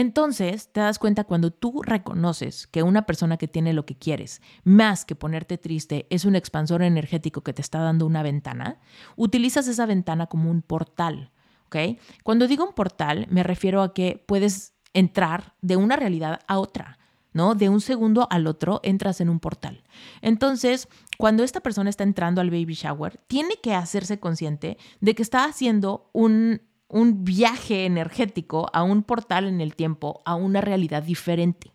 Entonces, 0.00 0.72
te 0.72 0.80
das 0.80 0.98
cuenta 0.98 1.24
cuando 1.24 1.50
tú 1.50 1.82
reconoces 1.82 2.66
que 2.66 2.82
una 2.82 3.04
persona 3.04 3.36
que 3.36 3.48
tiene 3.48 3.74
lo 3.74 3.84
que 3.84 3.98
quieres, 3.98 4.40
más 4.64 5.04
que 5.04 5.14
ponerte 5.14 5.58
triste, 5.58 6.06
es 6.08 6.24
un 6.24 6.36
expansor 6.36 6.80
energético 6.80 7.42
que 7.42 7.52
te 7.52 7.60
está 7.60 7.80
dando 7.80 8.06
una 8.06 8.22
ventana, 8.22 8.80
utilizas 9.16 9.68
esa 9.68 9.84
ventana 9.84 10.26
como 10.26 10.50
un 10.50 10.62
portal. 10.62 11.32
¿ok? 11.66 11.98
Cuando 12.24 12.48
digo 12.48 12.64
un 12.64 12.72
portal, 12.72 13.26
me 13.28 13.42
refiero 13.42 13.82
a 13.82 13.92
que 13.92 14.24
puedes 14.26 14.72
entrar 14.94 15.54
de 15.60 15.76
una 15.76 15.96
realidad 15.96 16.40
a 16.48 16.58
otra. 16.58 16.98
¿no? 17.34 17.54
De 17.54 17.68
un 17.68 17.82
segundo 17.82 18.26
al 18.30 18.46
otro 18.46 18.80
entras 18.82 19.20
en 19.20 19.28
un 19.28 19.38
portal. 19.38 19.84
Entonces, 20.22 20.88
cuando 21.18 21.44
esta 21.44 21.60
persona 21.60 21.90
está 21.90 22.04
entrando 22.04 22.40
al 22.40 22.48
baby 22.48 22.72
shower, 22.72 23.18
tiene 23.26 23.56
que 23.62 23.74
hacerse 23.74 24.18
consciente 24.18 24.78
de 25.00 25.14
que 25.14 25.22
está 25.22 25.44
haciendo 25.44 26.08
un, 26.14 26.62
un 26.90 27.24
viaje 27.24 27.86
energético 27.86 28.68
a 28.72 28.82
un 28.82 29.02
portal 29.02 29.46
en 29.46 29.60
el 29.60 29.74
tiempo, 29.76 30.20
a 30.24 30.34
una 30.34 30.60
realidad 30.60 31.02
diferente. 31.02 31.72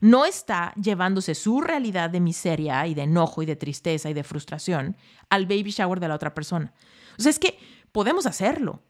No 0.00 0.24
está 0.24 0.72
llevándose 0.74 1.34
su 1.34 1.60
realidad 1.60 2.10
de 2.10 2.20
miseria 2.20 2.86
y 2.86 2.94
de 2.94 3.02
enojo 3.02 3.42
y 3.42 3.46
de 3.46 3.56
tristeza 3.56 4.08
y 4.08 4.14
de 4.14 4.22
frustración 4.22 4.96
al 5.28 5.46
baby 5.46 5.70
shower 5.70 6.00
de 6.00 6.08
la 6.08 6.14
otra 6.14 6.34
persona. 6.34 6.72
O 7.18 7.22
sea, 7.22 7.30
es 7.30 7.38
que 7.38 7.58
podemos 7.92 8.26
hacerlo, 8.26 8.80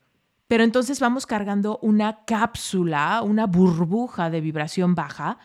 pero 0.48 0.64
entonces 0.64 1.00
vamos 1.00 1.26
cargando 1.26 1.78
una 1.80 2.24
cápsula, 2.24 3.22
una 3.22 3.46
burbuja 3.46 4.30
de 4.30 4.40
vibración 4.40 4.94
baja 4.94 5.38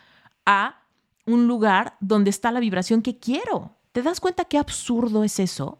a 0.45 0.81
un 1.25 1.47
lugar 1.47 1.95
donde 1.99 2.30
está 2.30 2.52
la 2.52 2.59
vibración 2.59 3.02
que 3.02 3.19
quiero. 3.19 3.77
¿Te 3.91 4.02
das 4.02 4.19
cuenta 4.19 4.45
qué 4.45 4.58
absurdo 4.58 5.23
es 5.23 5.39
eso? 5.39 5.80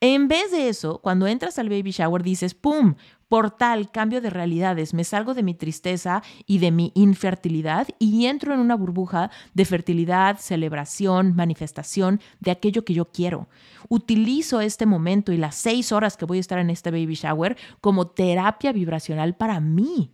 En 0.00 0.28
vez 0.28 0.50
de 0.50 0.68
eso, 0.68 0.98
cuando 0.98 1.26
entras 1.26 1.58
al 1.58 1.70
baby 1.70 1.90
shower 1.90 2.22
dices, 2.22 2.54
¡pum! 2.54 2.96
Portal, 3.28 3.90
cambio 3.90 4.20
de 4.20 4.30
realidades, 4.30 4.94
me 4.94 5.02
salgo 5.02 5.34
de 5.34 5.42
mi 5.42 5.54
tristeza 5.54 6.22
y 6.46 6.58
de 6.58 6.70
mi 6.70 6.92
infertilidad 6.94 7.88
y 7.98 8.26
entro 8.26 8.54
en 8.54 8.60
una 8.60 8.76
burbuja 8.76 9.30
de 9.52 9.64
fertilidad, 9.64 10.38
celebración, 10.38 11.34
manifestación 11.34 12.20
de 12.38 12.52
aquello 12.52 12.84
que 12.84 12.94
yo 12.94 13.06
quiero. 13.06 13.48
Utilizo 13.88 14.60
este 14.60 14.86
momento 14.86 15.32
y 15.32 15.38
las 15.38 15.56
seis 15.56 15.90
horas 15.90 16.16
que 16.16 16.24
voy 16.24 16.38
a 16.38 16.40
estar 16.40 16.58
en 16.58 16.70
este 16.70 16.92
baby 16.92 17.14
shower 17.14 17.56
como 17.80 18.06
terapia 18.06 18.72
vibracional 18.72 19.34
para 19.34 19.58
mí, 19.58 20.12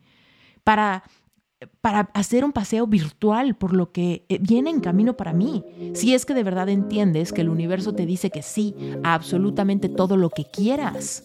para 0.65 1.05
para 1.81 2.11
hacer 2.15 2.45
un 2.45 2.53
paseo 2.53 2.87
virtual 2.87 3.55
por 3.55 3.75
lo 3.75 3.93
que 3.93 4.25
eh, 4.29 4.39
viene 4.41 4.71
en 4.71 4.81
camino 4.81 5.17
para 5.17 5.33
mí. 5.33 5.63
Si 5.95 6.15
es 6.15 6.27
que 6.27 6.35
de 6.35 6.43
verdad 6.43 6.69
entiendes 6.69 7.33
que 7.33 7.43
el 7.43 7.49
universo 7.49 7.95
te 7.95 8.07
dice 8.07 8.31
que 8.31 8.43
sí 8.43 8.75
a 9.05 9.15
absolutamente 9.15 9.89
todo 9.89 10.17
lo 10.17 10.31
que 10.31 10.45
quieras. 10.45 11.25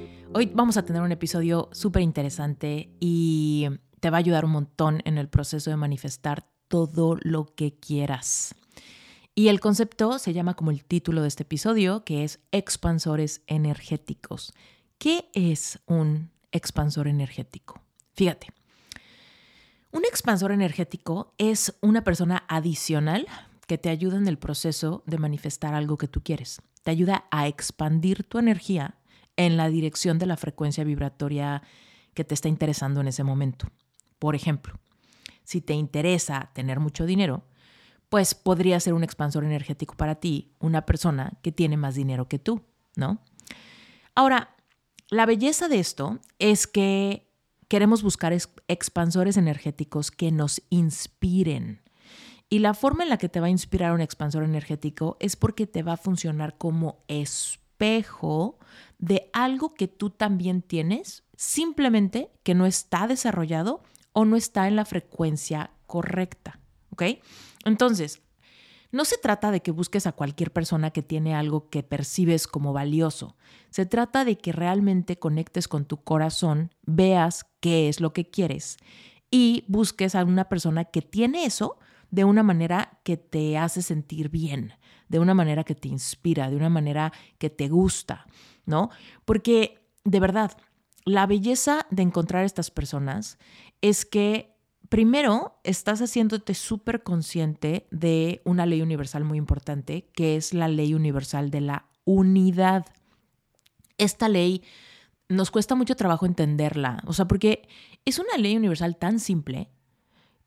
Hoy 0.33 0.45
vamos 0.45 0.77
a 0.77 0.85
tener 0.85 1.01
un 1.01 1.11
episodio 1.11 1.67
súper 1.73 2.01
interesante 2.03 2.89
y 3.01 3.67
te 3.99 4.09
va 4.09 4.15
a 4.15 4.19
ayudar 4.19 4.45
un 4.45 4.51
montón 4.51 5.01
en 5.03 5.17
el 5.17 5.27
proceso 5.27 5.69
de 5.69 5.75
manifestar 5.75 6.47
todo 6.69 7.17
lo 7.21 7.53
que 7.53 7.77
quieras. 7.77 8.55
Y 9.35 9.49
el 9.49 9.59
concepto 9.59 10.19
se 10.19 10.31
llama 10.31 10.53
como 10.53 10.71
el 10.71 10.85
título 10.85 11.21
de 11.21 11.27
este 11.27 11.43
episodio, 11.43 12.05
que 12.05 12.23
es 12.23 12.39
expansores 12.53 13.41
energéticos. 13.47 14.53
¿Qué 14.97 15.29
es 15.33 15.79
un 15.85 16.31
expansor 16.53 17.09
energético? 17.09 17.81
Fíjate, 18.13 18.47
un 19.91 20.05
expansor 20.05 20.53
energético 20.53 21.33
es 21.37 21.77
una 21.81 22.05
persona 22.05 22.45
adicional 22.47 23.27
que 23.67 23.77
te 23.77 23.89
ayuda 23.89 24.17
en 24.17 24.29
el 24.29 24.37
proceso 24.37 25.03
de 25.05 25.17
manifestar 25.17 25.73
algo 25.73 25.97
que 25.97 26.07
tú 26.07 26.21
quieres. 26.23 26.61
Te 26.83 26.91
ayuda 26.91 27.25
a 27.31 27.47
expandir 27.47 28.23
tu 28.23 28.39
energía 28.39 28.95
en 29.45 29.57
la 29.57 29.69
dirección 29.69 30.19
de 30.19 30.25
la 30.25 30.37
frecuencia 30.37 30.83
vibratoria 30.83 31.61
que 32.13 32.23
te 32.23 32.33
está 32.33 32.47
interesando 32.47 33.01
en 33.01 33.07
ese 33.07 33.23
momento. 33.23 33.67
Por 34.19 34.35
ejemplo, 34.35 34.79
si 35.43 35.61
te 35.61 35.73
interesa 35.73 36.51
tener 36.53 36.79
mucho 36.79 37.05
dinero, 37.05 37.43
pues 38.09 38.35
podría 38.35 38.79
ser 38.79 38.93
un 38.93 39.03
expansor 39.03 39.43
energético 39.45 39.95
para 39.95 40.15
ti 40.15 40.53
una 40.59 40.85
persona 40.85 41.39
que 41.41 41.51
tiene 41.51 41.77
más 41.77 41.95
dinero 41.95 42.27
que 42.27 42.39
tú, 42.39 42.61
¿no? 42.95 43.21
Ahora, 44.15 44.55
la 45.09 45.25
belleza 45.25 45.67
de 45.67 45.79
esto 45.79 46.19
es 46.37 46.67
que 46.67 47.31
queremos 47.67 48.03
buscar 48.03 48.33
expansores 48.67 49.37
energéticos 49.37 50.11
que 50.11 50.31
nos 50.31 50.61
inspiren. 50.69 51.81
Y 52.49 52.59
la 52.59 52.73
forma 52.73 53.03
en 53.03 53.09
la 53.09 53.17
que 53.17 53.29
te 53.29 53.39
va 53.39 53.47
a 53.47 53.49
inspirar 53.49 53.93
un 53.93 54.01
expansor 54.01 54.43
energético 54.43 55.15
es 55.21 55.37
porque 55.37 55.67
te 55.67 55.81
va 55.81 55.93
a 55.93 55.97
funcionar 55.97 56.57
como 56.57 57.05
espejo 57.07 58.59
de 59.01 59.29
algo 59.33 59.73
que 59.73 59.89
tú 59.89 60.11
también 60.11 60.61
tienes, 60.61 61.23
simplemente 61.35 62.31
que 62.43 62.55
no 62.55 62.65
está 62.65 63.07
desarrollado 63.07 63.81
o 64.13 64.23
no 64.23 64.37
está 64.37 64.67
en 64.67 64.77
la 64.77 64.85
frecuencia 64.85 65.71
correcta. 65.87 66.59
¿Ok? 66.91 67.03
Entonces, 67.65 68.21
no 68.91 69.05
se 69.05 69.17
trata 69.17 69.51
de 69.51 69.61
que 69.61 69.71
busques 69.71 70.05
a 70.05 70.11
cualquier 70.11 70.51
persona 70.51 70.91
que 70.91 71.01
tiene 71.01 71.33
algo 71.33 71.69
que 71.69 71.81
percibes 71.81 72.47
como 72.47 72.73
valioso. 72.73 73.35
Se 73.69 73.85
trata 73.85 74.25
de 74.25 74.37
que 74.37 74.51
realmente 74.51 75.17
conectes 75.17 75.67
con 75.67 75.85
tu 75.85 76.03
corazón, 76.03 76.73
veas 76.83 77.45
qué 77.59 77.87
es 77.89 78.01
lo 78.01 78.13
que 78.13 78.29
quieres 78.29 78.77
y 79.31 79.63
busques 79.67 80.13
a 80.13 80.25
una 80.25 80.49
persona 80.49 80.85
que 80.85 81.01
tiene 81.01 81.45
eso 81.45 81.79
de 82.11 82.23
una 82.23 82.43
manera 82.43 82.99
que 83.03 83.17
te 83.17 83.57
hace 83.57 83.81
sentir 83.81 84.29
bien, 84.29 84.73
de 85.09 85.19
una 85.19 85.33
manera 85.33 85.63
que 85.63 85.75
te 85.75 85.87
inspira, 85.87 86.49
de 86.49 86.55
una 86.55 86.69
manera 86.69 87.11
que 87.39 87.49
te 87.49 87.67
gusta. 87.67 88.27
¿no? 88.65 88.89
Porque 89.25 89.81
de 90.03 90.19
verdad, 90.19 90.51
la 91.05 91.25
belleza 91.27 91.85
de 91.89 92.03
encontrar 92.03 92.45
estas 92.45 92.71
personas 92.71 93.37
es 93.81 94.05
que 94.05 94.55
primero 94.89 95.59
estás 95.63 96.01
haciéndote 96.01 96.53
súper 96.53 97.03
consciente 97.03 97.87
de 97.91 98.41
una 98.45 98.65
ley 98.65 98.81
universal 98.81 99.23
muy 99.23 99.37
importante, 99.37 100.09
que 100.13 100.35
es 100.35 100.53
la 100.53 100.67
ley 100.67 100.93
universal 100.93 101.49
de 101.49 101.61
la 101.61 101.85
unidad. 102.03 102.85
Esta 103.97 104.27
ley 104.27 104.63
nos 105.29 105.49
cuesta 105.49 105.75
mucho 105.75 105.95
trabajo 105.95 106.25
entenderla, 106.25 107.01
o 107.05 107.13
sea, 107.13 107.25
porque 107.25 107.67
es 108.03 108.19
una 108.19 108.37
ley 108.37 108.57
universal 108.57 108.97
tan 108.97 109.19
simple 109.19 109.69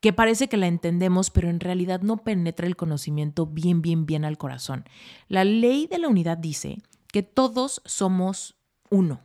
que 0.05 0.13
parece 0.13 0.51
que 0.51 0.59
la 0.59 0.67
entendemos, 0.67 1.31
pero 1.31 1.49
en 1.49 1.61
realidad 1.61 2.03
no 2.03 2.19
penetra 2.19 2.67
el 2.67 2.77
conocimiento 2.77 3.47
bien, 3.47 3.81
bien, 3.81 4.05
bien 4.05 4.27
al 4.27 4.37
corazón. 4.37 4.85
La 5.29 5.45
ley 5.45 5.87
de 5.87 5.97
la 5.97 6.09
unidad 6.09 6.37
dice 6.37 6.83
que 7.11 7.23
todos 7.23 7.81
somos 7.87 8.55
uno, 8.91 9.23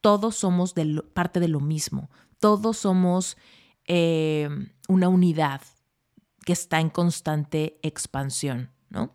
todos 0.00 0.34
somos 0.34 0.74
parte 1.12 1.38
de 1.38 1.46
lo 1.46 1.60
mismo, 1.60 2.10
todos 2.40 2.78
somos 2.78 3.36
eh, 3.86 4.48
una 4.88 5.08
unidad 5.08 5.60
que 6.44 6.54
está 6.54 6.80
en 6.80 6.90
constante 6.90 7.78
expansión, 7.82 8.72
¿no? 8.90 9.14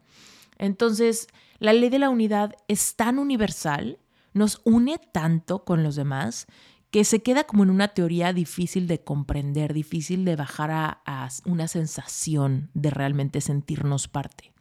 Entonces, 0.58 1.28
la 1.58 1.74
ley 1.74 1.90
de 1.90 2.00
la 2.00 2.10
unidad 2.10 2.56
es 2.70 2.96
tan 2.96 3.20
universal, 3.20 4.00
nos 4.32 4.62
une 4.64 4.98
tanto 5.12 5.66
con 5.66 5.84
los 5.84 5.98
demás, 5.98 6.48
que 6.92 7.04
se 7.04 7.22
queda 7.22 7.44
como 7.44 7.64
en 7.64 7.70
una 7.70 7.90
teoría 7.90 8.34
difícil 8.34 8.88
de 8.88 9.04
comprender, 9.04 9.74
difícil 9.74 10.26
de 10.26 10.36
bajar 10.36 10.72
a 10.72 11.30
una 11.46 11.68
sensación 11.68 12.72
de 12.74 12.90
realmente 12.90 13.42
sentirnos 13.42 14.08
parte. 14.08 14.54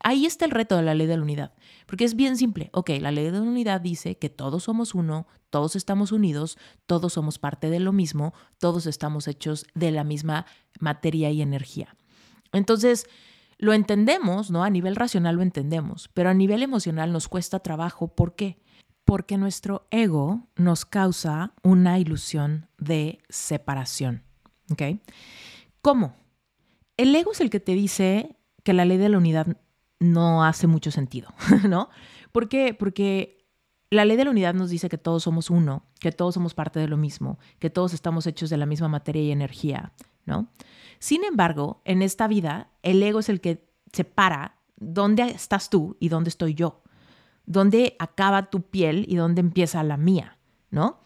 Ahí 0.00 0.26
está 0.26 0.44
el 0.44 0.50
reto 0.50 0.76
de 0.76 0.82
la 0.82 0.94
ley 0.94 1.06
de 1.06 1.16
la 1.16 1.22
unidad, 1.22 1.54
porque 1.86 2.04
es 2.04 2.14
bien 2.14 2.36
simple. 2.36 2.70
Ok, 2.72 2.90
la 3.00 3.10
ley 3.10 3.24
de 3.24 3.32
la 3.32 3.42
unidad 3.42 3.80
dice 3.80 4.18
que 4.18 4.28
todos 4.28 4.64
somos 4.64 4.94
uno, 4.94 5.26
todos 5.50 5.74
estamos 5.74 6.12
unidos, 6.12 6.58
todos 6.86 7.14
somos 7.14 7.38
parte 7.38 7.70
de 7.70 7.80
lo 7.80 7.92
mismo, 7.92 8.34
todos 8.58 8.86
estamos 8.86 9.26
hechos 9.26 9.66
de 9.74 9.90
la 9.90 10.04
misma 10.04 10.46
materia 10.80 11.30
y 11.30 11.42
energía. 11.42 11.96
Entonces, 12.52 13.06
lo 13.58 13.72
entendemos, 13.72 14.50
¿no? 14.50 14.64
A 14.64 14.70
nivel 14.70 14.96
racional 14.96 15.36
lo 15.36 15.42
entendemos, 15.42 16.08
pero 16.12 16.28
a 16.28 16.34
nivel 16.34 16.62
emocional 16.62 17.12
nos 17.12 17.28
cuesta 17.28 17.60
trabajo. 17.60 18.08
¿Por 18.08 18.36
qué? 18.36 18.58
Porque 19.06 19.38
nuestro 19.38 19.86
ego 19.90 20.48
nos 20.56 20.84
causa 20.84 21.54
una 21.62 21.98
ilusión 21.98 22.68
de 22.76 23.20
separación. 23.30 24.24
¿Ok? 24.70 24.82
¿Cómo? 25.80 26.16
El 26.98 27.14
ego 27.14 27.32
es 27.32 27.40
el 27.40 27.48
que 27.48 27.60
te 27.60 27.72
dice 27.72 28.36
que 28.62 28.74
la 28.74 28.84
ley 28.84 28.98
de 28.98 29.08
la 29.08 29.16
unidad 29.16 29.56
no 30.00 30.44
hace 30.44 30.66
mucho 30.66 30.90
sentido, 30.90 31.32
¿no? 31.68 31.88
¿Por 32.32 32.48
qué? 32.48 32.74
Porque 32.74 33.48
la 33.90 34.04
ley 34.04 34.16
de 34.16 34.24
la 34.24 34.32
unidad 34.32 34.54
nos 34.54 34.70
dice 34.70 34.88
que 34.88 34.98
todos 34.98 35.22
somos 35.22 35.50
uno, 35.50 35.84
que 36.00 36.12
todos 36.12 36.34
somos 36.34 36.54
parte 36.54 36.80
de 36.80 36.88
lo 36.88 36.96
mismo, 36.96 37.38
que 37.58 37.70
todos 37.70 37.94
estamos 37.94 38.26
hechos 38.26 38.50
de 38.50 38.56
la 38.56 38.66
misma 38.66 38.88
materia 38.88 39.22
y 39.22 39.30
energía, 39.30 39.92
¿no? 40.24 40.50
Sin 40.98 41.24
embargo, 41.24 41.80
en 41.84 42.02
esta 42.02 42.26
vida, 42.26 42.70
el 42.82 43.02
ego 43.02 43.20
es 43.20 43.28
el 43.28 43.40
que 43.40 43.70
separa 43.92 44.56
dónde 44.76 45.22
estás 45.22 45.70
tú 45.70 45.96
y 46.00 46.08
dónde 46.08 46.28
estoy 46.28 46.54
yo, 46.54 46.82
dónde 47.46 47.96
acaba 47.98 48.50
tu 48.50 48.62
piel 48.62 49.04
y 49.08 49.16
dónde 49.16 49.40
empieza 49.40 49.82
la 49.82 49.96
mía, 49.96 50.38
¿no? 50.70 51.00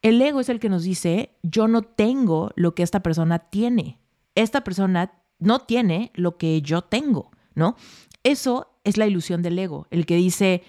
El 0.00 0.20
ego 0.20 0.40
es 0.40 0.48
el 0.48 0.58
que 0.58 0.68
nos 0.68 0.82
dice, 0.82 1.36
yo 1.42 1.68
no 1.68 1.82
tengo 1.82 2.50
lo 2.56 2.74
que 2.74 2.82
esta 2.82 3.02
persona 3.02 3.38
tiene, 3.38 3.98
esta 4.34 4.64
persona 4.64 5.12
no 5.38 5.60
tiene 5.60 6.10
lo 6.14 6.38
que 6.38 6.62
yo 6.62 6.82
tengo, 6.82 7.30
¿no? 7.54 7.76
Eso 8.24 8.78
es 8.84 8.96
la 8.96 9.06
ilusión 9.06 9.42
del 9.42 9.58
ego, 9.58 9.86
el 9.90 10.06
que 10.06 10.16
dice, 10.16 10.62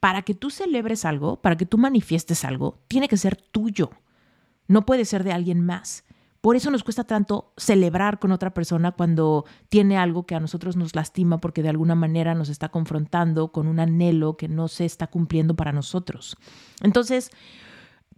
para 0.00 0.22
que 0.22 0.34
tú 0.34 0.50
celebres 0.50 1.04
algo, 1.04 1.40
para 1.40 1.56
que 1.56 1.66
tú 1.66 1.78
manifiestes 1.78 2.44
algo, 2.44 2.78
tiene 2.88 3.08
que 3.08 3.16
ser 3.16 3.36
tuyo. 3.36 3.90
No 4.66 4.84
puede 4.84 5.04
ser 5.04 5.24
de 5.24 5.32
alguien 5.32 5.64
más. 5.64 6.04
Por 6.44 6.56
eso 6.56 6.70
nos 6.70 6.84
cuesta 6.84 7.04
tanto 7.04 7.54
celebrar 7.56 8.18
con 8.18 8.30
otra 8.30 8.52
persona 8.52 8.92
cuando 8.92 9.46
tiene 9.70 9.96
algo 9.96 10.26
que 10.26 10.34
a 10.34 10.40
nosotros 10.40 10.76
nos 10.76 10.94
lastima 10.94 11.40
porque 11.40 11.62
de 11.62 11.70
alguna 11.70 11.94
manera 11.94 12.34
nos 12.34 12.50
está 12.50 12.68
confrontando 12.68 13.50
con 13.50 13.66
un 13.66 13.80
anhelo 13.80 14.36
que 14.36 14.46
no 14.46 14.68
se 14.68 14.84
está 14.84 15.06
cumpliendo 15.06 15.56
para 15.56 15.72
nosotros. 15.72 16.36
Entonces, 16.82 17.30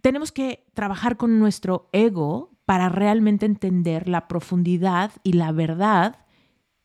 tenemos 0.01 0.33
que 0.33 0.65
trabajar 0.73 1.15
con 1.15 1.39
nuestro 1.39 1.87
ego 1.93 2.51
para 2.65 2.89
realmente 2.89 3.45
entender 3.45 4.09
la 4.09 4.27
profundidad 4.27 5.13
y 5.23 5.31
la 5.31 5.53
verdad 5.53 6.25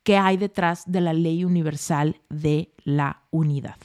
que 0.05 0.19
hay 0.19 0.37
detrás 0.37 0.85
de 0.87 1.01
la 1.01 1.13
ley 1.13 1.45
universal 1.45 2.21
de 2.31 2.73
la 2.85 3.25
unidad. 3.33 3.79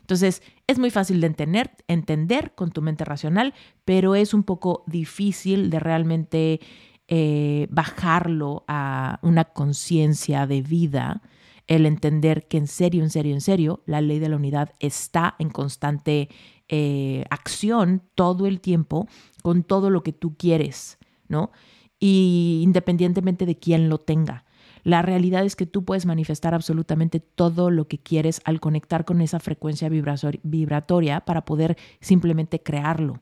Entonces, 0.00 0.42
es 0.66 0.80
muy 0.80 0.90
fácil 0.90 1.20
de 1.20 1.28
entender, 1.28 1.70
entender 1.86 2.56
con 2.56 2.72
tu 2.72 2.82
mente 2.82 3.04
racional, 3.04 3.54
pero 3.84 4.16
es 4.16 4.34
un 4.34 4.42
poco 4.42 4.82
difícil 4.88 5.70
de 5.70 5.78
realmente 5.78 6.60
eh, 7.08 7.66
bajarlo 7.70 8.64
a 8.66 9.18
una 9.22 9.44
conciencia 9.44 10.46
de 10.46 10.62
vida, 10.62 11.22
el 11.66 11.86
entender 11.86 12.48
que 12.48 12.58
en 12.58 12.66
serio, 12.66 13.02
en 13.02 13.10
serio, 13.10 13.34
en 13.34 13.40
serio, 13.40 13.82
la 13.86 14.00
ley 14.00 14.18
de 14.18 14.28
la 14.28 14.36
unidad 14.36 14.72
está 14.80 15.34
en 15.38 15.50
constante 15.50 16.28
eh, 16.68 17.24
acción 17.30 18.02
todo 18.14 18.46
el 18.46 18.60
tiempo 18.60 19.06
con 19.42 19.64
todo 19.64 19.90
lo 19.90 20.02
que 20.02 20.12
tú 20.12 20.36
quieres, 20.36 20.98
¿no? 21.28 21.50
Y 21.98 22.60
independientemente 22.62 23.46
de 23.46 23.58
quién 23.58 23.88
lo 23.88 23.98
tenga. 23.98 24.44
La 24.84 25.00
realidad 25.00 25.44
es 25.44 25.56
que 25.56 25.64
tú 25.64 25.84
puedes 25.84 26.04
manifestar 26.04 26.54
absolutamente 26.54 27.18
todo 27.18 27.70
lo 27.70 27.88
que 27.88 27.98
quieres 27.98 28.42
al 28.44 28.60
conectar 28.60 29.06
con 29.06 29.22
esa 29.22 29.40
frecuencia 29.40 29.88
vibratoria 29.88 31.20
para 31.20 31.46
poder 31.46 31.78
simplemente 32.00 32.62
crearlo. 32.62 33.20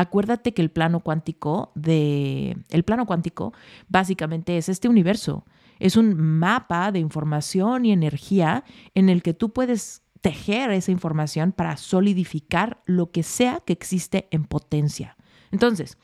Acuérdate 0.00 0.54
que 0.54 0.62
el 0.62 0.70
plano 0.70 1.00
cuántico 1.00 1.72
de 1.74 2.56
el 2.70 2.84
plano 2.84 3.04
cuántico 3.04 3.52
básicamente 3.88 4.56
es 4.56 4.70
este 4.70 4.88
universo. 4.88 5.44
Es 5.78 5.94
un 5.94 6.16
mapa 6.16 6.90
de 6.90 7.00
información 7.00 7.84
y 7.84 7.92
energía 7.92 8.64
en 8.94 9.10
el 9.10 9.22
que 9.22 9.34
tú 9.34 9.52
puedes 9.52 10.00
tejer 10.22 10.70
esa 10.70 10.90
información 10.90 11.52
para 11.52 11.76
solidificar 11.76 12.80
lo 12.86 13.10
que 13.10 13.22
sea 13.22 13.60
que 13.60 13.74
existe 13.74 14.26
en 14.30 14.44
potencia. 14.44 15.18
Entonces, 15.50 15.98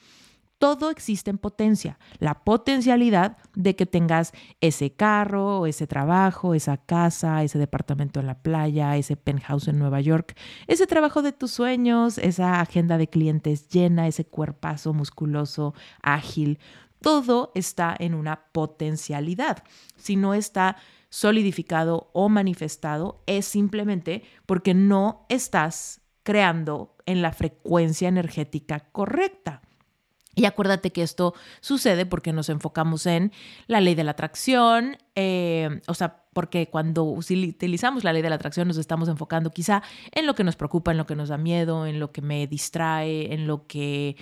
todo 0.58 0.90
existe 0.90 1.30
en 1.30 1.38
potencia. 1.38 1.98
La 2.18 2.44
potencialidad 2.44 3.36
de 3.54 3.76
que 3.76 3.86
tengas 3.86 4.32
ese 4.60 4.92
carro, 4.92 5.66
ese 5.66 5.86
trabajo, 5.86 6.54
esa 6.54 6.78
casa, 6.78 7.42
ese 7.42 7.58
departamento 7.58 8.20
en 8.20 8.26
la 8.26 8.38
playa, 8.42 8.96
ese 8.96 9.16
penthouse 9.16 9.68
en 9.68 9.78
Nueva 9.78 10.00
York, 10.00 10.36
ese 10.66 10.86
trabajo 10.86 11.22
de 11.22 11.32
tus 11.32 11.50
sueños, 11.50 12.18
esa 12.18 12.60
agenda 12.60 12.96
de 12.98 13.08
clientes 13.08 13.68
llena, 13.68 14.06
ese 14.06 14.24
cuerpazo 14.24 14.94
musculoso, 14.94 15.74
ágil. 16.02 16.58
Todo 17.00 17.52
está 17.54 17.94
en 17.98 18.14
una 18.14 18.46
potencialidad. 18.52 19.62
Si 19.96 20.16
no 20.16 20.32
está 20.32 20.76
solidificado 21.10 22.10
o 22.14 22.28
manifestado, 22.28 23.22
es 23.26 23.44
simplemente 23.44 24.24
porque 24.46 24.74
no 24.74 25.26
estás 25.28 26.00
creando 26.22 26.96
en 27.06 27.22
la 27.22 27.32
frecuencia 27.32 28.08
energética 28.08 28.80
correcta. 28.90 29.62
Y 30.36 30.44
acuérdate 30.44 30.92
que 30.92 31.02
esto 31.02 31.34
sucede 31.60 32.04
porque 32.04 32.32
nos 32.34 32.50
enfocamos 32.50 33.06
en 33.06 33.32
la 33.66 33.80
ley 33.80 33.94
de 33.94 34.04
la 34.04 34.10
atracción, 34.12 34.98
eh, 35.14 35.80
o 35.88 35.94
sea, 35.94 36.24
porque 36.34 36.68
cuando 36.68 37.04
utilizamos 37.04 38.04
la 38.04 38.12
ley 38.12 38.20
de 38.20 38.28
la 38.28 38.36
atracción 38.36 38.68
nos 38.68 38.76
estamos 38.76 39.08
enfocando 39.08 39.50
quizá 39.50 39.82
en 40.12 40.26
lo 40.26 40.34
que 40.34 40.44
nos 40.44 40.54
preocupa, 40.54 40.90
en 40.90 40.98
lo 40.98 41.06
que 41.06 41.16
nos 41.16 41.30
da 41.30 41.38
miedo, 41.38 41.86
en 41.86 41.98
lo 41.98 42.12
que 42.12 42.20
me 42.20 42.46
distrae, 42.46 43.32
en 43.32 43.46
lo 43.46 43.66
que 43.66 44.16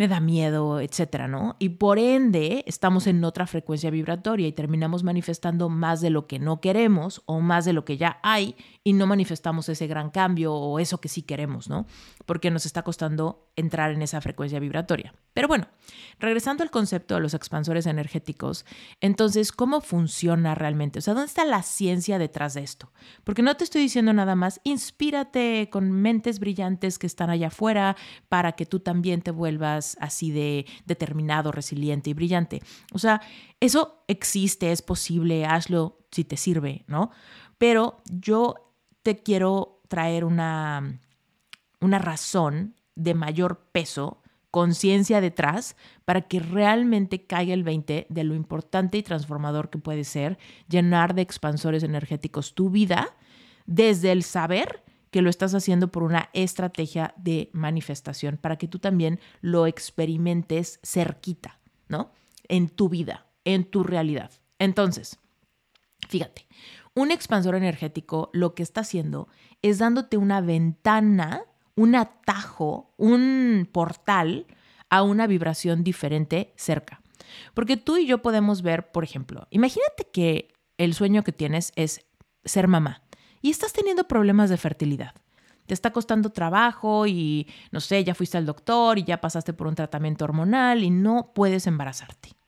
me 0.00 0.08
da 0.08 0.18
miedo, 0.18 0.80
etcétera, 0.80 1.28
¿no? 1.28 1.56
Y 1.58 1.68
por 1.68 1.98
ende 1.98 2.64
estamos 2.66 3.06
en 3.06 3.22
otra 3.22 3.46
frecuencia 3.46 3.90
vibratoria 3.90 4.48
y 4.48 4.52
terminamos 4.52 5.02
manifestando 5.04 5.68
más 5.68 6.00
de 6.00 6.08
lo 6.08 6.26
que 6.26 6.38
no 6.38 6.62
queremos 6.62 7.22
o 7.26 7.40
más 7.40 7.66
de 7.66 7.74
lo 7.74 7.84
que 7.84 7.98
ya 7.98 8.18
hay 8.22 8.56
y 8.82 8.94
no 8.94 9.06
manifestamos 9.06 9.68
ese 9.68 9.86
gran 9.86 10.08
cambio 10.08 10.54
o 10.54 10.78
eso 10.78 11.02
que 11.02 11.10
sí 11.10 11.20
queremos, 11.20 11.68
¿no? 11.68 11.84
Porque 12.24 12.50
nos 12.50 12.64
está 12.64 12.82
costando 12.82 13.49
entrar 13.60 13.92
en 13.92 14.02
esa 14.02 14.20
frecuencia 14.20 14.58
vibratoria. 14.58 15.14
Pero 15.32 15.48
bueno, 15.48 15.68
regresando 16.18 16.62
al 16.62 16.70
concepto 16.70 17.14
de 17.14 17.20
los 17.20 17.34
expansores 17.34 17.86
energéticos, 17.86 18.64
entonces, 19.00 19.52
¿cómo 19.52 19.80
funciona 19.80 20.54
realmente? 20.54 20.98
O 20.98 21.02
sea, 21.02 21.14
¿dónde 21.14 21.28
está 21.28 21.44
la 21.44 21.62
ciencia 21.62 22.18
detrás 22.18 22.54
de 22.54 22.62
esto? 22.62 22.92
Porque 23.24 23.42
no 23.42 23.56
te 23.56 23.64
estoy 23.64 23.82
diciendo 23.82 24.12
nada 24.12 24.34
más, 24.34 24.60
inspírate 24.64 25.68
con 25.70 25.90
mentes 25.92 26.40
brillantes 26.40 26.98
que 26.98 27.06
están 27.06 27.30
allá 27.30 27.48
afuera 27.48 27.96
para 28.28 28.52
que 28.52 28.66
tú 28.66 28.80
también 28.80 29.22
te 29.22 29.30
vuelvas 29.30 29.96
así 30.00 30.30
de 30.30 30.66
determinado, 30.84 31.52
resiliente 31.52 32.10
y 32.10 32.14
brillante. 32.14 32.62
O 32.92 32.98
sea, 32.98 33.20
eso 33.60 34.04
existe, 34.08 34.72
es 34.72 34.82
posible, 34.82 35.46
hazlo 35.46 35.98
si 36.10 36.24
te 36.24 36.36
sirve, 36.36 36.84
¿no? 36.88 37.10
Pero 37.58 38.02
yo 38.06 38.72
te 39.02 39.22
quiero 39.22 39.82
traer 39.88 40.24
una, 40.24 40.98
una 41.80 41.98
razón 41.98 42.74
de 43.02 43.14
mayor 43.14 43.68
peso 43.72 44.22
conciencia 44.50 45.20
detrás 45.20 45.76
para 46.04 46.22
que 46.22 46.40
realmente 46.40 47.24
caiga 47.24 47.54
el 47.54 47.62
20 47.62 48.06
de 48.08 48.24
lo 48.24 48.34
importante 48.34 48.98
y 48.98 49.02
transformador 49.02 49.70
que 49.70 49.78
puede 49.78 50.04
ser 50.04 50.38
llenar 50.68 51.14
de 51.14 51.22
expansores 51.22 51.82
energéticos 51.82 52.54
tu 52.54 52.70
vida 52.70 53.14
desde 53.66 54.12
el 54.12 54.24
saber 54.24 54.82
que 55.10 55.22
lo 55.22 55.30
estás 55.30 55.54
haciendo 55.54 55.90
por 55.90 56.02
una 56.02 56.30
estrategia 56.32 57.14
de 57.16 57.50
manifestación 57.52 58.36
para 58.36 58.56
que 58.56 58.68
tú 58.68 58.78
también 58.78 59.20
lo 59.40 59.66
experimentes 59.66 60.80
cerquita, 60.82 61.60
¿no? 61.88 62.12
En 62.48 62.68
tu 62.68 62.88
vida, 62.88 63.26
en 63.44 63.64
tu 63.64 63.82
realidad. 63.82 64.30
Entonces, 64.58 65.18
fíjate, 66.08 66.46
un 66.94 67.10
expansor 67.10 67.54
energético 67.54 68.30
lo 68.32 68.54
que 68.54 68.62
está 68.62 68.82
haciendo 68.82 69.28
es 69.62 69.78
dándote 69.78 70.16
una 70.16 70.40
ventana 70.40 71.44
un 71.80 71.94
atajo, 71.94 72.92
un 72.98 73.66
portal 73.72 74.46
a 74.90 75.02
una 75.02 75.26
vibración 75.26 75.82
diferente 75.82 76.52
cerca. 76.54 77.00
Porque 77.54 77.78
tú 77.78 77.96
y 77.96 78.06
yo 78.06 78.20
podemos 78.20 78.60
ver, 78.60 78.92
por 78.92 79.02
ejemplo, 79.02 79.46
imagínate 79.48 80.06
que 80.12 80.52
el 80.76 80.92
sueño 80.92 81.24
que 81.24 81.32
tienes 81.32 81.72
es 81.76 82.04
ser 82.44 82.68
mamá 82.68 83.02
y 83.40 83.48
estás 83.50 83.72
teniendo 83.72 84.04
problemas 84.04 84.50
de 84.50 84.58
fertilidad. 84.58 85.14
Te 85.64 85.72
está 85.72 85.90
costando 85.90 86.28
trabajo 86.28 87.06
y, 87.06 87.48
no 87.70 87.80
sé, 87.80 88.04
ya 88.04 88.14
fuiste 88.14 88.36
al 88.36 88.44
doctor 88.44 88.98
y 88.98 89.04
ya 89.04 89.22
pasaste 89.22 89.54
por 89.54 89.66
un 89.66 89.74
tratamiento 89.74 90.26
hormonal 90.26 90.84
y 90.84 90.90
no 90.90 91.32
puedes 91.34 91.66
embarazarte. 91.66 92.39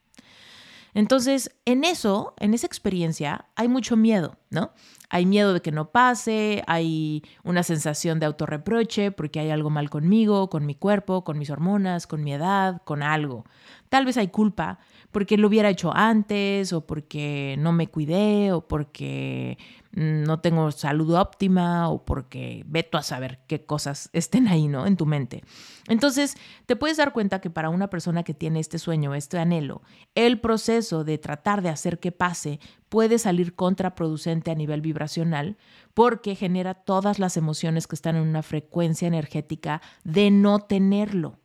Entonces, 0.93 1.55
en 1.65 1.83
eso, 1.83 2.33
en 2.39 2.53
esa 2.53 2.67
experiencia, 2.67 3.45
hay 3.55 3.67
mucho 3.67 3.95
miedo, 3.97 4.37
¿no? 4.49 4.71
Hay 5.09 5.25
miedo 5.25 5.53
de 5.53 5.61
que 5.61 5.71
no 5.71 5.91
pase, 5.91 6.63
hay 6.67 7.23
una 7.43 7.63
sensación 7.63 8.19
de 8.19 8.25
autorreproche 8.25 9.11
porque 9.11 9.39
hay 9.39 9.49
algo 9.49 9.69
mal 9.69 9.89
conmigo, 9.89 10.49
con 10.49 10.65
mi 10.65 10.75
cuerpo, 10.75 11.23
con 11.23 11.37
mis 11.37 11.49
hormonas, 11.49 12.07
con 12.07 12.23
mi 12.23 12.33
edad, 12.33 12.81
con 12.83 13.03
algo. 13.03 13.45
Tal 13.89 14.05
vez 14.05 14.17
hay 14.17 14.27
culpa 14.27 14.79
porque 15.13 15.37
lo 15.37 15.47
hubiera 15.47 15.69
hecho 15.69 15.95
antes 15.95 16.73
o 16.73 16.85
porque 16.85 17.55
no 17.59 17.71
me 17.71 17.87
cuidé 17.87 18.51
o 18.51 18.67
porque 18.67 19.57
no 19.93 20.39
tengo 20.39 20.71
salud 20.71 21.13
óptima 21.13 21.87
o 21.89 22.03
porque 22.03 22.63
veto 22.65 22.97
a 22.97 23.03
saber 23.03 23.39
qué 23.47 23.63
cosas 23.63 24.09
estén 24.11 24.47
ahí, 24.47 24.67
¿no? 24.67 24.87
En 24.87 24.97
tu 24.97 25.05
mente. 25.05 25.43
Entonces, 25.87 26.35
te 26.65 26.75
puedes 26.75 26.97
dar 26.97 27.13
cuenta 27.13 27.39
que 27.39 27.51
para 27.51 27.69
una 27.69 27.89
persona 27.89 28.23
que 28.23 28.33
tiene 28.33 28.59
este 28.59 28.79
sueño, 28.79 29.13
este 29.13 29.37
anhelo, 29.37 29.83
el 30.15 30.39
proceso 30.41 31.03
de 31.03 31.19
tratar 31.19 31.61
de 31.61 31.69
hacer 31.69 31.99
que 31.99 32.11
pase 32.11 32.59
puede 32.89 33.19
salir 33.19 33.53
contraproducente 33.53 34.49
a 34.49 34.55
nivel 34.55 34.81
vibracional 34.81 35.57
porque 35.93 36.35
genera 36.35 36.73
todas 36.73 37.19
las 37.19 37.37
emociones 37.37 37.85
que 37.85 37.95
están 37.95 38.15
en 38.15 38.23
una 38.23 38.41
frecuencia 38.41 39.07
energética 39.07 39.81
de 40.03 40.31
no 40.31 40.59
tenerlo, 40.59 41.37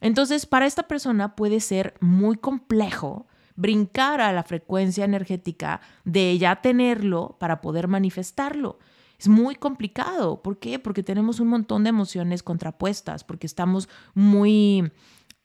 Entonces, 0.00 0.46
para 0.46 0.66
esta 0.66 0.84
persona 0.84 1.36
puede 1.36 1.60
ser 1.60 1.94
muy 2.00 2.36
complejo 2.36 3.26
brincar 3.56 4.20
a 4.20 4.32
la 4.32 4.42
frecuencia 4.42 5.04
energética 5.04 5.80
de 6.04 6.36
ya 6.38 6.56
tenerlo 6.56 7.36
para 7.40 7.60
poder 7.60 7.88
manifestarlo. 7.88 8.78
Es 9.18 9.28
muy 9.28 9.54
complicado. 9.54 10.42
¿Por 10.42 10.58
qué? 10.58 10.78
Porque 10.78 11.02
tenemos 11.02 11.40
un 11.40 11.48
montón 11.48 11.84
de 11.84 11.90
emociones 11.90 12.42
contrapuestas, 12.42 13.24
porque 13.24 13.46
estamos 13.46 13.88
muy... 14.14 14.92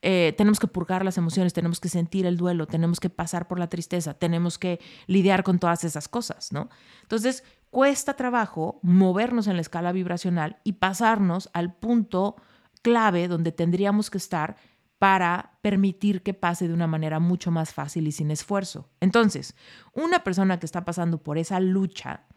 Eh, 0.03 0.33
tenemos 0.36 0.60
que 0.60 0.65
purgar 0.65 1.05
las 1.05 1.19
emociones, 1.19 1.53
tenemos 1.53 1.79
que 1.79 1.88
sentir 1.88 2.25
el 2.25 2.36
duelo, 2.36 2.65
tenemos 2.65 3.00
que 3.00 3.12
pasar 3.12 3.48
por 3.48 3.60
la 3.60 3.69
tristeza, 3.69 4.15
tenemos 4.15 4.57
que 4.57 4.79
lidiar 5.05 5.43
con 5.43 5.60
todas 5.60 5.83
esas 5.83 6.07
cosas, 6.07 6.51
¿no? 6.51 6.69
Entonces, 7.03 7.43
cuesta 7.69 8.15
trabajo 8.15 8.79
movernos 8.81 9.45
en 9.45 9.57
la 9.57 9.62
escala 9.62 9.91
vibracional 9.91 10.57
y 10.63 10.74
pasarnos 10.74 11.51
al 11.53 11.75
punto 11.75 12.36
clave 12.81 13.27
donde 13.27 13.51
tendríamos 13.51 14.09
que 14.09 14.17
estar 14.17 14.57
para 14.97 15.57
permitir 15.61 16.21
que 16.21 16.35
pase 16.35 16.67
de 16.67 16.73
una 16.73 16.85
manera 16.85 17.19
mucho 17.19 17.50
más 17.50 17.73
fácil 17.73 18.07
y 18.07 18.11
sin 18.11 18.29
esfuerzo. 18.29 18.88
Entonces, 19.00 19.55
una 19.93 20.23
persona 20.23 20.59
que 20.59 20.67
está 20.67 20.85
pasando 20.85 21.17
por 21.17 21.39
esa 21.39 21.59
lucha 21.59 22.27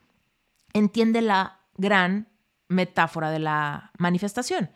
entiende 0.72 1.20
la 1.20 1.60
gran 1.76 2.28
metáfora 2.68 3.30
de 3.30 3.38
la 3.38 3.92
manifestación. 3.98 4.70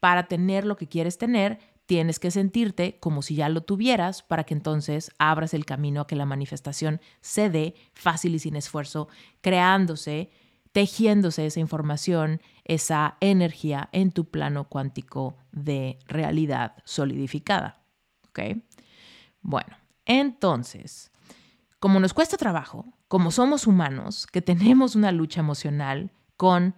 Para 0.00 0.24
tener 0.24 0.64
lo 0.64 0.76
que 0.76 0.88
quieres 0.88 1.16
tener, 1.16 1.60
tienes 1.86 2.18
que 2.18 2.32
sentirte 2.32 2.98
como 2.98 3.22
si 3.22 3.36
ya 3.36 3.48
lo 3.48 3.62
tuvieras 3.62 4.22
para 4.22 4.42
que 4.42 4.54
entonces 4.54 5.12
abras 5.18 5.54
el 5.54 5.64
camino 5.64 6.00
a 6.00 6.06
que 6.08 6.16
la 6.16 6.26
manifestación 6.26 7.00
se 7.20 7.50
dé 7.50 7.76
fácil 7.94 8.34
y 8.34 8.40
sin 8.40 8.56
esfuerzo, 8.56 9.08
creándose 9.40 10.30
tejiéndose 10.72 11.46
esa 11.46 11.60
información, 11.60 12.40
esa 12.68 13.16
energía 13.20 13.88
en 13.92 14.12
tu 14.12 14.26
plano 14.26 14.68
cuántico 14.68 15.36
de 15.50 15.98
realidad 16.06 16.76
solidificada. 16.84 17.82
¿Ok? 18.28 18.40
Bueno, 19.40 19.76
entonces, 20.04 21.10
como 21.80 21.98
nos 21.98 22.14
cuesta 22.14 22.36
trabajo, 22.36 22.84
como 23.08 23.30
somos 23.30 23.66
humanos, 23.66 24.26
que 24.26 24.42
tenemos 24.42 24.94
una 24.94 25.12
lucha 25.12 25.40
emocional 25.40 26.10
con 26.36 26.74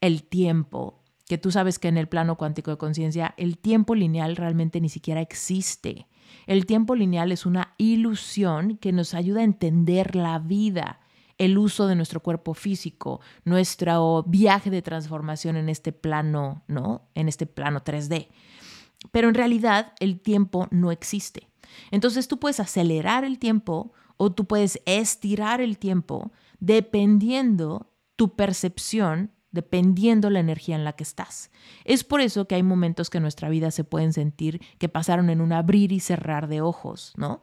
el 0.00 0.22
tiempo, 0.22 1.02
que 1.26 1.38
tú 1.38 1.50
sabes 1.50 1.78
que 1.78 1.88
en 1.88 1.98
el 1.98 2.08
plano 2.08 2.36
cuántico 2.36 2.70
de 2.70 2.78
conciencia 2.78 3.34
el 3.36 3.58
tiempo 3.58 3.94
lineal 3.94 4.34
realmente 4.34 4.80
ni 4.80 4.88
siquiera 4.88 5.20
existe. 5.20 6.08
El 6.46 6.64
tiempo 6.64 6.94
lineal 6.94 7.32
es 7.32 7.44
una 7.44 7.74
ilusión 7.76 8.78
que 8.78 8.92
nos 8.92 9.12
ayuda 9.12 9.40
a 9.40 9.44
entender 9.44 10.16
la 10.16 10.38
vida 10.38 11.00
el 11.38 11.56
uso 11.56 11.86
de 11.86 11.94
nuestro 11.94 12.20
cuerpo 12.20 12.52
físico, 12.54 13.20
nuestro 13.44 14.24
viaje 14.24 14.70
de 14.70 14.82
transformación 14.82 15.56
en 15.56 15.68
este 15.68 15.92
plano, 15.92 16.64
¿no? 16.66 17.08
En 17.14 17.28
este 17.28 17.46
plano 17.46 17.82
3D. 17.82 18.28
Pero 19.12 19.28
en 19.28 19.34
realidad 19.34 19.92
el 20.00 20.20
tiempo 20.20 20.66
no 20.70 20.90
existe. 20.90 21.48
Entonces 21.90 22.28
tú 22.28 22.38
puedes 22.38 22.60
acelerar 22.60 23.24
el 23.24 23.38
tiempo 23.38 23.92
o 24.16 24.32
tú 24.32 24.46
puedes 24.46 24.82
estirar 24.84 25.60
el 25.60 25.78
tiempo 25.78 26.32
dependiendo 26.58 27.92
tu 28.16 28.34
percepción, 28.34 29.30
dependiendo 29.52 30.28
la 30.28 30.40
energía 30.40 30.74
en 30.74 30.84
la 30.84 30.94
que 30.94 31.04
estás. 31.04 31.52
Es 31.84 32.02
por 32.02 32.20
eso 32.20 32.46
que 32.46 32.56
hay 32.56 32.64
momentos 32.64 33.10
que 33.10 33.18
en 33.18 33.22
nuestra 33.22 33.48
vida 33.48 33.70
se 33.70 33.84
pueden 33.84 34.12
sentir 34.12 34.60
que 34.78 34.88
pasaron 34.88 35.30
en 35.30 35.40
un 35.40 35.52
abrir 35.52 35.92
y 35.92 36.00
cerrar 36.00 36.48
de 36.48 36.60
ojos, 36.60 37.12
¿no? 37.16 37.42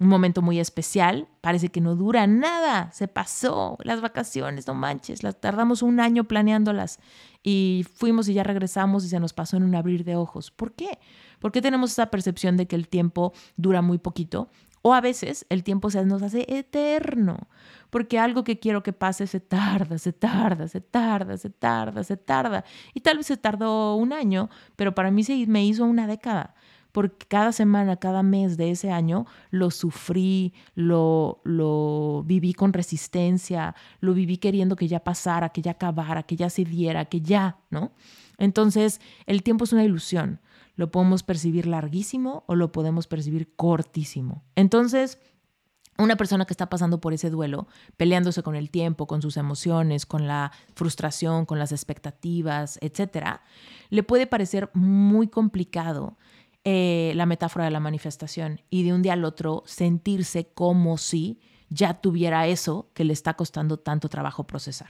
Un 0.00 0.08
momento 0.08 0.42
muy 0.42 0.58
especial. 0.58 1.28
Parece 1.40 1.68
que 1.68 1.80
no 1.80 1.94
dura 1.94 2.26
nada. 2.26 2.90
Se 2.92 3.08
pasó 3.08 3.78
las 3.82 4.00
vacaciones, 4.00 4.66
no 4.66 4.74
manches. 4.74 5.22
Las 5.22 5.40
tardamos 5.40 5.82
un 5.82 6.00
año 6.00 6.24
planeándolas 6.24 6.98
y 7.42 7.86
fuimos 7.94 8.28
y 8.28 8.34
ya 8.34 8.42
regresamos 8.42 9.04
y 9.04 9.08
se 9.08 9.20
nos 9.20 9.32
pasó 9.32 9.56
en 9.56 9.64
un 9.64 9.74
abrir 9.74 10.04
de 10.04 10.16
ojos. 10.16 10.50
¿Por 10.50 10.72
qué? 10.72 10.98
Porque 11.38 11.62
tenemos 11.62 11.92
esa 11.92 12.06
percepción 12.06 12.56
de 12.56 12.66
que 12.66 12.76
el 12.76 12.88
tiempo 12.88 13.32
dura 13.56 13.82
muy 13.82 13.98
poquito 13.98 14.48
o 14.86 14.92
a 14.92 15.00
veces 15.00 15.46
el 15.48 15.64
tiempo 15.64 15.88
se 15.88 16.04
nos 16.04 16.22
hace 16.22 16.44
eterno, 16.46 17.48
porque 17.88 18.18
algo 18.18 18.44
que 18.44 18.58
quiero 18.58 18.82
que 18.82 18.92
pase 18.92 19.26
se 19.26 19.40
tarda, 19.40 19.96
se 19.96 20.12
tarda, 20.12 20.68
se 20.68 20.82
tarda, 20.82 21.38
se 21.38 21.48
tarda, 21.48 22.04
se 22.04 22.18
tarda. 22.18 22.64
Y 22.92 23.00
tal 23.00 23.16
vez 23.16 23.26
se 23.26 23.38
tardó 23.38 23.96
un 23.96 24.12
año, 24.12 24.50
pero 24.76 24.94
para 24.94 25.10
mí 25.10 25.24
se 25.24 25.46
me 25.46 25.64
hizo 25.64 25.86
una 25.86 26.06
década 26.06 26.54
porque 26.94 27.26
cada 27.26 27.50
semana, 27.50 27.96
cada 27.96 28.22
mes 28.22 28.56
de 28.56 28.70
ese 28.70 28.92
año 28.92 29.26
lo 29.50 29.72
sufrí, 29.72 30.54
lo, 30.76 31.42
viví 32.24 32.54
con 32.54 32.72
resistencia, 32.72 33.74
lo 33.98 34.14
viví 34.14 34.36
queriendo 34.36 34.76
que 34.76 34.86
ya 34.86 35.02
pasara, 35.02 35.48
que 35.48 35.60
ya 35.60 35.72
acabara, 35.72 36.22
que 36.22 36.36
ya 36.36 36.48
se 36.50 36.64
diera, 36.64 37.06
que 37.06 37.20
ya, 37.20 37.58
¿no? 37.68 37.90
Entonces, 38.38 39.00
el 39.26 39.42
tiempo 39.42 39.64
es 39.64 39.72
una 39.72 39.82
ilusión. 39.82 40.40
Lo 40.76 40.92
podemos 40.92 41.24
percibir 41.24 41.66
larguísimo 41.66 42.44
o 42.46 42.54
lo 42.54 42.70
podemos 42.70 43.08
percibir 43.08 43.56
cortísimo. 43.56 44.44
Entonces, 44.54 45.18
una 45.98 46.14
persona 46.14 46.44
que 46.44 46.52
está 46.52 46.70
pasando 46.70 47.00
por 47.00 47.12
ese 47.12 47.28
duelo, 47.28 47.66
peleándose 47.96 48.44
con 48.44 48.54
el 48.54 48.70
tiempo, 48.70 49.08
con 49.08 49.20
sus 49.20 49.36
emociones, 49.36 50.06
con 50.06 50.28
la 50.28 50.52
frustración, 50.76 51.44
con 51.44 51.58
las 51.58 51.72
expectativas, 51.72 52.78
etcétera, 52.80 53.42
le 53.90 54.04
puede 54.04 54.28
parecer 54.28 54.70
muy 54.74 55.26
complicado 55.26 56.16
eh, 56.64 57.12
la 57.14 57.26
metáfora 57.26 57.66
de 57.66 57.70
la 57.70 57.80
manifestación 57.80 58.62
y 58.70 58.84
de 58.84 58.92
un 58.92 59.02
día 59.02 59.12
al 59.12 59.24
otro 59.24 59.62
sentirse 59.66 60.46
como 60.54 60.98
si 60.98 61.40
ya 61.68 61.94
tuviera 61.94 62.46
eso 62.46 62.88
que 62.94 63.04
le 63.04 63.12
está 63.12 63.34
costando 63.34 63.78
tanto 63.78 64.08
trabajo 64.08 64.44
procesar. 64.46 64.88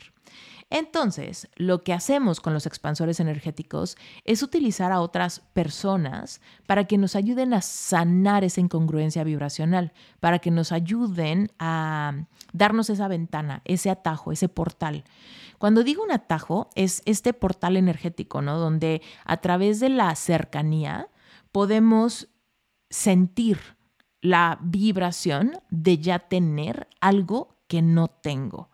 Entonces, 0.71 1.49
lo 1.57 1.83
que 1.83 1.93
hacemos 1.93 2.41
con 2.41 2.53
los 2.55 2.67
expansores 2.67 3.21
energéticos 3.21 3.97
es 4.25 4.43
utilizar 4.43 4.93
a 4.93 5.01
otras 5.01 5.41
personas 5.53 6.41
para 6.67 6.85
que 6.85 6.99
nos 6.99 7.17
ayuden 7.17 7.55
a 7.55 7.61
sanar 7.61 8.45
esa 8.45 8.61
incongruencia 8.61 9.25
vibracional, 9.25 9.93
para 10.21 10.39
que 10.39 10.51
nos 10.51 10.73
ayuden 10.73 11.53
a 11.59 12.25
darnos 12.53 12.91
esa 12.91 13.09
ventana, 13.09 13.63
ese 13.65 13.91
atajo, 13.91 14.33
ese 14.33 14.49
portal. 14.49 15.05
Cuando 15.59 15.85
digo 15.85 16.03
un 16.03 16.13
atajo, 16.13 16.71
es 16.75 17.03
este 17.05 17.33
portal 17.33 17.77
energético, 17.77 18.43
¿no? 18.43 18.59
Donde 18.59 19.03
a 19.25 19.37
través 19.39 19.81
de 19.81 19.91
la 19.91 20.15
cercanía 20.17 21.09
podemos 21.55 22.27
sentir 22.91 23.61
la 24.21 24.59
vibración 24.61 25.53
de 25.71 25.99
ya 25.99 26.19
tener 26.19 26.89
algo 27.01 27.61
que 27.69 27.81
no 27.81 28.09
tengo. 28.09 28.71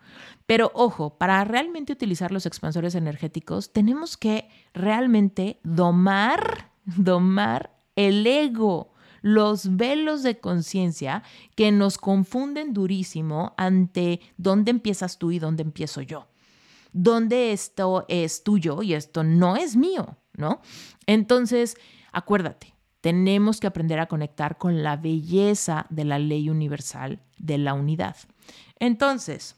Pero 0.46 0.72
ojo, 0.72 1.18
para 1.18 1.44
realmente 1.44 1.92
utilizar 1.92 2.32
los 2.32 2.46
expansores 2.46 2.94
energéticos 2.94 3.74
tenemos 3.74 4.16
que 4.16 4.48
realmente 4.72 5.60
domar, 5.62 6.72
domar 6.84 7.78
el 7.96 8.26
ego, 8.26 8.94
los 9.20 9.76
velos 9.76 10.22
de 10.22 10.38
conciencia 10.38 11.22
que 11.56 11.72
nos 11.72 11.98
confunden 11.98 12.72
durísimo 12.72 13.52
ante 13.58 14.20
dónde 14.38 14.70
empiezas 14.70 15.18
tú 15.18 15.32
y 15.32 15.38
dónde 15.38 15.64
empiezo 15.64 16.00
yo. 16.00 16.28
Dónde 16.94 17.52
esto 17.52 18.06
es 18.08 18.42
tuyo 18.42 18.82
y 18.82 18.94
esto 18.94 19.22
no 19.22 19.56
es 19.56 19.76
mío, 19.76 20.16
¿no? 20.32 20.62
Entonces, 21.06 21.76
Acuérdate, 22.12 22.74
tenemos 23.00 23.60
que 23.60 23.66
aprender 23.66 23.98
a 24.00 24.06
conectar 24.06 24.58
con 24.58 24.82
la 24.82 24.96
belleza 24.96 25.86
de 25.90 26.04
la 26.04 26.18
ley 26.18 26.50
universal 26.50 27.20
de 27.38 27.58
la 27.58 27.74
unidad. 27.74 28.16
Entonces, 28.78 29.56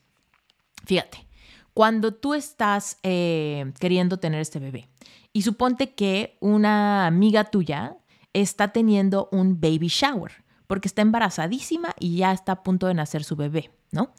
fíjate, 0.85 1.27
cuando 1.75 2.13
tú 2.15 2.35
estás 2.35 2.99
eh, 3.03 3.73
queriendo 3.81 4.19
tener 4.19 4.41
este 4.41 4.59
bebé 4.59 4.89
y 5.33 5.43
suponte 5.43 5.95
que 5.95 6.37
una 6.41 7.07
amiga 7.07 7.45
tuya 7.45 7.97
está 8.33 8.73
teniendo 8.73 9.29
un 9.33 9.61
baby 9.61 9.89
shower 9.89 10.42
porque 10.73 10.89
está 10.89 11.03
embarazadísima 11.03 11.95
y 12.01 12.17
ya 12.17 12.33
está 12.33 12.53
a 12.53 12.63
punto 12.63 12.87
de 12.87 12.95
nacer 12.95 13.25
su 13.25 13.37
bebé. 13.37 13.71
¿no? 13.91 14.15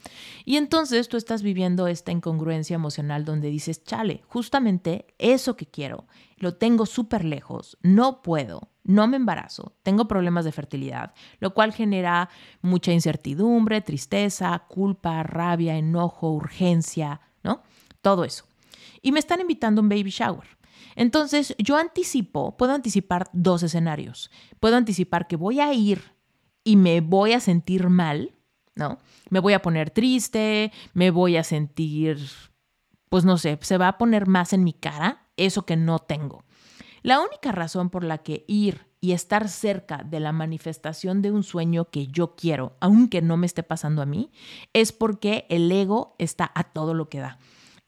Y 0.45 0.57
entonces 0.57 1.09
tú 1.09 1.17
estás 1.17 1.41
viviendo 1.41 1.87
esta 1.87 2.11
incongruencia 2.11 2.75
emocional 2.75 3.25
donde 3.25 3.49
dices, 3.49 3.83
chale, 3.83 4.21
justamente 4.27 5.07
eso 5.17 5.55
que 5.57 5.65
quiero, 5.65 6.05
lo 6.37 6.53
tengo 6.53 6.85
súper 6.85 7.25
lejos, 7.25 7.79
no 7.81 8.21
puedo, 8.21 8.69
no 8.83 9.07
me 9.07 9.17
embarazo, 9.17 9.73
tengo 9.81 10.07
problemas 10.07 10.45
de 10.45 10.51
fertilidad, 10.51 11.15
lo 11.39 11.55
cual 11.55 11.73
genera 11.73 12.29
mucha 12.61 12.91
incertidumbre, 12.91 13.81
tristeza, 13.81 14.63
culpa, 14.69 15.23
rabia, 15.23 15.75
enojo, 15.75 16.33
urgencia, 16.33 17.19
¿no? 17.41 17.63
Todo 18.03 18.25
eso. 18.25 18.45
Y 19.01 19.11
me 19.11 19.17
están 19.17 19.41
invitando 19.41 19.81
a 19.81 19.81
un 19.81 19.89
baby 19.89 20.11
shower. 20.11 20.45
Entonces 20.95 21.55
yo 21.57 21.77
anticipo, 21.77 22.55
puedo 22.57 22.73
anticipar 22.73 23.27
dos 23.33 23.63
escenarios. 23.63 24.29
Puedo 24.59 24.77
anticipar 24.77 25.27
que 25.27 25.35
voy 25.35 25.59
a 25.59 25.73
ir 25.73 26.12
y 26.63 26.75
me 26.75 27.01
voy 27.01 27.33
a 27.33 27.39
sentir 27.39 27.89
mal, 27.89 28.33
¿no? 28.75 28.99
Me 29.29 29.39
voy 29.39 29.53
a 29.53 29.61
poner 29.61 29.89
triste, 29.89 30.71
me 30.93 31.11
voy 31.11 31.37
a 31.37 31.43
sentir, 31.43 32.17
pues 33.09 33.25
no 33.25 33.37
sé, 33.37 33.57
se 33.61 33.77
va 33.77 33.87
a 33.89 33.97
poner 33.97 34.27
más 34.27 34.53
en 34.53 34.63
mi 34.63 34.73
cara 34.73 35.27
eso 35.37 35.65
que 35.65 35.75
no 35.75 35.99
tengo. 35.99 36.43
La 37.01 37.19
única 37.19 37.51
razón 37.51 37.89
por 37.89 38.03
la 38.03 38.19
que 38.19 38.45
ir 38.47 38.87
y 39.01 39.11
estar 39.11 39.49
cerca 39.49 39.97
de 39.97 40.21
la 40.21 40.31
manifestación 40.31 41.21
de 41.21 41.31
un 41.31 41.43
sueño 41.43 41.89
que 41.89 42.07
yo 42.07 42.35
quiero, 42.37 42.77
aunque 42.79 43.21
no 43.21 43.35
me 43.35 43.45
esté 43.45 43.61
pasando 43.61 44.01
a 44.01 44.05
mí, 44.05 44.31
es 44.71 44.93
porque 44.93 45.45
el 45.49 45.69
ego 45.69 46.15
está 46.19 46.49
a 46.55 46.63
todo 46.63 46.93
lo 46.93 47.09
que 47.09 47.19
da. 47.19 47.39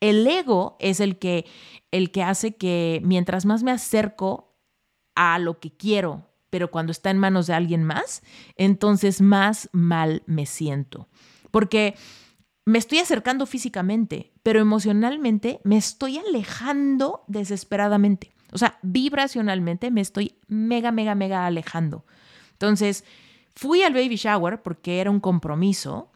El 0.02 0.28
ego 0.28 0.76
es 0.82 1.00
el 1.00 1.18
que, 1.18 1.46
el 1.92 2.12
que 2.12 2.24
hace 2.24 2.58
que 2.58 3.00
mientras 3.06 3.46
más 3.46 3.64
me 3.64 3.72
acerco 3.72 4.58
a 5.16 5.40
lo 5.40 5.62
que 5.62 5.72
quiero, 5.72 6.28
pero 6.56 6.72
cuando 6.72 6.94
está 6.94 7.10
en 7.10 7.18
manos 7.18 7.48
de 7.48 7.54
alguien 7.54 7.84
más, 7.84 8.24
entonces 8.56 9.20
más 9.20 9.68
mal 9.74 10.24
me 10.26 10.46
siento. 10.46 11.10
Porque 11.52 11.96
me 12.64 12.78
estoy 12.78 13.00
acercando 13.00 13.46
físicamente, 13.46 14.32
pero 14.42 14.62
emocionalmente 14.62 15.60
me 15.66 15.76
estoy 15.76 16.18
alejando 16.18 17.26
desesperadamente. 17.28 18.34
O 18.54 18.58
sea, 18.58 18.80
vibracionalmente 18.84 19.92
me 19.92 20.00
estoy 20.00 20.38
mega, 20.48 20.94
mega, 20.94 21.14
mega 21.14 21.46
alejando. 21.46 22.06
Entonces, 22.54 23.04
fui 23.54 23.84
al 23.84 23.94
baby 23.94 24.16
shower 24.16 24.62
porque 24.62 25.02
era 25.02 25.12
un 25.12 25.20
compromiso, 25.20 26.10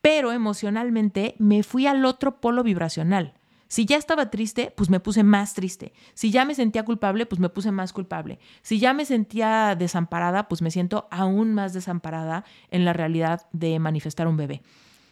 pero 0.00 0.30
emocionalmente 0.30 1.34
me 1.40 1.64
fui 1.64 1.88
al 1.88 2.04
otro 2.04 2.40
polo 2.40 2.62
vibracional. 2.62 3.34
Si 3.74 3.86
ya 3.86 3.96
estaba 3.96 4.30
triste, 4.30 4.72
pues 4.76 4.88
me 4.88 5.00
puse 5.00 5.24
más 5.24 5.52
triste. 5.52 5.92
Si 6.14 6.30
ya 6.30 6.44
me 6.44 6.54
sentía 6.54 6.84
culpable, 6.84 7.26
pues 7.26 7.40
me 7.40 7.48
puse 7.48 7.72
más 7.72 7.92
culpable. 7.92 8.38
Si 8.62 8.78
ya 8.78 8.94
me 8.94 9.04
sentía 9.04 9.74
desamparada, 9.74 10.46
pues 10.46 10.62
me 10.62 10.70
siento 10.70 11.08
aún 11.10 11.54
más 11.54 11.72
desamparada 11.72 12.44
en 12.70 12.84
la 12.84 12.92
realidad 12.92 13.48
de 13.50 13.80
manifestar 13.80 14.28
un 14.28 14.36
bebé. 14.36 14.62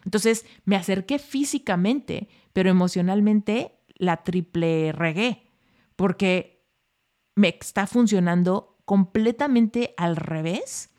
Entonces 0.05 0.47
me 0.65 0.77
acerqué 0.77 1.19
físicamente, 1.19 2.29
pero 2.53 2.71
emocionalmente 2.71 3.81
la 3.97 4.19
triple 4.19 4.93
regué, 4.93 5.43
porque 5.97 6.65
me 7.35 7.49
está 7.61 7.89
funcionando 7.89 8.79
completamente 8.85 9.93
al 9.97 10.15
revés 10.15 10.91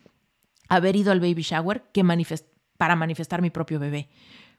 haber 0.68 0.96
ido 0.96 1.12
al 1.12 1.20
baby 1.20 1.40
shower 1.40 1.84
que 1.94 2.04
para 2.76 2.94
manifestar 2.94 3.40
mi 3.40 3.48
propio 3.48 3.80
bebé. 3.80 4.10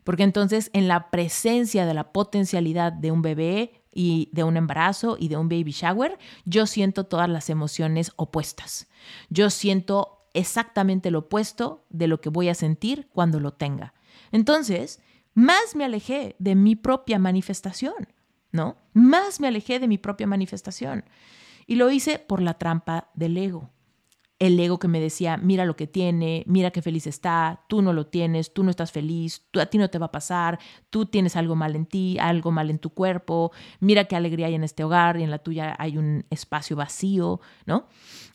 Porque 0.06 0.24
entonces 0.24 0.70
en 0.74 0.88
la 0.88 1.10
presencia 1.10 1.86
de 1.86 1.94
la 1.94 2.14
potencialidad 2.14 2.94
de 2.94 3.12
un 3.12 3.22
bebé 3.22 3.84
y 3.92 4.30
de 4.32 4.44
un 4.44 4.56
embarazo 4.56 5.18
y 5.20 5.28
de 5.30 5.36
un 5.36 5.50
baby 5.50 5.72
shower, 5.72 6.18
yo 6.46 6.68
siento 6.68 7.06
todas 7.06 7.28
las 7.28 7.50
emociones 7.50 8.12
opuestas. 8.16 8.88
Yo 9.30 9.50
siento 9.50 10.30
exactamente 10.34 11.10
lo 11.10 11.20
opuesto 11.20 11.86
de 11.90 12.08
lo 12.08 12.22
que 12.22 12.30
voy 12.30 12.50
a 12.50 12.54
sentir 12.54 13.10
cuando 13.14 13.40
lo 13.40 13.54
tenga. 13.54 13.96
Entonces, 14.32 15.02
más 15.34 15.76
me 15.76 15.86
alejé 15.86 16.36
de 16.38 16.54
mi 16.54 16.76
propia 16.76 17.18
manifestación, 17.18 18.14
¿no? 18.52 18.78
Más 18.94 19.40
me 19.40 19.48
alejé 19.48 19.80
de 19.80 19.88
mi 19.88 19.98
propia 19.98 20.28
manifestación. 20.28 21.04
Y 21.66 21.76
lo 21.76 21.90
hice 21.90 22.20
por 22.20 22.44
la 22.44 22.60
trampa 22.60 23.10
del 23.16 23.38
ego 23.38 23.72
el 24.38 24.60
ego 24.60 24.80
que 24.80 24.88
me 24.88 25.00
decía, 25.00 25.38
mira 25.38 25.66
lo 25.66 25.76
que 25.76 25.88
tiene, 25.88 26.44
mira 26.46 26.72
qué 26.72 26.82
feliz 26.82 27.08
está, 27.08 27.64
tú 27.70 27.82
no 27.82 27.94
lo 27.94 28.08
tienes, 28.08 28.54
tú 28.54 28.64
no 28.64 28.70
estás 28.70 28.92
feliz, 28.92 29.46
tú, 29.52 29.62
a 29.62 29.68
ti 29.68 29.78
no 29.78 29.90
te 29.90 29.98
va 29.98 30.08
a 30.08 30.12
pasar, 30.12 30.60
tú 30.90 31.06
tienes 31.06 31.36
algo 31.36 31.56
mal 31.56 31.76
en 31.76 31.86
ti, 31.86 32.18
algo 32.20 32.52
mal 32.52 32.70
en 32.70 32.80
tu 32.80 32.90
cuerpo, 32.90 33.52
mira 33.80 34.06
qué 34.06 34.16
alegría 34.16 34.48
hay 34.48 34.56
en 34.56 34.64
este 34.64 34.84
hogar 34.84 35.18
y 35.18 35.24
en 35.24 35.32
la 35.32 35.40
tuya 35.40 35.76
hay 35.80 35.98
un 35.98 36.26
espacio 36.30 36.76
vacío, 36.76 37.40
¿no? 37.66 37.88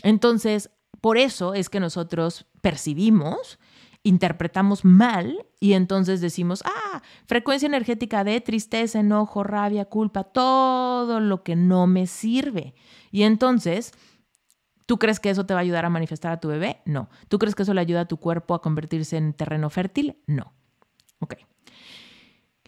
Entonces, 0.02 0.70
por 1.02 1.18
eso 1.18 1.52
es 1.52 1.68
que 1.68 1.80
nosotros 1.80 2.46
percibimos, 2.62 3.58
interpretamos 4.02 4.84
mal 4.86 5.46
y 5.60 5.74
entonces 5.74 6.22
decimos, 6.22 6.62
ah, 6.64 7.02
frecuencia 7.26 7.66
energética 7.66 8.24
de 8.24 8.40
tristeza, 8.40 9.00
enojo, 9.00 9.44
rabia, 9.44 9.84
culpa, 9.84 10.24
todo 10.24 11.20
lo 11.20 11.42
que 11.42 11.56
no 11.56 11.86
me 11.86 12.06
sirve. 12.06 12.74
Y 13.10 13.24
entonces 13.24 13.92
¿Tú 14.90 14.98
crees 14.98 15.20
que 15.20 15.30
eso 15.30 15.46
te 15.46 15.54
va 15.54 15.60
a 15.60 15.62
ayudar 15.62 15.84
a 15.84 15.88
manifestar 15.88 16.32
a 16.32 16.40
tu 16.40 16.48
bebé? 16.48 16.80
No. 16.84 17.10
¿Tú 17.28 17.38
crees 17.38 17.54
que 17.54 17.62
eso 17.62 17.72
le 17.74 17.80
ayuda 17.80 18.00
a 18.00 18.08
tu 18.08 18.16
cuerpo 18.16 18.54
a 18.54 18.60
convertirse 18.60 19.16
en 19.16 19.34
terreno 19.34 19.70
fértil? 19.70 20.16
No. 20.26 20.52
Ok. 21.20 21.36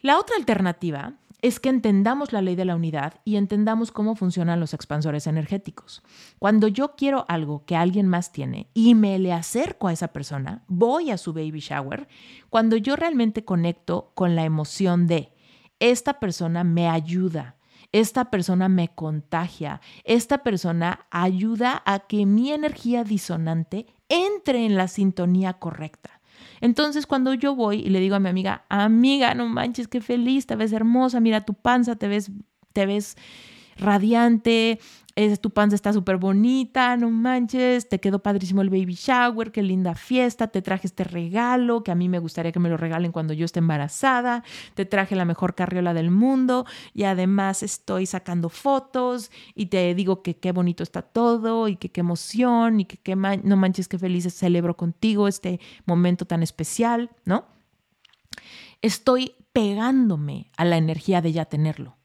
La 0.02 0.20
otra 0.20 0.36
alternativa 0.36 1.14
es 1.40 1.58
que 1.58 1.68
entendamos 1.68 2.32
la 2.32 2.40
ley 2.40 2.54
de 2.54 2.64
la 2.64 2.76
unidad 2.76 3.14
y 3.24 3.34
entendamos 3.34 3.90
cómo 3.90 4.14
funcionan 4.14 4.60
los 4.60 4.72
expansores 4.72 5.26
energéticos. 5.26 6.04
Cuando 6.38 6.68
yo 6.68 6.94
quiero 6.94 7.24
algo 7.26 7.64
que 7.64 7.74
alguien 7.74 8.06
más 8.06 8.30
tiene 8.30 8.70
y 8.72 8.94
me 8.94 9.18
le 9.18 9.32
acerco 9.32 9.88
a 9.88 9.92
esa 9.92 10.12
persona, 10.12 10.62
voy 10.68 11.10
a 11.10 11.18
su 11.18 11.32
baby 11.32 11.58
shower, 11.58 12.06
cuando 12.50 12.76
yo 12.76 12.94
realmente 12.94 13.44
conecto 13.44 14.12
con 14.14 14.36
la 14.36 14.44
emoción 14.44 15.08
de 15.08 15.32
esta 15.80 16.20
persona 16.20 16.62
me 16.62 16.88
ayuda, 16.88 17.56
esta 17.92 18.30
persona 18.30 18.68
me 18.68 18.88
contagia, 18.88 19.80
esta 20.04 20.38
persona 20.38 21.06
ayuda 21.10 21.82
a 21.84 22.00
que 22.00 22.26
mi 22.26 22.52
energía 22.52 23.04
disonante 23.04 23.86
entre 24.08 24.64
en 24.64 24.76
la 24.76 24.88
sintonía 24.88 25.54
correcta. 25.54 26.20
Entonces 26.60 27.06
cuando 27.06 27.34
yo 27.34 27.54
voy 27.54 27.80
y 27.80 27.90
le 27.90 28.00
digo 28.00 28.14
a 28.14 28.20
mi 28.20 28.28
amiga, 28.28 28.64
amiga, 28.68 29.34
no 29.34 29.46
manches, 29.46 29.88
qué 29.88 30.00
feliz, 30.00 30.46
te 30.46 30.56
ves 30.56 30.72
hermosa, 30.72 31.20
mira 31.20 31.44
tu 31.44 31.54
panza, 31.54 31.96
te 31.96 32.08
ves, 32.08 32.30
te 32.72 32.86
ves 32.86 33.16
radiante, 33.76 34.78
es, 35.14 35.40
tu 35.40 35.50
panza 35.50 35.74
está 35.74 35.92
súper 35.92 36.16
bonita, 36.16 36.96
no 36.96 37.10
manches, 37.10 37.88
te 37.88 38.00
quedó 38.00 38.20
padrísimo 38.20 38.62
el 38.62 38.70
baby 38.70 38.94
shower, 38.94 39.52
qué 39.52 39.62
linda 39.62 39.94
fiesta, 39.94 40.48
te 40.48 40.62
traje 40.62 40.86
este 40.86 41.04
regalo 41.04 41.84
que 41.84 41.90
a 41.90 41.94
mí 41.94 42.08
me 42.08 42.18
gustaría 42.18 42.52
que 42.52 42.60
me 42.60 42.68
lo 42.68 42.76
regalen 42.76 43.12
cuando 43.12 43.34
yo 43.34 43.44
esté 43.44 43.58
embarazada, 43.58 44.42
te 44.74 44.84
traje 44.86 45.14
la 45.14 45.24
mejor 45.24 45.54
carriola 45.54 45.92
del 45.92 46.10
mundo 46.10 46.64
y 46.94 47.04
además 47.04 47.62
estoy 47.62 48.06
sacando 48.06 48.48
fotos 48.48 49.30
y 49.54 49.66
te 49.66 49.94
digo 49.94 50.22
que 50.22 50.36
qué 50.36 50.52
bonito 50.52 50.82
está 50.82 51.02
todo 51.02 51.68
y 51.68 51.76
que 51.76 51.90
qué 51.90 52.00
emoción 52.00 52.80
y 52.80 52.84
que 52.86 52.96
qué 52.96 53.14
no 53.14 53.56
manches, 53.56 53.88
qué 53.88 53.98
felices 53.98 54.34
celebro 54.34 54.76
contigo 54.76 55.28
este 55.28 55.60
momento 55.84 56.24
tan 56.24 56.42
especial, 56.42 57.10
¿no? 57.24 57.44
Estoy 58.80 59.34
pegándome 59.52 60.50
a 60.56 60.64
la 60.64 60.76
energía 60.76 61.20
de 61.20 61.32
ya 61.32 61.44
tenerlo. 61.44 61.96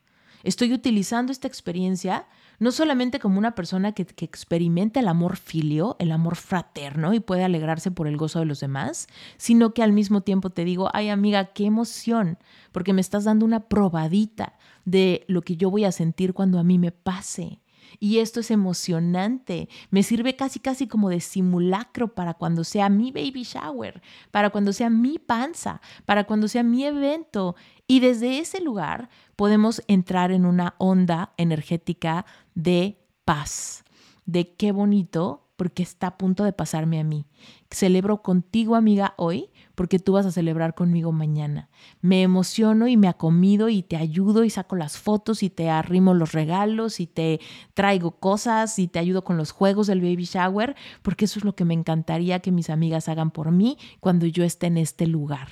Estoy 0.43 0.73
utilizando 0.73 1.31
esta 1.31 1.47
experiencia 1.47 2.27
no 2.59 2.71
solamente 2.71 3.19
como 3.19 3.37
una 3.37 3.55
persona 3.55 3.91
que, 3.91 4.05
que, 4.05 4.25
experimenta 4.25 4.99
el 4.99 5.07
amor 5.07 5.37
filio, 5.37 5.95
el 5.99 6.11
amor 6.11 6.35
fraterno 6.35 7.13
y 7.13 7.19
puede 7.19 7.43
alegrarse 7.43 7.91
por 7.91 8.07
el 8.07 8.17
gozo 8.17 8.39
de 8.39 8.45
los 8.45 8.59
demás, 8.59 9.07
sino 9.37 9.73
que 9.73 9.83
al 9.83 9.93
mismo 9.93 10.21
tiempo 10.21 10.49
te 10.49 10.65
digo, 10.65 10.89
ay 10.93 11.09
amiga, 11.09 11.45
qué 11.53 11.65
emoción, 11.65 12.37
porque 12.71 12.93
me 12.93 13.01
estás 13.01 13.25
dando 13.25 13.45
una 13.45 13.67
probadita 13.67 14.57
de 14.85 15.25
lo 15.27 15.41
que 15.41 15.57
yo 15.57 15.69
voy 15.69 15.85
a 15.85 15.91
sentir 15.91 16.33
cuando 16.33 16.59
a 16.59 16.63
mí 16.63 16.77
me 16.79 16.91
pase. 16.91 17.59
Y 17.99 18.19
esto 18.19 18.39
es 18.39 18.51
emocionante. 18.51 19.69
Me 19.89 20.03
sirve 20.03 20.35
casi, 20.35 20.59
casi 20.59 20.87
como 20.87 21.09
de 21.09 21.19
simulacro 21.19 22.13
para 22.13 22.33
cuando 22.33 22.63
sea 22.63 22.89
mi 22.89 23.11
baby 23.11 23.43
shower, 23.43 24.01
para 24.31 24.49
cuando 24.49 24.73
sea 24.73 24.89
mi 24.89 25.19
panza, 25.19 25.81
para 26.05 26.25
cuando 26.25 26.47
sea 26.47 26.63
mi 26.63 26.85
evento. 26.85 27.55
Y 27.87 27.99
desde 27.99 28.39
ese 28.39 28.61
lugar 28.61 29.09
podemos 29.35 29.81
entrar 29.87 30.31
en 30.31 30.45
una 30.45 30.75
onda 30.77 31.33
energética 31.37 32.25
de 32.57 32.97
paz, 33.23 33.83
de 34.25 34.55
qué 34.55 34.71
bonito 34.71 35.43
porque 35.57 35.83
está 35.83 36.07
a 36.07 36.17
punto 36.17 36.43
de 36.43 36.53
pasarme 36.53 36.99
a 36.99 37.03
mí. 37.03 37.27
Celebro 37.69 38.23
contigo, 38.23 38.75
amiga, 38.75 39.13
hoy 39.17 39.49
porque 39.75 39.99
tú 39.99 40.13
vas 40.13 40.25
a 40.25 40.31
celebrar 40.31 40.73
conmigo 40.73 41.11
mañana. 41.11 41.69
Me 42.01 42.23
emociono 42.23 42.87
y 42.87 42.97
me 42.97 43.07
acomido 43.07 43.69
y 43.69 43.83
te 43.83 43.95
ayudo 43.95 44.43
y 44.43 44.49
saco 44.49 44.75
las 44.75 44.97
fotos 44.97 45.43
y 45.43 45.51
te 45.51 45.69
arrimo 45.69 46.15
los 46.15 46.31
regalos 46.31 46.99
y 46.99 47.05
te 47.05 47.39
traigo 47.75 48.11
cosas 48.19 48.79
y 48.79 48.87
te 48.87 48.97
ayudo 48.97 49.23
con 49.23 49.37
los 49.37 49.51
juegos 49.51 49.85
del 49.85 50.01
baby 50.01 50.25
shower, 50.25 50.75
porque 51.03 51.25
eso 51.25 51.37
es 51.37 51.45
lo 51.45 51.55
que 51.55 51.65
me 51.65 51.75
encantaría 51.75 52.39
que 52.39 52.51
mis 52.51 52.71
amigas 52.71 53.07
hagan 53.07 53.29
por 53.29 53.51
mí 53.51 53.77
cuando 53.99 54.25
yo 54.25 54.43
esté 54.43 54.65
en 54.65 54.77
este 54.77 55.05
lugar. 55.05 55.49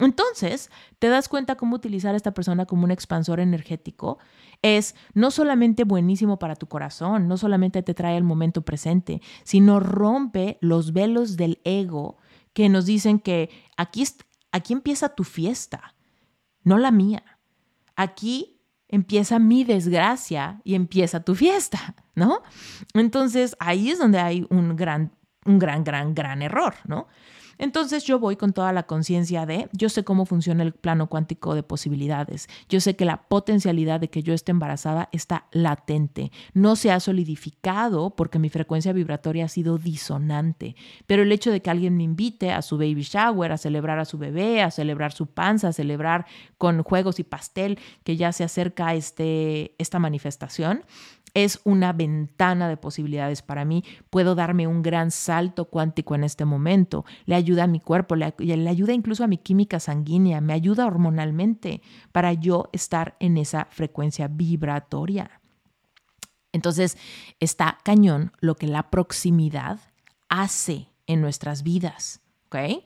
Entonces, 0.00 0.70
te 0.98 1.08
das 1.08 1.28
cuenta 1.28 1.56
cómo 1.56 1.76
utilizar 1.76 2.14
a 2.14 2.16
esta 2.16 2.32
persona 2.32 2.66
como 2.66 2.84
un 2.84 2.90
expansor 2.90 3.40
energético 3.40 4.18
es 4.62 4.94
no 5.14 5.30
solamente 5.30 5.84
buenísimo 5.84 6.38
para 6.38 6.56
tu 6.56 6.66
corazón, 6.66 7.28
no 7.28 7.36
solamente 7.36 7.82
te 7.82 7.94
trae 7.94 8.16
el 8.16 8.24
momento 8.24 8.62
presente, 8.62 9.20
sino 9.44 9.80
rompe 9.80 10.58
los 10.60 10.92
velos 10.92 11.36
del 11.36 11.60
ego 11.64 12.18
que 12.52 12.68
nos 12.68 12.86
dicen 12.86 13.20
que 13.20 13.50
aquí, 13.76 14.04
aquí 14.52 14.72
empieza 14.72 15.10
tu 15.10 15.24
fiesta, 15.24 15.94
no 16.64 16.78
la 16.78 16.90
mía. 16.90 17.22
Aquí 17.94 18.60
empieza 18.88 19.38
mi 19.38 19.64
desgracia 19.64 20.60
y 20.64 20.74
empieza 20.74 21.24
tu 21.24 21.34
fiesta, 21.34 21.94
¿no? 22.14 22.42
Entonces 22.94 23.56
ahí 23.60 23.90
es 23.90 23.98
donde 23.98 24.18
hay 24.18 24.46
un 24.50 24.76
gran, 24.76 25.12
un 25.44 25.58
gran, 25.58 25.84
gran, 25.84 26.14
gran 26.14 26.42
error, 26.42 26.74
¿no? 26.84 27.06
Entonces 27.58 28.04
yo 28.04 28.18
voy 28.18 28.36
con 28.36 28.52
toda 28.52 28.72
la 28.72 28.84
conciencia 28.84 29.46
de, 29.46 29.68
yo 29.72 29.88
sé 29.88 30.04
cómo 30.04 30.26
funciona 30.26 30.62
el 30.62 30.72
plano 30.72 31.08
cuántico 31.08 31.54
de 31.54 31.62
posibilidades, 31.62 32.48
yo 32.68 32.80
sé 32.80 32.96
que 32.96 33.04
la 33.04 33.28
potencialidad 33.28 34.00
de 34.00 34.08
que 34.08 34.22
yo 34.22 34.32
esté 34.32 34.52
embarazada 34.52 35.08
está 35.12 35.46
latente, 35.52 36.30
no 36.54 36.76
se 36.76 36.90
ha 36.90 37.00
solidificado 37.00 38.10
porque 38.10 38.38
mi 38.38 38.48
frecuencia 38.48 38.92
vibratoria 38.92 39.46
ha 39.46 39.48
sido 39.48 39.78
disonante, 39.78 40.76
pero 41.06 41.22
el 41.22 41.32
hecho 41.32 41.50
de 41.50 41.60
que 41.60 41.70
alguien 41.70 41.96
me 41.96 42.04
invite 42.04 42.52
a 42.52 42.62
su 42.62 42.78
baby 42.78 43.02
shower, 43.02 43.52
a 43.52 43.58
celebrar 43.58 43.98
a 43.98 44.04
su 44.04 44.18
bebé, 44.18 44.62
a 44.62 44.70
celebrar 44.70 45.12
su 45.12 45.26
panza, 45.26 45.68
a 45.68 45.72
celebrar 45.72 46.26
con 46.56 46.82
juegos 46.82 47.18
y 47.18 47.24
pastel 47.24 47.78
que 48.04 48.16
ya 48.16 48.32
se 48.32 48.44
acerca 48.44 48.94
este, 48.94 49.74
esta 49.78 49.98
manifestación, 49.98 50.84
es 51.34 51.60
una 51.64 51.92
ventana 51.92 52.68
de 52.68 52.76
posibilidades 52.76 53.42
para 53.42 53.64
mí. 53.64 53.84
Puedo 54.10 54.34
darme 54.34 54.66
un 54.66 54.82
gran 54.82 55.10
salto 55.10 55.66
cuántico 55.66 56.14
en 56.14 56.24
este 56.24 56.44
momento. 56.44 57.04
Le 57.26 57.34
ayuda 57.34 57.64
a 57.64 57.66
mi 57.66 57.80
cuerpo, 57.80 58.16
le, 58.16 58.34
ayuda 58.68 58.92
incluso 58.92 59.24
a 59.24 59.28
mi 59.28 59.38
química 59.38 59.80
sanguínea, 59.80 60.40
me 60.40 60.52
ayuda 60.52 60.86
hormonalmente 60.86 61.82
para 62.12 62.32
yo 62.32 62.68
estar 62.72 63.16
en 63.20 63.36
esa 63.36 63.66
frecuencia 63.70 64.28
vibratoria. 64.28 65.40
Entonces, 66.52 66.96
está 67.40 67.78
cañón 67.84 68.32
lo 68.40 68.56
que 68.56 68.66
la 68.66 68.90
proximidad 68.90 69.78
hace 70.28 70.88
en 71.06 71.20
nuestras 71.20 71.62
vidas. 71.62 72.20
¿Ok? 72.46 72.84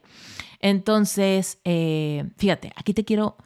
Entonces, 0.59 1.59
eh, 1.65 2.31
fíjate, 2.37 2.73
aquí 2.77 2.95
te 2.95 3.05
quiero, 3.05 3.37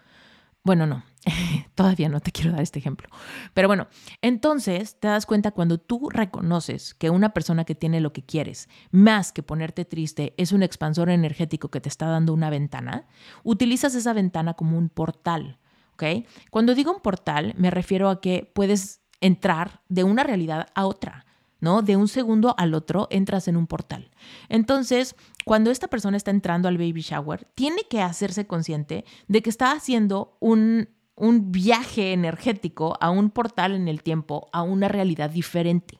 bueno, 0.63 0.87
no, 0.87 1.03
Todavía 1.75 2.09
no 2.09 2.21
te 2.21 2.33
quiero 2.33 2.53
dar 2.53 2.63
este 2.63 2.79
ejemplo. 2.79 3.09
Pero 3.55 3.69
bueno, 3.69 3.89
entonces 4.23 4.99
te 4.99 5.09
das 5.09 5.27
cuenta 5.27 5.51
cuando 5.51 5.79
tú 5.79 6.09
reconoces 6.11 6.95
que 6.95 7.11
una 7.11 7.31
persona 7.31 7.65
que 7.65 7.75
tiene 7.75 8.01
lo 8.01 8.13
que 8.13 8.25
quieres, 8.25 8.69
más 8.91 9.33
que 9.33 9.43
ponerte 9.43 9.85
triste, 9.85 10.35
es 10.37 10.53
un 10.53 10.63
expansor 10.63 11.11
energético 11.11 11.71
que 11.71 11.81
te 11.81 11.89
está 11.89 12.07
dando 12.07 12.33
una 12.33 12.51
ventana, 12.51 13.07
utilizas 13.43 13.95
esa 13.95 14.13
ventana 14.13 14.55
como 14.55 14.79
un 14.79 14.89
portal. 14.89 15.59
¿ok? 15.95 16.27
Cuando 16.51 16.75
digo 16.75 16.93
un 16.93 17.01
portal, 17.01 17.55
me 17.57 17.71
refiero 17.71 18.09
a 18.09 18.21
que 18.21 18.51
puedes 18.55 19.01
entrar 19.21 19.83
de 19.89 20.05
una 20.05 20.23
realidad 20.23 20.69
a 20.75 20.87
otra. 20.87 21.25
¿no? 21.59 21.81
De 21.81 21.97
un 21.97 22.07
segundo 22.07 22.55
al 22.59 22.75
otro 22.75 23.09
entras 23.11 23.49
en 23.49 23.57
un 23.57 23.67
portal. 23.67 24.11
Entonces, 24.51 25.17
cuando 25.47 25.71
esta 25.71 25.89
persona 25.89 26.19
está 26.19 26.31
entrando 26.31 26.69
al 26.69 26.77
baby 26.77 27.01
shower, 27.01 27.49
tiene 27.55 27.83
que 27.89 28.03
hacerse 28.03 28.47
consciente 28.47 29.07
de 29.27 29.41
que 29.41 29.49
está 29.49 29.73
haciendo 29.73 30.37
un, 30.39 30.91
un 31.17 31.51
viaje 31.51 32.13
energético 32.13 32.97
a 33.01 33.11
un 33.11 33.31
portal 33.31 33.75
en 33.75 33.89
el 33.89 34.03
tiempo, 34.03 34.49
a 34.53 34.63
una 34.63 34.89
realidad 34.89 35.31
diferente. 35.31 35.99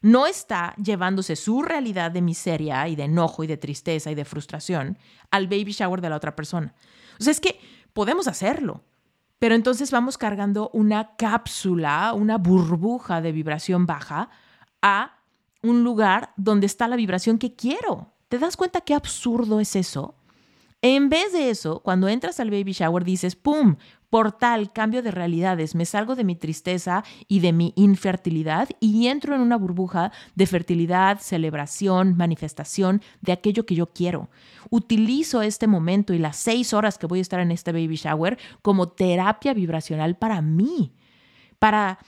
No 0.00 0.26
está 0.26 0.74
llevándose 0.76 1.34
su 1.34 1.62
realidad 1.62 2.12
de 2.12 2.22
miseria 2.22 2.86
y 2.86 2.94
de 2.94 3.04
enojo 3.04 3.42
y 3.42 3.48
de 3.48 3.56
tristeza 3.56 4.10
y 4.10 4.14
de 4.14 4.24
frustración 4.24 4.98
al 5.30 5.48
baby 5.48 5.72
shower 5.72 6.00
de 6.00 6.10
la 6.10 6.16
otra 6.16 6.36
persona. 6.36 6.74
O 7.18 7.24
sea, 7.24 7.32
es 7.32 7.40
que 7.40 7.58
podemos 7.92 8.28
hacerlo, 8.28 8.84
pero 9.40 9.56
entonces 9.56 9.90
vamos 9.90 10.16
cargando 10.16 10.70
una 10.72 11.16
cápsula, 11.16 12.12
una 12.14 12.38
burbuja 12.38 13.20
de 13.20 13.32
vibración 13.32 13.86
baja 13.86 14.30
a 14.80 15.18
un 15.62 15.82
lugar 15.82 16.32
donde 16.36 16.66
está 16.66 16.86
la 16.86 16.96
vibración 16.96 17.38
que 17.38 17.56
quiero. 17.56 18.12
¿Te 18.28 18.38
das 18.38 18.56
cuenta 18.56 18.82
qué 18.82 18.94
absurdo 18.94 19.58
es 19.58 19.74
eso? 19.74 20.14
En 20.82 21.08
vez 21.08 21.32
de 21.32 21.50
eso, 21.50 21.80
cuando 21.80 22.06
entras 22.06 22.38
al 22.38 22.50
baby 22.50 22.72
shower 22.72 23.02
dices, 23.02 23.34
¡pum! 23.34 23.76
Portal, 24.10 24.72
cambio 24.72 25.02
de 25.02 25.10
realidades, 25.10 25.74
me 25.74 25.84
salgo 25.84 26.14
de 26.14 26.24
mi 26.24 26.36
tristeza 26.36 27.04
y 27.28 27.40
de 27.40 27.52
mi 27.52 27.72
infertilidad 27.76 28.68
y 28.80 29.08
entro 29.08 29.34
en 29.34 29.40
una 29.40 29.56
burbuja 29.56 30.12
de 30.34 30.46
fertilidad, 30.46 31.18
celebración, 31.20 32.16
manifestación 32.16 33.02
de 33.20 33.32
aquello 33.32 33.66
que 33.66 33.74
yo 33.74 33.86
quiero. 33.92 34.30
Utilizo 34.70 35.42
este 35.42 35.66
momento 35.66 36.14
y 36.14 36.18
las 36.18 36.36
seis 36.36 36.72
horas 36.72 36.98
que 36.98 37.06
voy 37.06 37.18
a 37.18 37.22
estar 37.22 37.40
en 37.40 37.50
este 37.50 37.72
baby 37.72 37.96
shower 37.96 38.38
como 38.62 38.88
terapia 38.88 39.54
vibracional 39.54 40.16
para 40.16 40.40
mí, 40.40 40.92
para, 41.58 41.98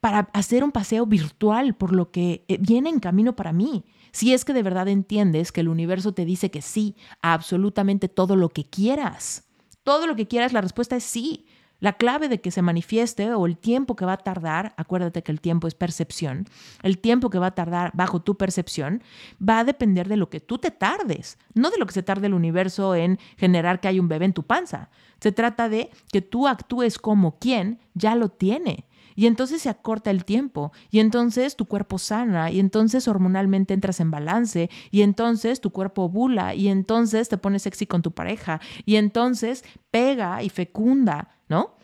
para 0.00 0.30
hacer 0.32 0.64
un 0.64 0.72
paseo 0.72 1.06
virtual 1.06 1.74
por 1.74 1.92
lo 1.92 2.10
que 2.10 2.44
eh, 2.48 2.58
viene 2.60 2.90
en 2.90 3.00
camino 3.00 3.36
para 3.36 3.52
mí. 3.52 3.84
Si 4.12 4.34
es 4.34 4.44
que 4.44 4.52
de 4.52 4.62
verdad 4.62 4.88
entiendes 4.88 5.52
que 5.52 5.60
el 5.60 5.68
universo 5.68 6.12
te 6.12 6.24
dice 6.24 6.50
que 6.50 6.62
sí 6.62 6.96
a 7.22 7.34
absolutamente 7.34 8.08
todo 8.08 8.36
lo 8.36 8.48
que 8.48 8.64
quieras. 8.64 9.49
Todo 9.90 10.06
lo 10.06 10.14
que 10.14 10.28
quieras, 10.28 10.52
la 10.52 10.60
respuesta 10.60 10.94
es 10.94 11.02
sí. 11.02 11.46
La 11.80 11.94
clave 11.94 12.28
de 12.28 12.40
que 12.40 12.52
se 12.52 12.62
manifieste 12.62 13.34
o 13.34 13.44
el 13.44 13.58
tiempo 13.58 13.96
que 13.96 14.04
va 14.04 14.12
a 14.12 14.18
tardar, 14.18 14.72
acuérdate 14.76 15.24
que 15.24 15.32
el 15.32 15.40
tiempo 15.40 15.66
es 15.66 15.74
percepción, 15.74 16.46
el 16.84 16.98
tiempo 16.98 17.28
que 17.28 17.40
va 17.40 17.48
a 17.48 17.54
tardar 17.56 17.90
bajo 17.92 18.22
tu 18.22 18.36
percepción 18.36 19.02
va 19.42 19.58
a 19.58 19.64
depender 19.64 20.06
de 20.06 20.16
lo 20.16 20.30
que 20.30 20.38
tú 20.38 20.58
te 20.58 20.70
tardes, 20.70 21.38
no 21.54 21.70
de 21.70 21.78
lo 21.78 21.86
que 21.86 21.94
se 21.94 22.04
tarde 22.04 22.28
el 22.28 22.34
universo 22.34 22.94
en 22.94 23.18
generar 23.36 23.80
que 23.80 23.88
hay 23.88 23.98
un 23.98 24.06
bebé 24.06 24.26
en 24.26 24.32
tu 24.32 24.44
panza. 24.44 24.90
Se 25.18 25.32
trata 25.32 25.68
de 25.68 25.90
que 26.12 26.22
tú 26.22 26.46
actúes 26.46 26.96
como 26.96 27.40
quien 27.40 27.80
ya 27.94 28.14
lo 28.14 28.28
tiene. 28.28 28.84
Y 29.14 29.26
entonces 29.26 29.62
se 29.62 29.68
acorta 29.68 30.10
el 30.10 30.24
tiempo, 30.24 30.72
y 30.90 31.00
entonces 31.00 31.56
tu 31.56 31.66
cuerpo 31.66 31.98
sana, 31.98 32.50
y 32.50 32.60
entonces 32.60 33.08
hormonalmente 33.08 33.74
entras 33.74 34.00
en 34.00 34.10
balance, 34.10 34.70
y 34.90 35.02
entonces 35.02 35.60
tu 35.60 35.70
cuerpo 35.70 36.02
ovula, 36.02 36.54
y 36.54 36.68
entonces 36.68 37.28
te 37.28 37.38
pones 37.38 37.62
sexy 37.62 37.86
con 37.86 38.02
tu 38.02 38.12
pareja, 38.12 38.60
y 38.84 38.96
entonces 38.96 39.64
pega 39.90 40.42
y 40.42 40.48
fecunda, 40.48 41.28
¿no? 41.48 41.76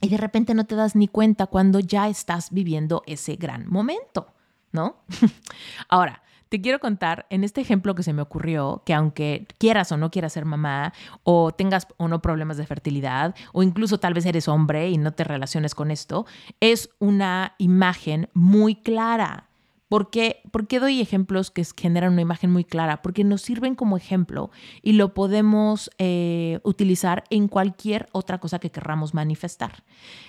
Y 0.00 0.08
de 0.08 0.16
repente 0.16 0.54
no 0.54 0.64
te 0.64 0.76
das 0.76 0.96
ni 0.96 1.08
cuenta 1.08 1.46
cuando 1.46 1.80
ya 1.80 2.08
estás 2.08 2.50
viviendo 2.50 3.02
ese 3.06 3.36
gran 3.36 3.68
momento, 3.68 4.34
¿no? 4.72 5.02
Ahora, 5.88 6.22
te 6.50 6.60
quiero 6.60 6.80
contar 6.80 7.26
en 7.30 7.44
este 7.44 7.60
ejemplo 7.60 7.94
que 7.94 8.02
se 8.02 8.12
me 8.12 8.22
ocurrió 8.22 8.82
que 8.84 8.92
aunque 8.92 9.46
quieras 9.58 9.92
o 9.92 9.96
no 9.96 10.10
quieras 10.10 10.32
ser 10.32 10.44
mamá, 10.44 10.92
o 11.22 11.52
tengas 11.52 11.86
o 11.96 12.08
no 12.08 12.20
problemas 12.20 12.56
de 12.56 12.66
fertilidad, 12.66 13.34
o 13.52 13.62
incluso 13.62 13.98
tal 13.98 14.14
vez 14.14 14.26
eres 14.26 14.48
hombre 14.48 14.90
y 14.90 14.98
no 14.98 15.12
te 15.12 15.24
relaciones 15.24 15.76
con 15.76 15.92
esto, 15.92 16.26
es 16.58 16.90
una 16.98 17.54
imagen 17.58 18.28
muy 18.34 18.74
clara. 18.74 19.46
¿Por 19.88 20.10
qué, 20.10 20.42
doy 20.80 21.00
ejemplos 21.00 21.50
que 21.50 21.64
generan 21.64 22.12
una 22.12 22.22
imagen 22.22 22.50
muy 22.50 22.64
clara? 22.64 23.02
Porque 23.02 23.24
nos 23.24 23.42
sirven 23.42 23.74
como 23.76 23.96
ejemplo 23.96 24.50
y 24.82 24.92
lo 24.92 25.14
podemos 25.14 25.90
eh, 25.98 26.60
utilizar 26.62 27.24
en 27.30 27.48
cualquier 27.48 28.08
otra 28.12 28.38
cosa 28.38 28.58
que 28.58 28.70
querramos 28.70 29.14
manifestar. 29.14 29.84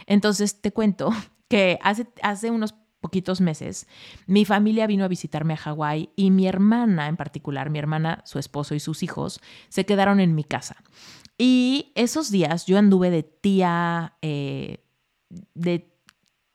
Entonces 0.06 0.62
te 0.62 0.72
cuento 0.72 1.12
que 1.48 1.80
hace, 1.82 2.08
hace 2.22 2.52
unos 2.52 2.74
poquitos 3.02 3.42
meses, 3.42 3.88
mi 4.28 4.46
familia 4.46 4.88
vino 4.88 5.04
a 5.04 5.10
visitarme 5.10 5.54
a 5.54 5.58
Hawái 5.58 6.12
y 6.16 6.32
mi 6.32 6.48
hermana 6.48 7.08
en 7.08 7.18
particular, 7.18 7.70
mi 7.70 7.80
hermana, 7.80 8.22
su 8.26 8.40
esposo 8.40 8.76
y 8.76 8.80
sus 8.80 9.04
hijos, 9.04 9.42
se 9.70 9.86
quedaron 9.86 10.20
en 10.20 10.36
mi 10.36 10.44
casa. 10.44 10.78
Y 11.38 11.92
esos 11.96 12.32
días 12.32 12.68
yo 12.68 12.78
anduve 12.78 13.10
de 13.10 13.24
tía, 13.24 14.14
eh, 14.22 14.86
de 15.56 15.92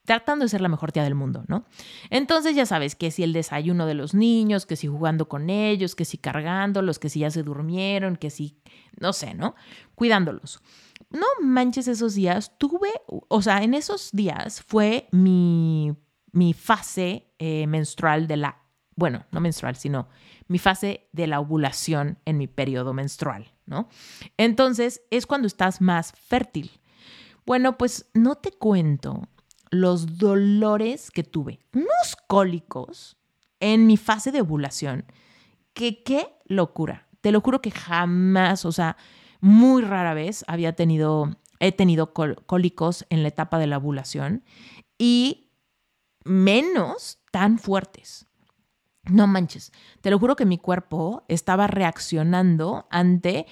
tratando 0.04 0.44
de 0.44 0.48
ser 0.48 0.61
la 0.61 0.68
mejor 0.68 0.92
tía 0.92 1.02
del 1.02 1.16
mundo, 1.16 1.44
¿no? 1.48 1.64
Entonces 2.11 2.54
ya 2.54 2.64
sabes 2.64 2.94
que 2.94 3.11
si 3.11 3.24
el 3.24 3.32
desayuno 3.32 3.87
de 3.87 3.94
los 3.94 4.14
niños, 4.14 4.64
que 4.64 4.76
si 4.76 4.87
jugando 4.87 5.28
con 5.28 5.50
ellos, 5.50 5.96
que 5.96 6.04
si 6.04 6.16
cargándolos, 6.16 7.00
que 7.00 7.09
si 7.09 7.20
ya 7.20 7.30
se 7.30 7.42
durmieron, 7.42 8.16
que 8.16 8.30
si, 8.30 8.61
no 9.00 9.12
sé, 9.12 9.35
¿no? 9.35 9.56
Cuidándolos. 9.96 10.62
No 11.11 11.26
manches 11.42 11.88
esos 11.88 12.14
días, 12.14 12.56
tuve, 12.56 12.90
o 13.06 13.42
sea, 13.42 13.62
en 13.64 13.74
esos 13.74 14.11
días 14.12 14.62
fue 14.62 15.09
mi 15.11 15.96
mi 16.37 16.53
fase 16.53 17.33
eh, 17.38 17.66
menstrual 17.66 18.27
de 18.27 18.37
la, 18.37 18.59
bueno, 18.94 19.25
no 19.33 19.40
menstrual, 19.40 19.75
sino 19.75 20.07
mi 20.49 20.59
fase 20.59 21.09
de 21.12 21.27
la 21.27 21.40
ovulación 21.40 22.18
en 22.27 22.37
mi 22.37 22.46
periodo 22.46 22.92
menstrual, 22.92 23.55
¿no? 23.64 23.88
Entonces 24.37 25.01
es 25.11 25.27
cuando 25.27 25.46
estás 25.46 25.81
más 25.81 26.12
fértil. 26.12 26.70
Bueno, 27.46 27.79
pues 27.79 28.11
no 28.12 28.35
te 28.35 28.53
cuento 28.53 29.29
los 29.70 30.18
dolores 30.18 31.11
que 31.11 31.25
tuve, 31.25 31.59
unos 31.72 32.16
cólicos 32.27 33.16
en 33.59 33.87
mi 33.87 33.96
fase 33.96 34.31
de 34.31 34.42
ovulación, 34.42 35.07
que 35.72 36.03
qué 36.03 36.37
locura. 36.44 37.09
Te 37.22 37.33
lo 37.33 37.40
juro 37.40 37.62
que 37.62 37.70
jamás, 37.70 38.66
o 38.66 38.72
sea, 38.72 38.99
muy 39.40 39.81
rara 39.81 40.12
vez 40.12 40.44
había 40.49 40.75
tenido, 40.75 41.35
he 41.61 41.72
tenido 41.72 42.12
cólicos 42.12 43.07
en 43.09 43.22
la 43.22 43.29
etapa 43.29 43.59
de 43.59 43.68
la 43.68 43.79
ovulación 43.79 44.44
y 44.99 45.45
menos 46.26 47.18
tan 47.30 47.58
fuertes. 47.58 48.26
No 49.04 49.26
manches, 49.26 49.72
te 50.00 50.10
lo 50.10 50.18
juro 50.18 50.34
que 50.34 50.46
mi 50.46 50.58
cuerpo 50.58 51.24
estaba 51.28 51.66
reaccionando 51.68 52.86
ante 52.90 53.46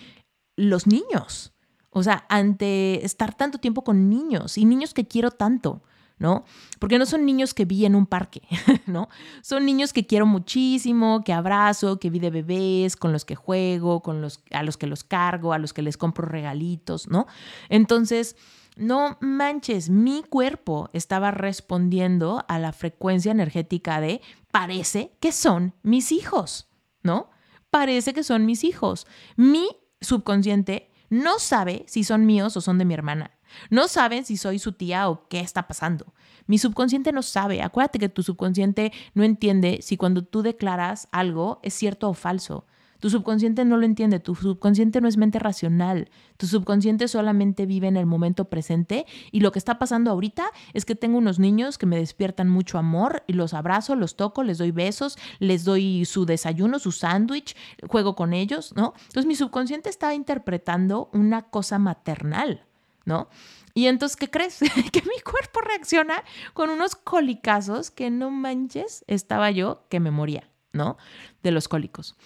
los 0.57 0.87
niños, 0.87 1.55
o 1.91 2.03
sea, 2.03 2.27
ante 2.29 3.05
estar 3.05 3.35
tanto 3.35 3.59
tiempo 3.59 3.85
con 3.85 4.09
niños 4.11 4.59
y 4.59 4.65
niños 4.65 4.95
que 4.95 5.07
quiero 5.07 5.31
tanto. 5.31 5.83
¿no? 6.17 6.45
Porque 6.79 6.99
no 6.99 7.07
son 7.07 7.27
niños 7.27 7.55
que 7.55 7.65
vi 7.65 7.85
en 7.85 7.95
un 7.95 8.07
parque, 8.07 8.43
¿no? 8.87 9.09
Son 9.43 9.65
niños 9.67 9.93
que 9.93 10.07
quiero 10.07 10.27
muchísimo, 10.27 11.25
que 11.25 11.33
abrazo, 11.33 11.99
que 11.99 12.09
vi 12.09 12.21
de 12.21 12.31
bebés, 12.31 12.97
con 12.97 13.13
los 13.13 13.25
que 13.25 13.35
juego, 13.35 14.01
con 14.01 14.21
los, 14.21 14.41
a 14.53 14.63
los 14.63 14.77
que 14.77 14.87
los 14.87 15.03
cargo, 15.03 15.53
a 15.53 15.59
los 15.59 15.73
que 15.73 15.83
les 15.83 15.97
compro 15.97 16.27
regalitos, 16.27 17.09
¿no? 17.09 17.27
Entonces, 17.69 18.37
no 18.77 19.19
manches, 19.21 19.91
mi 19.91 20.23
cuerpo 20.23 20.91
estaba 20.93 21.31
respondiendo 21.31 22.45
a 22.49 22.59
la 22.59 22.73
frecuencia 22.73 23.33
energética 23.33 24.01
de 24.01 24.21
parece 24.51 25.17
que 25.21 25.33
son 25.33 25.75
mis 25.83 26.13
hijos, 26.13 26.69
¿no? 27.03 27.35
parece 27.75 28.15
que 28.15 28.23
son 28.23 28.47
mis 28.47 28.63
hijos. 28.63 29.05
Mi 29.35 29.67
subconsciente 30.01 30.93
no 31.11 31.41
sabe 31.41 31.85
si 31.89 32.05
son 32.05 32.25
míos 32.25 32.57
o 32.57 32.61
son 32.61 32.79
de 32.79 32.85
mi 32.85 32.95
hermana. 32.95 33.33
No 33.69 33.89
saben 33.89 34.25
si 34.25 34.37
soy 34.37 34.61
su 34.61 34.75
tía 34.75 35.09
o 35.09 35.27
qué 35.27 35.41
está 35.41 35.67
pasando. 35.67 36.15
Mi 36.47 36.59
subconsciente 36.59 37.11
no 37.11 37.25
sabe. 37.25 37.63
Acuérdate 37.63 37.99
que 37.99 38.09
tu 38.09 38.23
subconsciente 38.23 38.93
no 39.15 39.25
entiende 39.25 39.81
si 39.83 39.97
cuando 39.97 40.23
tú 40.23 40.43
declaras 40.43 41.09
algo 41.11 41.59
es 41.65 41.75
cierto 41.75 42.09
o 42.09 42.15
falso. 42.15 42.65
Tu 43.05 43.11
subconsciente 43.11 43.67
no 43.67 43.77
lo 43.77 43.85
entiende, 43.85 44.19
tu 44.19 44.35
subconsciente 44.35 45.03
no 45.03 45.09
es 45.09 45.19
mente 45.19 45.39
racional, 45.39 46.09
tu 46.39 46.47
subconsciente 46.47 47.07
solamente 47.07 47.67
vive 47.67 47.87
en 47.87 47.99
el 47.99 48.07
momento 48.07 48.47
presente 48.47 49.05
y 49.31 49.41
lo 49.41 49.53
que 49.53 49.59
está 49.59 49.79
pasando 49.79 50.11
ahorita 50.11 50.47
es 50.73 50.87
que 50.87 50.95
tengo 50.95 51.19
unos 51.19 51.39
niños 51.39 51.77
que 51.77 51.85
me 51.85 51.99
despiertan 51.99 52.49
mucho 52.49 52.79
amor 52.79 53.23
y 53.27 53.35
los 53.35 53.53
abrazo, 53.53 53.95
los 53.95 54.17
toco, 54.17 54.43
les 54.43 54.57
doy 54.57 54.71
besos, 54.71 55.19
les 55.39 55.65
doy 55.65 56.07
su 56.07 56.25
desayuno, 56.25 56.79
su 56.79 56.93
sándwich, 56.93 57.55
juego 57.91 58.17
con 58.17 58.33
ellos, 58.33 58.73
¿no? 58.75 58.95
Entonces 58.97 59.27
mi 59.27 59.35
subconsciente 59.35 59.91
está 59.91 60.15
interpretando 60.15 61.11
una 61.13 61.43
cosa 61.43 61.79
maternal, 61.79 62.65
¿no? 63.05 63.29
Y 63.75 63.89
entonces, 63.89 64.17
¿qué 64.17 64.31
crees? 64.31 64.61
que 64.93 65.03
mi 65.03 65.21
cuerpo 65.23 65.61
reacciona 65.61 66.25
con 66.55 66.71
unos 66.71 66.97
colicazos 66.97 67.91
que 67.91 68.09
no 68.09 68.31
manches, 68.31 69.05
estaba 69.09 69.51
yo 69.51 69.85
que 69.91 70.01
me 70.01 70.11
moría, 70.11 70.49
¿no? 70.73 70.97
De 71.43 71.51
los 71.51 71.69
cólicos. 71.69 72.17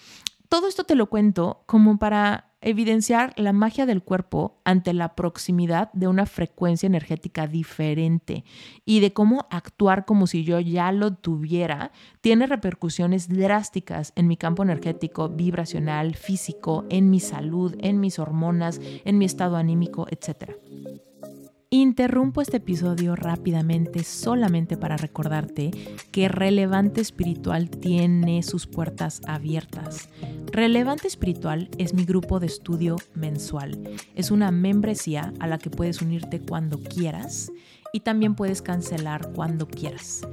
Todo 0.49 0.67
esto 0.67 0.83
te 0.83 0.95
lo 0.95 1.11
cuento 1.11 1.61
como 1.67 1.99
para 1.99 2.49
evidenciar 2.61 3.33
la 3.37 3.53
magia 3.53 3.85
del 3.85 4.01
cuerpo 4.01 4.59
ante 4.65 4.93
la 4.93 5.15
proximidad 5.15 5.93
de 5.93 6.07
una 6.07 6.25
frecuencia 6.25 6.87
energética 6.87 7.45
diferente 7.45 8.43
y 8.83 8.99
de 8.99 9.13
cómo 9.13 9.45
actuar 9.51 10.05
como 10.05 10.25
si 10.25 10.43
yo 10.43 10.59
ya 10.59 10.91
lo 10.91 11.13
tuviera 11.13 11.91
tiene 12.21 12.47
repercusiones 12.47 13.29
drásticas 13.29 14.11
en 14.15 14.27
mi 14.27 14.37
campo 14.37 14.63
energético, 14.63 15.29
vibracional, 15.29 16.15
físico, 16.15 16.85
en 16.89 17.11
mi 17.11 17.19
salud, 17.19 17.75
en 17.79 17.99
mis 17.99 18.17
hormonas, 18.17 18.81
en 18.83 19.19
mi 19.19 19.25
estado 19.25 19.55
anímico, 19.55 20.07
etc. 20.09 20.55
Interrumpo 21.71 22.41
este 22.41 22.57
episodio 22.57 23.15
rápidamente 23.15 24.03
solamente 24.03 24.75
para 24.75 24.97
recordarte 24.97 25.69
que 26.11 26.27
Relevante 26.27 26.99
Espiritual 26.99 27.69
tiene 27.69 28.41
sus 28.41 28.65
puertas 28.65 29.21
abiertas. 29.27 30.09
Relevante 30.51 31.07
Espiritual 31.07 31.69
es 31.77 31.93
mi 31.93 32.05
grupo 32.05 32.39
de 32.39 32.47
estudio 32.47 32.95
mensual. 33.13 33.79
Es 34.15 34.31
una 34.31 34.49
membresía 34.49 35.31
a 35.39 35.45
la 35.45 35.59
que 35.59 35.69
puedes 35.69 36.01
unirte 36.01 36.41
cuando 36.41 36.81
quieras 36.81 37.51
y 37.93 37.99
también 37.99 38.33
puedes 38.33 38.63
cancelar 38.63 39.31
cuando 39.33 39.67
quieras. 39.67 40.27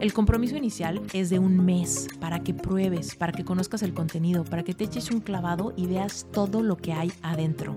El 0.00 0.14
compromiso 0.14 0.56
inicial 0.56 1.02
es 1.12 1.28
de 1.28 1.38
un 1.38 1.62
mes 1.62 2.08
para 2.20 2.40
que 2.42 2.54
pruebes, 2.54 3.16
para 3.16 3.32
que 3.32 3.44
conozcas 3.44 3.82
el 3.82 3.92
contenido, 3.92 4.44
para 4.44 4.62
que 4.62 4.72
te 4.72 4.84
eches 4.84 5.10
un 5.10 5.20
clavado 5.20 5.74
y 5.76 5.88
veas 5.88 6.26
todo 6.32 6.62
lo 6.62 6.78
que 6.78 6.94
hay 6.94 7.12
adentro. 7.20 7.76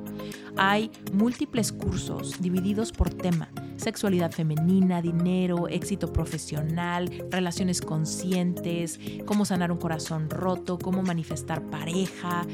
Hay 0.57 0.91
múltiples 1.13 1.71
cursos 1.71 2.41
divididos 2.41 2.91
por 2.91 3.09
tema 3.09 3.49
sexualidad 3.83 4.31
femenina, 4.31 5.01
dinero, 5.01 5.67
éxito 5.67 6.11
profesional, 6.11 7.09
relaciones 7.29 7.81
conscientes, 7.81 8.99
cómo 9.25 9.45
sanar 9.45 9.71
un 9.71 9.77
corazón 9.77 10.29
roto, 10.29 10.79
cómo 10.79 11.03
manifestar 11.03 11.61
pareja, 11.63 12.45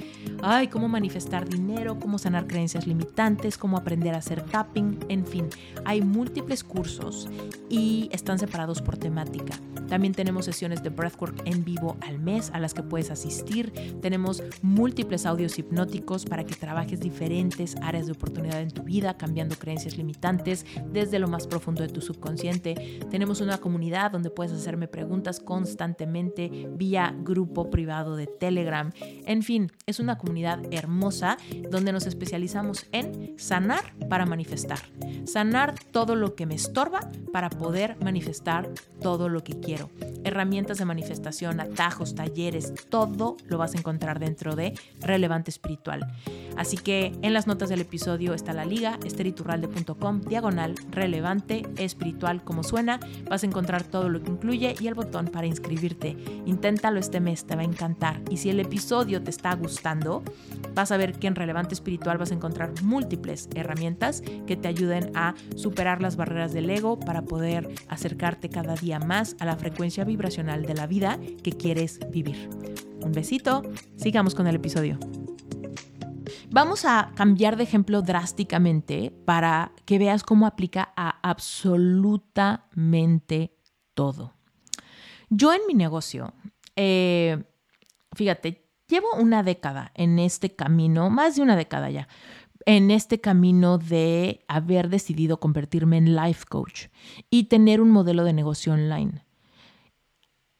ay, 0.41 0.67
cómo 0.67 0.87
manifestar 0.87 1.47
dinero, 1.47 1.99
cómo 1.99 2.17
sanar 2.17 2.47
creencias 2.47 2.87
limitantes, 2.87 3.57
cómo 3.57 3.77
aprender 3.77 4.15
a 4.15 4.17
hacer 4.17 4.41
tapping, 4.41 4.99
en 5.09 5.25
fin, 5.25 5.47
hay 5.85 6.01
múltiples 6.01 6.63
cursos 6.63 7.29
y 7.69 8.09
están 8.11 8.39
separados 8.39 8.81
por 8.81 8.97
temática. 8.97 9.59
También 9.87 10.13
tenemos 10.13 10.45
sesiones 10.45 10.83
de 10.83 10.89
breathwork 10.89 11.41
en 11.45 11.65
vivo 11.65 11.97
al 12.01 12.19
mes 12.19 12.51
a 12.53 12.59
las 12.59 12.75
que 12.75 12.83
puedes 12.83 13.09
asistir. 13.09 13.71
Tenemos 14.01 14.43
múltiples 14.61 15.25
audios 15.25 15.57
hipnóticos 15.57 16.25
para 16.25 16.45
que 16.45 16.53
trabajes 16.53 16.99
diferentes 16.99 17.75
áreas 17.77 17.88
de 17.89 18.11
oportunidad 18.11 18.61
en 18.61 18.71
tu 18.71 18.83
vida, 18.83 19.17
cambiando 19.17 19.55
creencias 19.55 19.97
limitantes 19.97 20.65
desde 20.91 21.17
lo 21.17 21.27
más 21.27 21.47
profundo 21.47 21.81
de 21.81 21.89
tu 21.89 22.01
subconsciente. 22.01 22.99
Tenemos 23.09 23.41
una 23.41 23.57
comunidad 23.57 24.11
donde 24.11 24.29
puedes 24.29 24.53
hacerme 24.53 24.87
preguntas 24.87 25.39
constantemente 25.39 26.69
vía 26.71 27.15
grupo 27.17 27.69
privado 27.69 28.15
de 28.15 28.27
Telegram. 28.27 28.91
En 29.25 29.41
fin, 29.41 29.71
es 29.87 29.99
una 29.99 30.17
comunidad 30.17 30.61
hermosa 30.71 31.37
donde 31.69 31.91
nos 31.91 32.05
especializamos 32.05 32.85
en 32.91 33.33
sanar 33.39 33.95
para 34.07 34.25
manifestar. 34.25 34.79
Sanar 35.25 35.75
todo 35.91 36.15
lo 36.15 36.35
que 36.35 36.45
me 36.45 36.55
estorba 36.55 37.09
para 37.33 37.49
poder 37.49 37.97
manifestar 38.03 38.69
todo 39.01 39.29
lo 39.29 39.43
que 39.43 39.59
quiero. 39.59 39.89
Herramientas 40.23 40.77
de 40.77 40.85
manifestación, 40.85 41.59
atajos, 41.59 42.13
talleres, 42.13 42.73
todo 42.89 43.37
lo 43.47 43.57
vas 43.57 43.73
a 43.73 43.77
encontrar 43.79 44.19
dentro 44.19 44.55
de 44.55 44.73
Relevante 44.99 45.49
Espiritual. 45.49 46.05
Así 46.57 46.77
que 46.77 47.13
en 47.21 47.33
las 47.33 47.47
notas 47.47 47.69
del 47.79 47.87
episodio 47.87 48.33
está 48.33 48.51
la 48.51 48.65
liga, 48.65 48.99
esteriturralde.com, 49.05 50.21
diagonal, 50.21 50.75
relevante, 50.91 51.63
espiritual 51.77 52.43
como 52.43 52.61
suena. 52.61 52.99
Vas 53.29 53.43
a 53.43 53.45
encontrar 53.45 53.83
todo 53.83 54.09
lo 54.09 54.21
que 54.21 54.31
incluye 54.31 54.75
y 54.79 54.87
el 54.87 54.95
botón 54.95 55.27
para 55.27 55.47
inscribirte. 55.47 56.17
Inténtalo 56.45 56.99
este 56.99 57.21
mes, 57.21 57.45
te 57.45 57.55
va 57.55 57.61
a 57.61 57.65
encantar. 57.65 58.21
Y 58.29 58.37
si 58.37 58.49
el 58.49 58.59
episodio 58.59 59.23
te 59.23 59.29
está 59.29 59.55
gustando, 59.55 60.23
vas 60.75 60.91
a 60.91 60.97
ver 60.97 61.13
que 61.13 61.27
en 61.27 61.35
Relevante 61.35 61.73
Espiritual 61.73 62.17
vas 62.17 62.31
a 62.31 62.35
encontrar 62.35 62.73
múltiples 62.83 63.47
herramientas 63.55 64.23
que 64.45 64.57
te 64.57 64.67
ayuden 64.67 65.15
a 65.15 65.35
superar 65.55 66.01
las 66.01 66.17
barreras 66.17 66.51
del 66.51 66.69
ego 66.69 66.99
para 66.99 67.21
poder 67.21 67.69
acercarte 67.87 68.49
cada 68.49 68.75
día 68.75 68.99
más 68.99 69.37
a 69.39 69.45
la 69.45 69.55
frecuencia 69.55 70.03
vibracional 70.03 70.63
de 70.63 70.73
la 70.73 70.85
vida 70.85 71.17
que 71.43 71.53
quieres 71.53 71.99
vivir. 72.11 72.49
Un 73.01 73.13
besito, 73.13 73.63
sigamos 73.95 74.35
con 74.35 74.47
el 74.47 74.55
episodio. 74.55 74.99
Vamos 76.51 76.83
a 76.83 77.11
cambiar 77.13 77.57
de 77.57 77.63
ejemplo 77.63 78.01
drásticamente 78.01 79.13
para 79.25 79.71
que 79.85 79.99
veas 79.99 80.23
cómo 80.23 80.47
aplica 80.47 80.91
a 80.95 81.19
absolutamente 81.21 83.55
todo. 83.93 84.33
Yo 85.29 85.53
en 85.53 85.61
mi 85.67 85.75
negocio, 85.75 86.33
eh, 86.75 87.43
fíjate, 88.13 88.65
llevo 88.87 89.09
una 89.15 89.43
década 89.43 89.91
en 89.93 90.17
este 90.17 90.55
camino, 90.55 91.11
más 91.11 91.35
de 91.35 91.43
una 91.43 91.55
década 91.55 91.91
ya, 91.91 92.07
en 92.65 92.89
este 92.89 93.21
camino 93.21 93.77
de 93.77 94.43
haber 94.47 94.89
decidido 94.89 95.39
convertirme 95.39 95.97
en 95.97 96.15
life 96.15 96.45
coach 96.49 96.87
y 97.29 97.43
tener 97.43 97.79
un 97.79 97.91
modelo 97.91 98.23
de 98.23 98.33
negocio 98.33 98.73
online. 98.73 99.23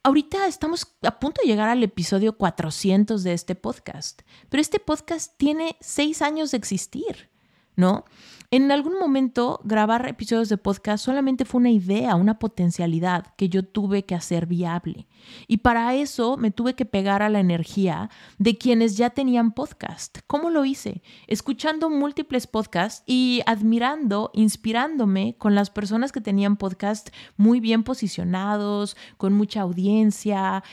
Ahorita 0.01 0.47
estamos 0.47 0.95
a 1.01 1.19
punto 1.19 1.41
de 1.41 1.47
llegar 1.49 1.67
al 1.67 1.83
episodio 1.83 2.37
400 2.37 3.21
de 3.21 3.33
este 3.33 3.55
podcast, 3.55 4.21
pero 4.47 4.61
este 4.61 4.79
podcast 4.79 5.35
tiene 5.35 5.75
seis 5.81 6.21
años 6.21 6.51
de 6.51 6.57
existir, 6.57 7.29
¿no? 7.75 8.05
En 8.51 8.71
algún 8.71 8.97
momento 8.97 9.59
grabar 9.63 10.07
episodios 10.09 10.49
de 10.49 10.57
podcast 10.57 11.05
solamente 11.05 11.45
fue 11.45 11.59
una 11.59 11.69
idea, 11.69 12.15
una 12.15 12.39
potencialidad 12.39 13.35
que 13.35 13.47
yo 13.47 13.63
tuve 13.63 14.05
que 14.05 14.15
hacer 14.15 14.47
viable. 14.47 15.07
Y 15.47 15.57
para 15.57 15.93
eso 15.93 16.35
me 16.35 16.49
tuve 16.49 16.73
que 16.73 16.85
pegar 16.85 17.21
a 17.21 17.29
la 17.29 17.41
energía 17.41 18.09
de 18.39 18.57
quienes 18.57 18.97
ya 18.97 19.11
tenían 19.11 19.51
podcast. 19.51 20.17
¿Cómo 20.25 20.49
lo 20.49 20.65
hice? 20.65 21.03
Escuchando 21.27 21.91
múltiples 21.91 22.47
podcasts 22.47 23.03
y 23.05 23.41
admirando, 23.45 24.31
inspirándome 24.33 25.35
con 25.37 25.53
las 25.53 25.69
personas 25.69 26.11
que 26.11 26.19
tenían 26.19 26.57
podcast 26.57 27.09
muy 27.37 27.59
bien 27.59 27.83
posicionados, 27.83 28.97
con 29.17 29.33
mucha 29.33 29.61
audiencia, 29.61 30.63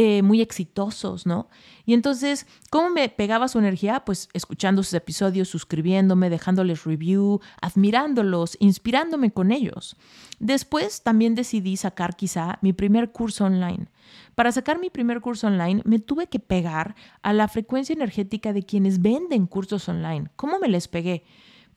eh, 0.00 0.22
muy 0.22 0.40
exitosos, 0.40 1.26
¿no? 1.26 1.48
Y 1.84 1.92
entonces, 1.92 2.46
¿cómo 2.70 2.88
me 2.88 3.08
pegaba 3.08 3.48
su 3.48 3.58
energía? 3.58 4.04
Pues 4.04 4.28
escuchando 4.32 4.84
sus 4.84 4.94
episodios, 4.94 5.48
suscribiéndome, 5.48 6.30
dejándoles 6.30 6.84
review, 6.84 7.40
admirándolos, 7.60 8.56
inspirándome 8.60 9.32
con 9.32 9.50
ellos. 9.50 9.96
Después 10.38 11.02
también 11.02 11.34
decidí 11.34 11.76
sacar 11.76 12.14
quizá 12.14 12.60
mi 12.62 12.72
primer 12.72 13.10
curso 13.10 13.46
online. 13.46 13.88
Para 14.36 14.52
sacar 14.52 14.78
mi 14.78 14.88
primer 14.88 15.20
curso 15.20 15.48
online 15.48 15.82
me 15.84 15.98
tuve 15.98 16.28
que 16.28 16.38
pegar 16.38 16.94
a 17.22 17.32
la 17.32 17.48
frecuencia 17.48 17.92
energética 17.92 18.52
de 18.52 18.62
quienes 18.62 19.02
venden 19.02 19.48
cursos 19.48 19.88
online. 19.88 20.30
¿Cómo 20.36 20.60
me 20.60 20.68
les 20.68 20.86
pegué? 20.86 21.24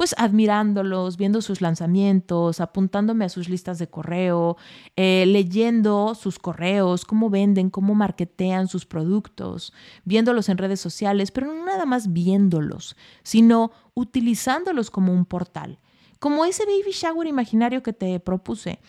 Pues 0.01 0.15
admirándolos, 0.17 1.15
viendo 1.15 1.43
sus 1.43 1.61
lanzamientos, 1.61 2.59
apuntándome 2.59 3.23
a 3.23 3.29
sus 3.29 3.49
listas 3.49 3.77
de 3.77 3.87
correo, 3.87 4.57
eh, 4.95 5.25
leyendo 5.27 6.15
sus 6.15 6.39
correos, 6.39 7.05
cómo 7.05 7.29
venden, 7.29 7.69
cómo 7.69 7.93
marketean 7.93 8.67
sus 8.67 8.87
productos, 8.87 9.73
viéndolos 10.03 10.49
en 10.49 10.57
redes 10.57 10.79
sociales, 10.79 11.29
pero 11.29 11.53
no 11.53 11.65
nada 11.65 11.85
más 11.85 12.13
viéndolos, 12.13 12.95
sino 13.21 13.73
utilizándolos 13.93 14.89
como 14.89 15.13
un 15.13 15.23
portal, 15.23 15.77
como 16.17 16.45
ese 16.45 16.65
baby 16.65 16.93
shower 16.93 17.27
imaginario 17.27 17.83
que 17.83 17.93
te 17.93 18.19
propuse. 18.19 18.79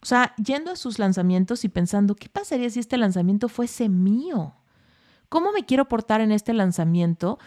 O 0.00 0.06
sea, 0.06 0.34
yendo 0.42 0.70
a 0.70 0.76
sus 0.76 0.98
lanzamientos 0.98 1.66
y 1.66 1.68
pensando, 1.68 2.14
¿qué 2.14 2.30
pasaría 2.30 2.70
si 2.70 2.80
este 2.80 2.96
lanzamiento 2.96 3.50
fuese 3.50 3.90
mío? 3.90 4.54
¿Cómo 5.28 5.52
me 5.52 5.64
quiero 5.64 5.86
portar 5.86 6.22
en 6.22 6.30
este 6.30 6.54
lanzamiento? 6.54 7.38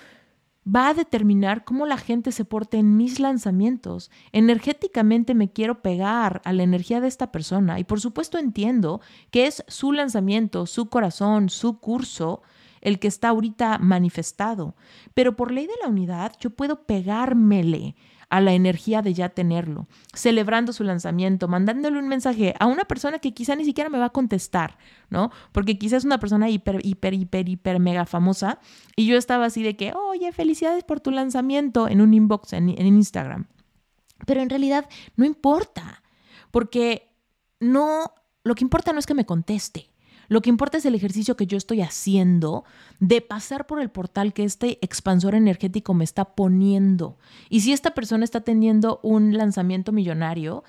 Va 0.68 0.90
a 0.90 0.94
determinar 0.94 1.64
cómo 1.64 1.86
la 1.86 1.98
gente 1.98 2.32
se 2.32 2.46
porte 2.46 2.78
en 2.78 2.98
mis 2.98 3.20
lanzamientos. 3.20 4.10
Energéticamente 4.32 5.36
me 5.36 5.52
quiero 5.52 5.82
pegar 5.82 6.42
a 6.44 6.54
la 6.54 6.64
energía 6.64 7.02
de 7.02 7.08
esta 7.08 7.32
persona 7.32 7.80
y 7.80 7.84
por 7.84 8.02
supuesto 8.02 8.38
entiendo 8.38 9.02
que 9.30 9.48
es 9.48 9.64
su 9.68 9.92
lanzamiento, 9.92 10.66
su 10.66 10.90
corazón, 10.90 11.50
su 11.50 11.80
curso. 11.80 12.42
el 12.82 13.00
que 13.00 13.08
está 13.08 13.30
ahorita 13.30 13.80
manifestado. 13.80 14.76
Pero 15.16 15.36
por 15.36 15.52
ley 15.52 15.66
de 15.66 15.74
la 15.82 15.90
unidad, 15.90 16.34
yo 16.40 16.52
puedo 16.52 16.84
pegármele 16.84 17.96
a 18.30 18.42
la 18.42 18.54
energía 18.54 19.02
de 19.02 19.14
ya 19.14 19.30
tenerlo, 19.30 19.88
celebrando 20.14 20.74
su 20.74 20.84
lanzamiento, 20.84 21.48
mandándole 21.48 22.00
un 22.00 22.08
mensaje 22.08 22.54
a 22.60 22.66
una 22.66 22.86
persona 22.86 23.20
que 23.20 23.34
quizá 23.34 23.56
ni 23.56 23.66
siquiera 23.66 23.90
me 23.90 23.98
va 23.98 24.06
a 24.06 24.10
contestar, 24.10 24.78
¿no? 25.10 25.32
Porque 25.52 25.78
quizás 25.78 26.00
es 26.00 26.06
una 26.06 26.20
persona 26.20 26.50
hiper, 26.50 26.86
hiper, 26.86 27.14
hiper, 27.14 27.50
hiper, 27.50 27.80
mega 27.80 28.06
famosa 28.06 28.60
y 28.96 29.06
yo 29.08 29.18
estaba 29.18 29.46
así 29.46 29.64
de 29.64 29.76
que, 29.76 29.94
oye, 29.94 30.32
felicidades 30.32 30.84
por 30.84 31.00
tu 31.00 31.12
lanzamiento 31.12 31.88
en 31.88 32.02
un 32.02 32.14
inbox 32.14 32.54
en, 32.54 32.70
en 32.70 32.86
Instagram. 32.88 33.48
Pero 34.26 34.42
en 34.42 34.50
realidad 34.50 34.88
no 35.16 35.26
importa, 35.26 36.02
porque 36.52 37.12
no, 37.60 38.12
lo 38.44 38.56
que 38.56 38.64
importa 38.64 38.94
no 38.94 39.00
es 39.00 39.06
que 39.06 39.14
me 39.14 39.26
conteste. 39.26 39.90
Lo 40.28 40.42
que 40.42 40.50
importa 40.50 40.78
es 40.78 40.86
el 40.86 40.96
ejercicio 40.96 41.36
que 41.36 41.48
yo 41.48 41.58
estoy 41.58 41.82
haciendo 41.82 42.64
de 43.00 43.22
pasar 43.22 43.68
por 43.68 43.80
el 43.82 43.90
portal 43.90 44.34
que 44.34 44.44
este 44.44 44.80
expansor 44.82 45.36
energético 45.36 45.94
me 45.94 46.04
está 46.04 46.36
poniendo. 46.36 47.18
Y 47.50 47.62
si 47.62 47.74
esta 47.74 47.94
persona 47.94 48.24
está 48.24 48.42
teniendo 48.42 49.00
un 49.04 49.38
lanzamiento 49.38 49.92
millonario, 49.92 50.64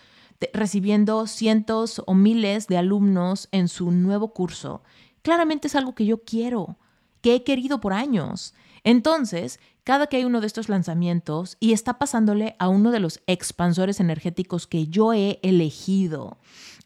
recibiendo 0.53 1.27
cientos 1.27 2.03
o 2.07 2.15
miles 2.15 2.67
de 2.67 2.77
alumnos 2.77 3.49
en 3.53 3.69
su 3.69 3.91
nuevo 3.91 4.33
curso, 4.33 4.83
claramente 5.23 5.69
es 5.69 5.75
algo 5.75 5.95
que 5.95 6.07
yo 6.07 6.25
quiero, 6.25 6.77
que 7.23 7.35
he 7.35 7.45
querido 7.45 7.81
por 7.81 7.93
años. 7.93 8.55
Entonces, 8.85 9.59
cada 9.85 10.07
que 10.07 10.19
hay 10.19 10.25
uno 10.25 10.41
de 10.41 10.47
estos 10.47 10.69
lanzamientos 10.69 11.57
y 11.61 11.73
está 11.73 11.99
pasándole 11.99 12.57
a 12.59 12.69
uno 12.69 12.91
de 12.91 13.01
los 13.01 13.21
expansores 13.27 14.01
energéticos 14.01 14.67
que 14.67 14.89
yo 14.89 15.13
he 15.13 15.41
elegido, 15.43 16.39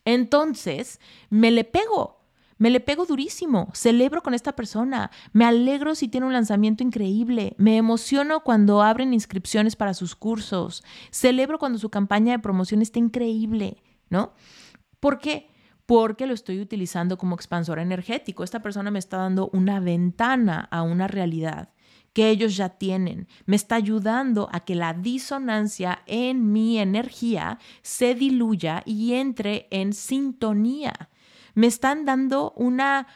entonces 0.04 1.00
me 1.28 1.50
le 1.50 1.64
pego 1.64 2.19
me 2.60 2.68
le 2.68 2.80
pego 2.80 3.06
durísimo, 3.06 3.70
celebro 3.72 4.22
con 4.22 4.34
esta 4.34 4.54
persona, 4.54 5.10
me 5.32 5.46
alegro 5.46 5.94
si 5.94 6.08
tiene 6.08 6.26
un 6.26 6.34
lanzamiento 6.34 6.84
increíble, 6.84 7.54
me 7.56 7.78
emociono 7.78 8.40
cuando 8.40 8.82
abren 8.82 9.14
inscripciones 9.14 9.76
para 9.76 9.94
sus 9.94 10.14
cursos, 10.14 10.84
celebro 11.10 11.58
cuando 11.58 11.78
su 11.78 11.88
campaña 11.88 12.32
de 12.32 12.38
promoción 12.38 12.82
está 12.82 12.98
increíble, 12.98 13.82
¿no? 14.10 14.34
¿Por 15.00 15.20
qué? 15.20 15.48
Porque 15.86 16.26
lo 16.26 16.34
estoy 16.34 16.60
utilizando 16.60 17.16
como 17.16 17.34
expansor 17.34 17.78
energético. 17.78 18.44
Esta 18.44 18.60
persona 18.60 18.90
me 18.90 18.98
está 18.98 19.16
dando 19.16 19.48
una 19.54 19.80
ventana 19.80 20.68
a 20.70 20.82
una 20.82 21.08
realidad 21.08 21.70
que 22.12 22.28
ellos 22.28 22.58
ya 22.58 22.68
tienen. 22.68 23.26
Me 23.46 23.56
está 23.56 23.76
ayudando 23.76 24.50
a 24.52 24.60
que 24.60 24.74
la 24.74 24.92
disonancia 24.92 26.02
en 26.04 26.52
mi 26.52 26.78
energía 26.78 27.58
se 27.80 28.14
diluya 28.14 28.82
y 28.84 29.14
entre 29.14 29.66
en 29.70 29.94
sintonía 29.94 31.08
me 31.54 31.66
están 31.66 32.04
dando 32.04 32.52
una, 32.56 33.06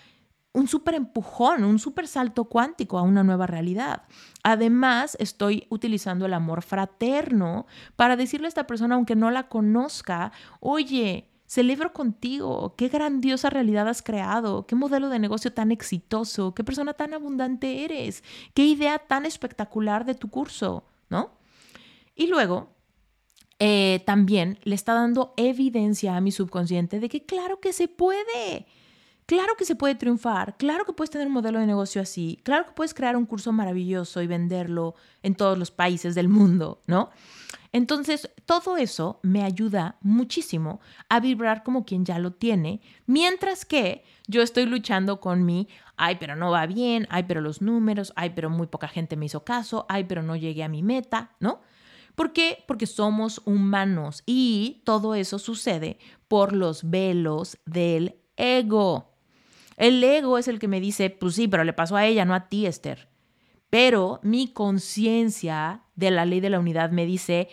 un 0.53 0.69
súper 0.69 0.95
empujón, 0.95 1.65
un 1.65 1.79
súper 1.79 2.07
salto 2.07 2.45
cuántico 2.45 2.99
a 2.99 3.03
una 3.03 3.23
nueva 3.23 3.47
realidad. 3.47 4.03
Además, 4.43 5.17
estoy 5.21 5.67
utilizando 5.71 6.27
el 6.27 6.35
amor 6.35 6.63
fraterno 6.63 7.67
para 7.97 8.17
decirle 8.17 8.47
a 8.47 8.49
esta 8.49 8.67
persona, 8.67 8.95
aunque 8.95 9.17
no 9.17 9.31
la 9.31 9.49
conozca, 9.49 10.33
oye, 10.61 11.31
celebro 11.47 11.93
contigo, 11.93 12.75
qué 12.77 12.89
grandiosa 12.89 13.51
realidad 13.51 13.89
has 13.89 14.03
creado, 14.03 14.67
qué 14.67 14.75
modelo 14.75 15.09
de 15.09 15.19
negocio 15.19 15.53
tan 15.53 15.71
exitoso, 15.71 16.55
qué 16.55 16.65
persona 16.65 16.95
tan 16.95 17.15
abundante 17.15 17.85
eres, 17.85 18.25
qué 18.55 18.65
idea 18.65 18.99
tan 18.99 19.27
espectacular 19.27 20.05
de 20.05 20.15
tu 20.15 20.31
curso, 20.31 20.85
¿no? 21.11 21.33
Y 22.15 22.27
luego 22.29 22.74
eh, 23.59 24.03
también 24.07 24.59
le 24.63 24.75
está 24.75 24.95
dando 24.95 25.35
evidencia 25.37 26.17
a 26.17 26.21
mi 26.21 26.33
subconsciente 26.33 27.01
de 27.01 27.09
que 27.09 27.25
claro 27.25 27.61
que 27.61 27.73
se 27.73 27.89
puede. 27.89 28.67
Claro 29.27 29.55
que 29.57 29.65
se 29.65 29.75
puede 29.75 29.95
triunfar, 29.95 30.59
claro 30.59 30.85
que 30.85 30.93
puedes 30.93 31.09
tener 31.09 31.29
un 31.29 31.33
modelo 31.33 31.59
de 31.59 31.67
negocio 31.67 32.03
así, 32.03 32.41
claro 32.43 32.67
que 32.67 32.73
puedes 32.73 32.93
crear 32.93 33.17
un 33.17 33.25
curso 33.25 33.53
maravilloso 33.53 34.21
y 34.21 34.27
venderlo 34.27 34.97
en 35.23 35.35
todos 35.35 35.57
los 35.57 35.71
países 35.71 36.15
del 36.15 36.29
mundo, 36.29 36.83
¿no? 36.87 37.09
Entonces, 37.73 38.31
todo 38.45 38.77
eso 38.77 39.21
me 39.23 39.43
ayuda 39.43 39.97
muchísimo 40.03 40.81
a 41.09 41.21
vibrar 41.21 41.63
como 41.63 41.87
quien 41.87 42.05
ya 42.05 42.19
lo 42.19 42.33
tiene, 42.33 42.83
mientras 43.07 43.65
que 43.65 44.05
yo 44.27 44.43
estoy 44.43 44.67
luchando 44.67 45.21
con 45.21 45.45
mi, 45.47 45.69
ay, 45.97 46.19
pero 46.21 46.37
no 46.37 46.51
va 46.51 46.67
bien, 46.67 47.07
ay, 47.09 47.23
pero 47.23 47.41
los 47.41 47.63
números, 47.63 48.13
ay, 48.17 48.33
pero 48.37 48.51
muy 48.51 48.67
poca 48.67 48.89
gente 48.89 49.17
me 49.17 49.25
hizo 49.25 49.43
caso, 49.43 49.87
ay, 49.89 50.05
pero 50.05 50.23
no 50.23 50.37
llegué 50.37 50.63
a 50.65 50.69
mi 50.69 50.83
meta, 50.83 51.33
¿no? 51.41 51.63
¿Por 52.15 52.33
qué? 52.33 52.65
Porque 52.67 52.87
somos 52.87 53.43
humanos 53.45 54.23
y 54.27 54.83
todo 54.85 55.15
eso 55.15 55.39
sucede 55.39 55.99
por 56.29 56.53
los 56.53 56.89
velos 56.91 57.59
del 57.67 58.17
ego. 58.37 59.15
El 59.77 60.03
ego 60.03 60.39
es 60.39 60.49
el 60.49 60.59
que 60.59 60.69
me 60.69 60.81
dice, 60.81 61.11
pues 61.11 61.35
sí, 61.35 61.49
pero 61.49 61.65
le 61.65 61.73
pasó 61.73 61.97
a 61.97 62.07
ella, 62.07 62.25
no 62.25 62.35
a 62.35 62.49
ti, 62.49 62.67
Esther. 62.67 63.09
Pero 63.71 64.21
mi 64.23 64.49
conciencia 64.49 65.83
de 65.97 66.11
la 66.11 66.25
ley 66.25 66.41
de 66.41 66.51
la 66.51 66.61
unidad 66.61 66.91
me 66.91 67.07
dice, 67.07 67.49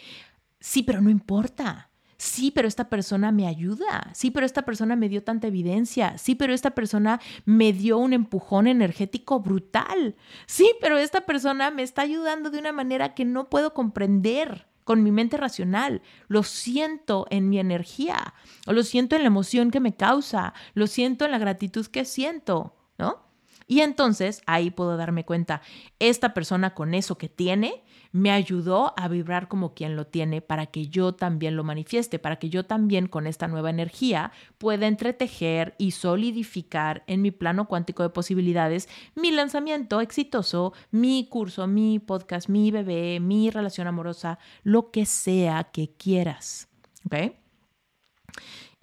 sí, 0.60 0.84
pero 0.84 1.02
no 1.02 1.10
importa 1.10 1.91
sí, 2.22 2.52
pero 2.52 2.68
esta 2.68 2.88
persona 2.88 3.32
me 3.32 3.48
ayuda, 3.48 4.12
sí, 4.14 4.30
pero 4.30 4.46
esta 4.46 4.62
persona 4.62 4.96
me 4.96 5.10
dio 5.10 5.24
tanta 5.24 5.48
evidencia, 5.48 6.20
sí, 6.20 6.36
pero 6.36 6.54
esta 6.54 6.70
persona 6.72 7.20
me 7.46 7.74
dio 7.74 7.98
un 7.98 8.14
empujón 8.14 8.68
energético 8.68 9.40
brutal, 9.40 10.16
sí, 10.46 10.72
pero 10.82 11.00
esta 11.00 11.22
persona 11.22 11.72
me 11.72 11.82
está 11.82 12.04
ayudando 12.04 12.52
de 12.52 12.60
una 12.60 12.74
manera 12.74 13.16
que 13.16 13.26
no 13.26 13.50
puedo 13.50 13.74
comprender 13.74 14.68
con 14.84 15.02
mi 15.02 15.12
mente 15.12 15.36
racional, 15.36 16.04
lo 16.28 16.44
siento 16.44 17.26
en 17.32 17.50
mi 17.50 17.58
energía, 17.58 18.36
o 18.68 18.74
lo 18.74 18.84
siento 18.84 19.16
en 19.16 19.24
la 19.24 19.28
emoción 19.28 19.72
que 19.72 19.80
me 19.80 19.96
causa, 19.96 20.54
lo 20.76 20.86
siento 20.86 21.26
en 21.26 21.32
la 21.32 21.40
gratitud 21.40 21.88
que 21.88 22.06
siento, 22.06 22.76
¿no? 23.00 23.31
Y 23.68 23.82
entonces 23.82 24.42
ahí 24.46 24.72
puedo 24.72 24.98
darme 24.98 25.26
cuenta, 25.26 25.62
esta 26.00 26.34
persona 26.34 26.74
con 26.74 26.94
eso 26.94 27.18
que 27.18 27.30
tiene 27.30 27.84
me 28.12 28.32
ayudó 28.32 28.94
a 28.98 29.08
vibrar 29.08 29.48
como 29.48 29.74
quien 29.74 29.96
lo 29.96 30.06
tiene 30.06 30.42
para 30.42 30.66
que 30.68 30.88
yo 30.88 31.14
también 31.14 31.56
lo 31.56 31.64
manifieste, 31.64 32.20
para 32.20 32.38
que 32.38 32.50
yo 32.50 32.66
también 32.66 33.08
con 33.08 33.28
esta 33.28 33.48
nueva 33.48 33.70
energía 33.70 34.32
pueda 34.58 34.88
entretejer 34.88 35.76
y 35.78 35.92
solidificar 35.92 37.04
en 37.08 37.22
mi 37.22 37.32
plano 37.32 37.68
cuántico 37.68 38.04
de 38.04 38.10
posibilidades 38.10 38.90
mi 39.16 39.32
lanzamiento 39.32 40.02
exitoso, 40.02 40.74
mi 40.92 41.28
curso, 41.30 41.68
mi 41.68 42.00
podcast, 42.00 42.50
mi 42.50 42.72
bebé, 42.72 43.20
mi 43.20 43.50
relación 43.50 43.88
amorosa, 43.88 44.40
lo 44.64 44.92
que 44.92 45.06
sea 45.06 45.66
que 45.66 45.94
quieras. 45.96 46.68
¿Ok? 47.06 47.34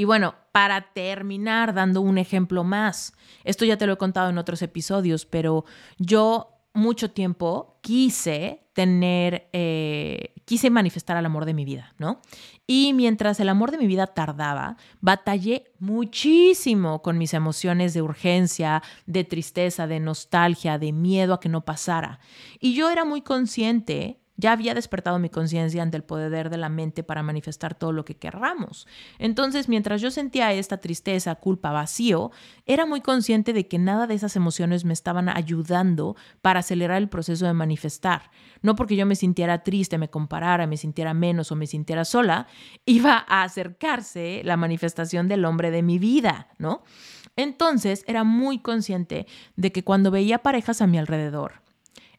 Y 0.01 0.05
bueno, 0.05 0.37
para 0.53 0.93
terminar 0.93 1.75
dando 1.75 2.01
un 2.01 2.19
ejemplo 2.19 2.63
más, 2.63 3.13
esto 3.43 3.65
ya 3.65 3.77
te 3.77 3.87
lo 3.87 3.95
he 3.95 3.99
contado 3.99 4.31
en 4.31 4.39
otros 4.39 4.63
episodios, 4.63 5.27
pero 5.27 5.65
yo 5.99 6.55
mucho 6.73 7.11
tiempo 7.11 7.81
quise 7.83 8.69
tener, 8.75 9.49
eh, 9.53 10.35
quise 10.45 10.71
manifestar 10.71 11.17
el 11.17 11.27
amor 11.27 11.47
de 11.47 11.55
mi 11.55 11.65
vida, 11.65 11.95
¿no? 11.99 12.21
Y 12.65 12.93
mientras 12.93 13.41
el 13.41 13.49
amor 13.49 13.73
de 13.73 13.79
mi 13.79 13.89
vida 13.89 14.07
tardaba, 14.07 14.77
batallé 15.01 15.73
muchísimo 15.81 17.03
con 17.03 17.19
mis 17.19 17.35
emociones 17.35 17.93
de 17.93 18.03
urgencia, 18.03 18.85
de 19.07 19.25
tristeza, 19.25 19.89
de 19.89 19.99
nostalgia, 19.99 20.79
de 20.79 20.93
miedo 20.93 21.35
a 21.35 21.41
que 21.41 21.49
no 21.49 21.65
pasara. 21.65 22.21
Y 22.61 22.75
yo 22.75 22.89
era 22.89 23.05
muy 23.05 23.23
consciente 23.23 24.21
ya 24.39 24.53
había 24.53 24.73
despertado 24.73 25.19
mi 25.19 25.29
conciencia 25.29 25.83
ante 25.83 25.97
el 25.97 26.05
poder 26.05 26.49
de 26.49 26.57
la 26.57 26.69
mente 26.69 27.03
para 27.03 27.25
manifestar 27.25 27.75
todo 27.75 27.93
lo 27.93 28.05
que 28.05 28.17
querramos. 28.17 28.87
Entonces, 29.19 29.69
mientras 29.69 30.01
yo 30.01 30.13
sentía 30.13 30.53
esta 30.53 30.79
tristeza, 30.79 31.35
culpa, 31.35 31.73
vacío, 31.73 32.31
era 32.65 32.87
muy 32.87 33.01
consciente 33.01 33.53
de 33.53 33.67
que 33.67 33.79
nada 33.79 34.07
de 34.07 34.15
esas 34.15 34.37
emociones 34.37 34.85
me 34.85 34.93
estaban 34.93 35.29
ayudando 35.29 36.17
para 36.41 36.61
acelerar 36.61 36.99
el 36.99 37.09
proceso 37.09 37.47
de 37.47 37.53
manifestar. 37.53 38.31
No 38.63 38.77
porque 38.77 38.95
yo 38.95 39.07
me 39.07 39.17
sintiera 39.17 39.65
triste, 39.65 39.99
me 39.99 40.09
comparara, 40.09 40.69
me 40.69 40.77
sintiera 40.77 41.15
menos 41.15 41.51
o 41.51 41.57
me 41.57 41.67
sintiera 41.67 42.05
sola, 42.05 42.47
iba 42.87 43.25
a 43.27 43.43
acercarse 43.43 44.43
la 44.45 44.57
manifestación 44.57 45.27
del 45.27 45.45
hombre 45.45 45.73
de 45.73 45.83
mi 45.83 45.99
vida, 45.99 46.49
¿no? 46.59 46.85
Entonces, 47.35 48.05
era 48.07 48.23
muy 48.23 48.61
consciente 48.61 49.27
de 49.57 49.73
que 49.73 49.83
cuando 49.83 50.13
veía 50.13 50.39
parejas 50.45 50.81
a 50.81 50.87
mi 50.87 50.99
alrededor, 50.99 51.68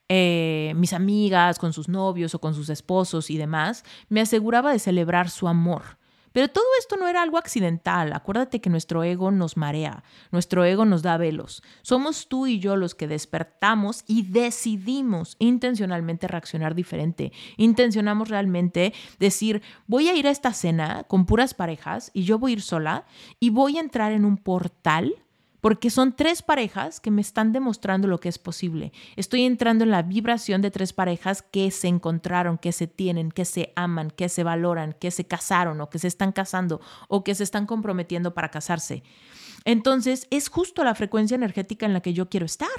eh, 0.09 0.73
mis 0.75 0.93
amigas 0.93 1.59
con 1.59 1.71
sus 1.71 1.87
novios 1.87 2.35
o 2.35 2.41
con 2.41 2.55
sus 2.55 2.69
esposos 2.69 3.29
y 3.29 3.37
demás, 3.37 3.85
me 4.09 4.21
aseguraba 4.21 4.71
de 4.71 4.79
celebrar 4.79 5.29
su 5.29 5.47
amor. 5.47 5.99
Pero 6.31 6.47
todo 6.47 6.65
esto 6.79 6.95
no 6.95 7.07
era 7.07 7.21
algo 7.21 7.37
accidental. 7.37 8.13
Acuérdate 8.13 8.61
que 8.61 8.69
nuestro 8.69 9.03
ego 9.03 9.31
nos 9.31 9.57
marea, 9.57 10.03
nuestro 10.31 10.63
ego 10.63 10.85
nos 10.85 11.01
da 11.01 11.17
velos. 11.17 11.63
Somos 11.81 12.27
tú 12.27 12.47
y 12.47 12.59
yo 12.59 12.75
los 12.75 12.95
que 12.95 13.07
despertamos 13.07 14.03
y 14.07 14.23
decidimos 14.23 15.35
intencionalmente 15.39 16.27
reaccionar 16.27 16.75
diferente. 16.75 17.31
Intencionamos 17.57 18.29
realmente 18.29 18.93
decir, 19.17 19.61
voy 19.87 20.07
a 20.07 20.15
ir 20.15 20.27
a 20.27 20.31
esta 20.31 20.53
cena 20.53 21.03
con 21.03 21.25
puras 21.25 21.53
parejas 21.53 22.11
y 22.13 22.23
yo 22.23 22.37
voy 22.37 22.51
a 22.51 22.53
ir 22.53 22.61
sola 22.61 23.05
y 23.39 23.49
voy 23.49 23.77
a 23.77 23.81
entrar 23.81 24.11
en 24.11 24.25
un 24.25 24.37
portal 24.37 25.15
porque 25.61 25.89
son 25.89 26.15
tres 26.15 26.41
parejas 26.41 26.99
que 26.99 27.11
me 27.11 27.21
están 27.21 27.51
demostrando 27.51 28.07
lo 28.07 28.19
que 28.19 28.29
es 28.29 28.37
posible. 28.37 28.91
Estoy 29.15 29.43
entrando 29.43 29.83
en 29.83 29.91
la 29.91 30.01
vibración 30.01 30.61
de 30.61 30.71
tres 30.71 30.93
parejas 30.93 31.41
que 31.41 31.71
se 31.71 31.87
encontraron, 31.87 32.57
que 32.57 32.71
se 32.71 32.87
tienen, 32.87 33.31
que 33.31 33.45
se 33.45 33.73
aman, 33.75 34.11
que 34.11 34.29
se 34.29 34.43
valoran, 34.43 34.93
que 34.93 35.11
se 35.11 35.25
casaron 35.25 35.81
o 35.81 35.89
que 35.89 35.99
se 35.99 36.07
están 36.07 36.31
casando 36.31 36.81
o 37.07 37.23
que 37.23 37.35
se 37.35 37.43
están 37.43 37.65
comprometiendo 37.65 38.33
para 38.33 38.49
casarse. 38.49 39.03
Entonces, 39.65 40.27
es 40.31 40.49
justo 40.49 40.83
la 40.83 40.95
frecuencia 40.95 41.35
energética 41.35 41.85
en 41.85 41.93
la 41.93 42.01
que 42.01 42.13
yo 42.13 42.29
quiero 42.29 42.45
estar. 42.45 42.69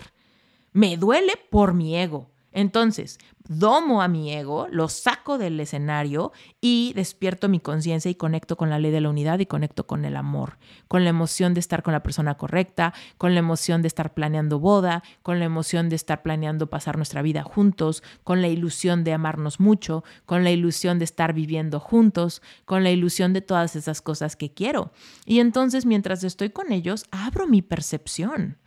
Me 0.72 0.96
duele 0.96 1.34
por 1.50 1.74
mi 1.74 1.96
ego. 1.96 2.30
Entonces, 2.52 3.18
domo 3.46 4.02
a 4.02 4.08
mi 4.08 4.32
ego, 4.32 4.66
lo 4.70 4.88
saco 4.88 5.38
del 5.38 5.58
escenario 5.60 6.32
y 6.60 6.92
despierto 6.94 7.48
mi 7.48 7.60
conciencia 7.60 8.10
y 8.10 8.14
conecto 8.14 8.56
con 8.56 8.70
la 8.70 8.78
ley 8.78 8.90
de 8.90 9.00
la 9.00 9.10
unidad 9.10 9.38
y 9.38 9.46
conecto 9.46 9.86
con 9.86 10.04
el 10.04 10.16
amor, 10.16 10.58
con 10.88 11.04
la 11.04 11.10
emoción 11.10 11.54
de 11.54 11.60
estar 11.60 11.82
con 11.82 11.92
la 11.92 12.02
persona 12.02 12.36
correcta, 12.36 12.92
con 13.18 13.34
la 13.34 13.40
emoción 13.40 13.82
de 13.82 13.88
estar 13.88 14.14
planeando 14.14 14.58
boda, 14.58 15.02
con 15.22 15.38
la 15.38 15.44
emoción 15.44 15.88
de 15.88 15.96
estar 15.96 16.22
planeando 16.22 16.68
pasar 16.68 16.96
nuestra 16.96 17.22
vida 17.22 17.42
juntos, 17.42 18.02
con 18.24 18.42
la 18.42 18.48
ilusión 18.48 19.04
de 19.04 19.12
amarnos 19.12 19.60
mucho, 19.60 20.04
con 20.26 20.44
la 20.44 20.50
ilusión 20.50 20.98
de 20.98 21.04
estar 21.04 21.32
viviendo 21.32 21.80
juntos, 21.80 22.42
con 22.64 22.84
la 22.84 22.90
ilusión 22.90 23.32
de 23.32 23.42
todas 23.42 23.76
esas 23.76 24.02
cosas 24.02 24.36
que 24.36 24.52
quiero. 24.52 24.92
Y 25.24 25.38
entonces, 25.40 25.86
mientras 25.86 26.24
estoy 26.24 26.50
con 26.50 26.72
ellos, 26.72 27.04
abro 27.10 27.46
mi 27.46 27.62
percepción 27.62 28.58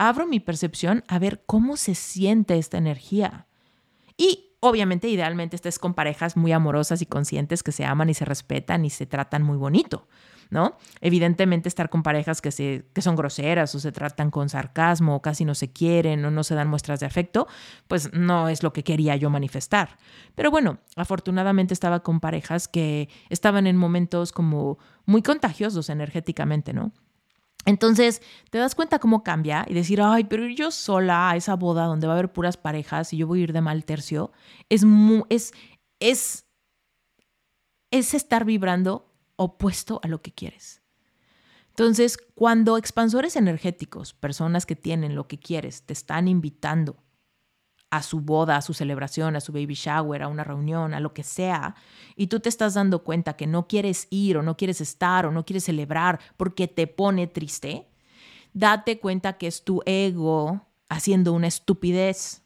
abro 0.00 0.26
mi 0.26 0.40
percepción 0.40 1.04
a 1.08 1.18
ver 1.18 1.42
cómo 1.44 1.76
se 1.76 1.94
siente 1.94 2.56
esta 2.56 2.78
energía. 2.78 3.46
Y 4.16 4.54
obviamente, 4.60 5.08
idealmente, 5.08 5.56
estés 5.56 5.78
con 5.78 5.92
parejas 5.92 6.38
muy 6.38 6.52
amorosas 6.52 7.02
y 7.02 7.06
conscientes 7.06 7.62
que 7.62 7.70
se 7.70 7.84
aman 7.84 8.08
y 8.08 8.14
se 8.14 8.24
respetan 8.24 8.86
y 8.86 8.90
se 8.90 9.04
tratan 9.04 9.42
muy 9.42 9.58
bonito. 9.58 10.08
¿No? 10.48 10.78
Evidentemente 11.00 11.68
estar 11.68 11.90
con 11.90 12.02
parejas 12.02 12.40
que, 12.40 12.50
se, 12.50 12.84
que 12.92 13.02
son 13.02 13.14
groseras 13.14 13.72
o 13.76 13.78
se 13.78 13.92
tratan 13.92 14.32
con 14.32 14.48
sarcasmo 14.48 15.14
o 15.14 15.22
casi 15.22 15.44
no 15.44 15.54
se 15.54 15.70
quieren 15.70 16.24
o 16.24 16.32
no 16.32 16.42
se 16.42 16.56
dan 16.56 16.66
muestras 16.66 16.98
de 16.98 17.06
afecto, 17.06 17.46
pues 17.86 18.12
no 18.12 18.48
es 18.48 18.64
lo 18.64 18.72
que 18.72 18.82
quería 18.82 19.14
yo 19.14 19.30
manifestar. 19.30 19.96
Pero 20.34 20.50
bueno, 20.50 20.78
afortunadamente 20.96 21.72
estaba 21.72 22.00
con 22.00 22.18
parejas 22.18 22.66
que 22.66 23.08
estaban 23.28 23.68
en 23.68 23.76
momentos 23.76 24.32
como 24.32 24.78
muy 25.06 25.22
contagiosos 25.22 25.88
energéticamente, 25.88 26.72
¿no? 26.72 26.90
Entonces, 27.66 28.22
te 28.50 28.58
das 28.58 28.74
cuenta 28.74 28.98
cómo 28.98 29.22
cambia 29.22 29.66
y 29.68 29.74
decir, 29.74 30.00
ay, 30.00 30.24
pero 30.24 30.46
ir 30.46 30.56
yo 30.56 30.70
sola 30.70 31.30
a 31.30 31.36
esa 31.36 31.56
boda 31.56 31.84
donde 31.84 32.06
va 32.06 32.14
a 32.14 32.16
haber 32.16 32.32
puras 32.32 32.56
parejas 32.56 33.12
y 33.12 33.18
yo 33.18 33.26
voy 33.26 33.40
a 33.40 33.42
ir 33.44 33.52
de 33.52 33.60
mal 33.60 33.84
tercio, 33.84 34.32
es, 34.68 34.84
es, 35.28 35.52
es, 36.00 36.46
es 37.90 38.14
estar 38.14 38.44
vibrando 38.44 39.12
opuesto 39.36 40.00
a 40.02 40.08
lo 40.08 40.22
que 40.22 40.32
quieres. 40.32 40.82
Entonces, 41.68 42.18
cuando 42.34 42.76
expansores 42.76 43.36
energéticos, 43.36 44.14
personas 44.14 44.66
que 44.66 44.76
tienen 44.76 45.14
lo 45.14 45.28
que 45.28 45.38
quieres, 45.38 45.82
te 45.82 45.92
están 45.92 46.28
invitando 46.28 46.96
a 47.90 48.02
su 48.02 48.20
boda, 48.20 48.56
a 48.56 48.62
su 48.62 48.72
celebración, 48.72 49.36
a 49.36 49.40
su 49.40 49.52
baby 49.52 49.74
shower, 49.74 50.22
a 50.22 50.28
una 50.28 50.44
reunión, 50.44 50.94
a 50.94 51.00
lo 51.00 51.12
que 51.12 51.24
sea, 51.24 51.74
y 52.16 52.28
tú 52.28 52.40
te 52.40 52.48
estás 52.48 52.74
dando 52.74 53.02
cuenta 53.02 53.36
que 53.36 53.46
no 53.46 53.66
quieres 53.66 54.06
ir 54.10 54.36
o 54.36 54.42
no 54.42 54.56
quieres 54.56 54.80
estar 54.80 55.26
o 55.26 55.32
no 55.32 55.44
quieres 55.44 55.64
celebrar 55.64 56.20
porque 56.36 56.68
te 56.68 56.86
pone 56.86 57.26
triste, 57.26 57.88
date 58.52 59.00
cuenta 59.00 59.38
que 59.38 59.48
es 59.48 59.64
tu 59.64 59.82
ego 59.86 60.66
haciendo 60.88 61.32
una 61.32 61.48
estupidez, 61.48 62.42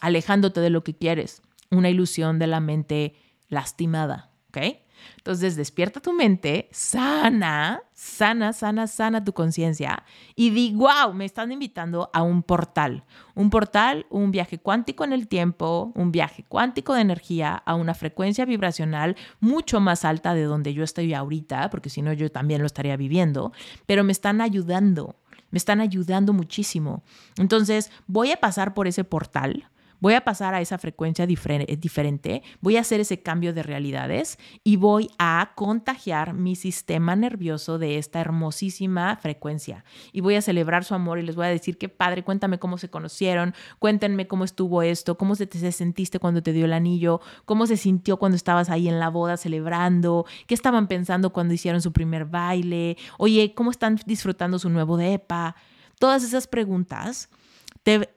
alejándote 0.00 0.60
de 0.60 0.70
lo 0.70 0.82
que 0.82 0.96
quieres, 0.96 1.42
una 1.70 1.90
ilusión 1.90 2.38
de 2.38 2.46
la 2.46 2.60
mente 2.60 3.14
lastimada, 3.48 4.30
¿ok? 4.48 4.83
Entonces 5.16 5.56
despierta 5.56 6.00
tu 6.00 6.12
mente, 6.12 6.68
sana, 6.72 7.82
sana, 7.92 8.52
sana, 8.52 8.86
sana 8.86 9.24
tu 9.24 9.32
conciencia 9.32 10.04
y 10.34 10.50
di, 10.50 10.74
wow, 10.74 11.12
me 11.14 11.24
están 11.24 11.52
invitando 11.52 12.10
a 12.12 12.22
un 12.22 12.42
portal. 12.42 13.04
Un 13.34 13.50
portal, 13.50 14.06
un 14.10 14.30
viaje 14.30 14.58
cuántico 14.58 15.04
en 15.04 15.12
el 15.12 15.28
tiempo, 15.28 15.92
un 15.94 16.12
viaje 16.12 16.44
cuántico 16.48 16.94
de 16.94 17.00
energía 17.00 17.54
a 17.54 17.74
una 17.74 17.94
frecuencia 17.94 18.44
vibracional 18.44 19.16
mucho 19.40 19.80
más 19.80 20.04
alta 20.04 20.34
de 20.34 20.44
donde 20.44 20.74
yo 20.74 20.84
estoy 20.84 21.14
ahorita, 21.14 21.70
porque 21.70 21.90
si 21.90 22.02
no 22.02 22.12
yo 22.12 22.30
también 22.30 22.60
lo 22.60 22.66
estaría 22.66 22.96
viviendo, 22.96 23.52
pero 23.86 24.04
me 24.04 24.12
están 24.12 24.40
ayudando. 24.40 25.16
Me 25.50 25.58
están 25.58 25.80
ayudando 25.80 26.32
muchísimo. 26.32 27.04
Entonces, 27.38 27.92
voy 28.08 28.32
a 28.32 28.38
pasar 28.38 28.74
por 28.74 28.88
ese 28.88 29.04
portal 29.04 29.70
voy 30.04 30.12
a 30.12 30.20
pasar 30.20 30.52
a 30.52 30.60
esa 30.60 30.76
frecuencia 30.76 31.26
diferente, 31.26 32.42
voy 32.60 32.76
a 32.76 32.82
hacer 32.82 33.00
ese 33.00 33.22
cambio 33.22 33.54
de 33.54 33.62
realidades 33.62 34.38
y 34.62 34.76
voy 34.76 35.08
a 35.18 35.52
contagiar 35.54 36.34
mi 36.34 36.56
sistema 36.56 37.16
nervioso 37.16 37.78
de 37.78 37.96
esta 37.96 38.20
hermosísima 38.20 39.16
frecuencia. 39.16 39.82
Y 40.12 40.20
voy 40.20 40.34
a 40.34 40.42
celebrar 40.42 40.84
su 40.84 40.94
amor 40.94 41.18
y 41.18 41.22
les 41.22 41.36
voy 41.36 41.46
a 41.46 41.48
decir, 41.48 41.78
qué 41.78 41.88
padre, 41.88 42.22
cuéntame 42.22 42.58
cómo 42.58 42.76
se 42.76 42.90
conocieron, 42.90 43.54
cuéntenme 43.78 44.26
cómo 44.26 44.44
estuvo 44.44 44.82
esto, 44.82 45.16
cómo 45.16 45.36
se 45.36 45.46
te 45.46 45.72
sentiste 45.72 46.18
cuando 46.18 46.42
te 46.42 46.52
dio 46.52 46.66
el 46.66 46.74
anillo, 46.74 47.22
cómo 47.46 47.66
se 47.66 47.78
sintió 47.78 48.18
cuando 48.18 48.36
estabas 48.36 48.68
ahí 48.68 48.90
en 48.90 49.00
la 49.00 49.08
boda 49.08 49.38
celebrando, 49.38 50.26
qué 50.46 50.52
estaban 50.52 50.86
pensando 50.86 51.32
cuando 51.32 51.54
hicieron 51.54 51.80
su 51.80 51.94
primer 51.94 52.26
baile, 52.26 52.98
oye, 53.16 53.54
cómo 53.54 53.70
están 53.70 53.98
disfrutando 54.04 54.58
su 54.58 54.68
nuevo 54.68 54.98
depa. 54.98 55.56
Todas 55.98 56.22
esas 56.24 56.46
preguntas 56.46 57.30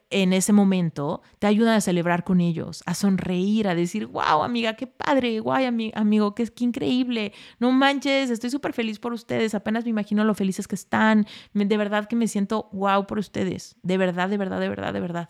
en 0.10 0.34
ese 0.34 0.54
momento 0.54 1.22
te 1.40 1.48
ayudan 1.48 1.76
a 1.76 1.82
celebrar 1.82 2.24
con 2.24 2.40
ellos, 2.40 2.84
a 2.86 2.94
sonreír, 2.94 3.68
a 3.68 3.76
decir, 3.76 4.06
wow, 4.06 4.44
amiga, 4.44 4.76
qué 4.76 4.88
padre, 4.88 5.40
guay, 5.40 5.66
amigo, 5.94 6.34
qué, 6.34 6.48
qué 6.48 6.64
increíble, 6.64 7.34
no 7.60 7.72
manches, 7.72 8.30
estoy 8.30 8.50
súper 8.50 8.72
feliz 8.74 9.00
por 9.00 9.12
ustedes, 9.12 9.54
apenas 9.54 9.84
me 9.84 9.90
imagino 9.90 10.24
lo 10.24 10.34
felices 10.34 10.68
que 10.68 10.76
están, 10.76 11.28
de 11.54 11.78
verdad 11.78 12.08
que 12.08 12.16
me 12.16 12.28
siento 12.28 12.70
wow 12.72 13.06
por 13.06 13.20
ustedes, 13.20 13.76
de 13.84 13.98
verdad, 13.98 14.30
de 14.30 14.38
verdad, 14.38 14.60
de 14.60 14.70
verdad, 14.70 14.94
de 14.94 15.00
verdad. 15.02 15.30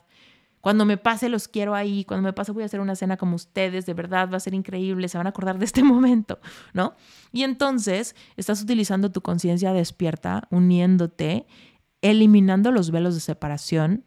Cuando 0.61 0.85
me 0.85 0.97
pase 0.97 1.29
los 1.29 1.47
quiero 1.47 1.75
ahí, 1.75 2.03
cuando 2.03 2.27
me 2.27 2.33
pase 2.33 2.51
voy 2.51 2.63
a 2.63 2.65
hacer 2.65 2.79
una 2.79 2.95
cena 2.95 3.15
como 3.15 3.35
ustedes, 3.35 3.85
de 3.85 3.93
verdad 3.93 4.29
va 4.31 4.37
a 4.37 4.41
ser 4.41 4.53
increíble, 4.53 5.07
se 5.07 5.17
van 5.17 5.27
a 5.27 5.29
acordar 5.29 5.59
de 5.59 5.65
este 5.65 5.83
momento, 5.83 6.39
¿no? 6.73 6.93
Y 7.31 7.43
entonces 7.43 8.15
estás 8.35 8.61
utilizando 8.61 9.11
tu 9.11 9.21
conciencia 9.21 9.71
despierta, 9.71 10.47
uniéndote, 10.51 11.47
eliminando 12.01 12.71
los 12.71 12.91
velos 12.91 13.15
de 13.15 13.21
separación, 13.21 14.03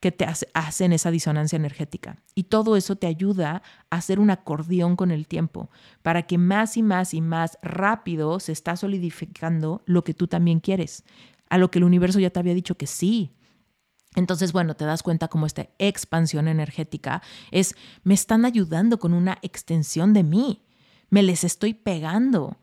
que 0.00 0.10
te 0.10 0.26
hacen 0.54 0.92
esa 0.94 1.10
disonancia 1.10 1.56
energética. 1.56 2.16
Y 2.34 2.44
todo 2.44 2.76
eso 2.76 2.96
te 2.96 3.06
ayuda 3.06 3.62
a 3.90 3.96
hacer 3.96 4.18
un 4.18 4.30
acordeón 4.30 4.96
con 4.96 5.10
el 5.10 5.26
tiempo, 5.26 5.70
para 6.02 6.22
que 6.22 6.38
más 6.38 6.78
y 6.78 6.82
más 6.82 7.12
y 7.12 7.20
más 7.20 7.58
rápido 7.62 8.40
se 8.40 8.52
está 8.52 8.76
solidificando 8.76 9.82
lo 9.84 10.02
que 10.02 10.14
tú 10.14 10.26
también 10.26 10.60
quieres, 10.60 11.04
a 11.50 11.58
lo 11.58 11.70
que 11.70 11.78
el 11.78 11.84
universo 11.84 12.18
ya 12.18 12.30
te 12.30 12.40
había 12.40 12.54
dicho 12.54 12.76
que 12.76 12.86
sí. 12.86 13.32
Entonces, 14.16 14.52
bueno, 14.52 14.74
te 14.74 14.86
das 14.86 15.02
cuenta 15.02 15.28
como 15.28 15.46
esta 15.46 15.68
expansión 15.78 16.48
energética 16.48 17.22
es, 17.50 17.76
me 18.02 18.14
están 18.14 18.46
ayudando 18.46 18.98
con 18.98 19.12
una 19.12 19.38
extensión 19.42 20.14
de 20.14 20.24
mí, 20.24 20.62
me 21.10 21.22
les 21.22 21.44
estoy 21.44 21.74
pegando. 21.74 22.56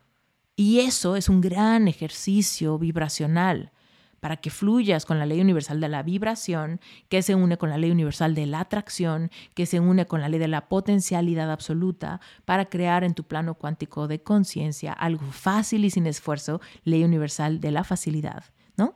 Y 0.56 0.80
eso 0.80 1.16
es 1.16 1.30
un 1.30 1.40
gran 1.40 1.88
ejercicio 1.88 2.80
vibracional 2.80 3.72
para 4.20 4.38
que 4.38 4.50
fluyas 4.50 5.06
con 5.06 5.20
la 5.20 5.26
ley 5.26 5.42
universal 5.42 5.80
de 5.80 5.90
la 5.90 6.04
vibración, 6.04 6.80
que 7.10 7.22
se 7.22 7.36
une 7.36 7.58
con 7.58 7.70
la 7.70 7.78
ley 7.78 7.92
universal 7.92 8.36
de 8.36 8.46
la 8.46 8.62
atracción, 8.62 9.32
que 9.54 9.66
se 9.66 9.80
une 9.80 10.06
con 10.06 10.22
la 10.22 10.30
ley 10.30 10.40
de 10.40 10.48
la 10.48 10.68
potencialidad 10.68 11.52
absoluta, 11.52 12.20
para 12.46 12.66
crear 12.66 13.04
en 13.04 13.14
tu 13.14 13.24
plano 13.24 13.56
cuántico 13.56 14.08
de 14.08 14.22
conciencia 14.22 14.94
algo 14.94 15.32
fácil 15.32 15.86
y 15.86 15.90
sin 15.90 16.08
esfuerzo, 16.08 16.62
ley 16.84 17.04
universal 17.04 17.60
de 17.60 17.72
la 17.72 17.84
facilidad, 17.84 18.46
¿no? 18.76 18.96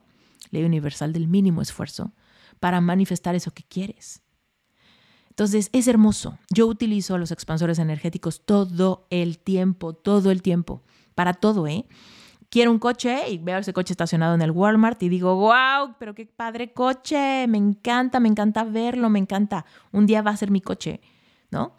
Ley 0.49 0.63
universal 0.63 1.13
del 1.13 1.27
mínimo 1.27 1.61
esfuerzo, 1.61 2.13
para 2.59 2.81
manifestar 2.81 3.35
eso 3.35 3.51
que 3.51 3.63
quieres. 3.63 4.21
Entonces, 5.29 5.69
es 5.71 5.87
hermoso. 5.87 6.37
Yo 6.49 6.67
utilizo 6.67 7.17
los 7.17 7.31
expansores 7.31 7.79
energéticos 7.79 8.41
todo 8.45 9.07
el 9.09 9.39
tiempo, 9.39 9.93
todo 9.93 10.29
el 10.29 10.41
tiempo, 10.41 10.83
para 11.15 11.33
todo, 11.33 11.67
¿eh? 11.67 11.85
Quiero 12.51 12.69
un 12.69 12.79
coche 12.79 13.29
y 13.29 13.37
veo 13.37 13.57
ese 13.57 13.73
coche 13.73 13.93
estacionado 13.93 14.35
en 14.35 14.41
el 14.41 14.51
Walmart 14.51 15.01
y 15.01 15.09
digo, 15.09 15.35
wow, 15.35 15.95
pero 15.97 16.13
qué 16.13 16.25
padre 16.25 16.73
coche, 16.73 17.47
me 17.47 17.57
encanta, 17.57 18.19
me 18.19 18.27
encanta 18.27 18.63
verlo, 18.65 19.09
me 19.09 19.19
encanta. 19.19 19.65
Un 19.91 20.05
día 20.05 20.21
va 20.21 20.31
a 20.31 20.37
ser 20.37 20.51
mi 20.51 20.61
coche, 20.61 20.99
¿no? 21.49 21.77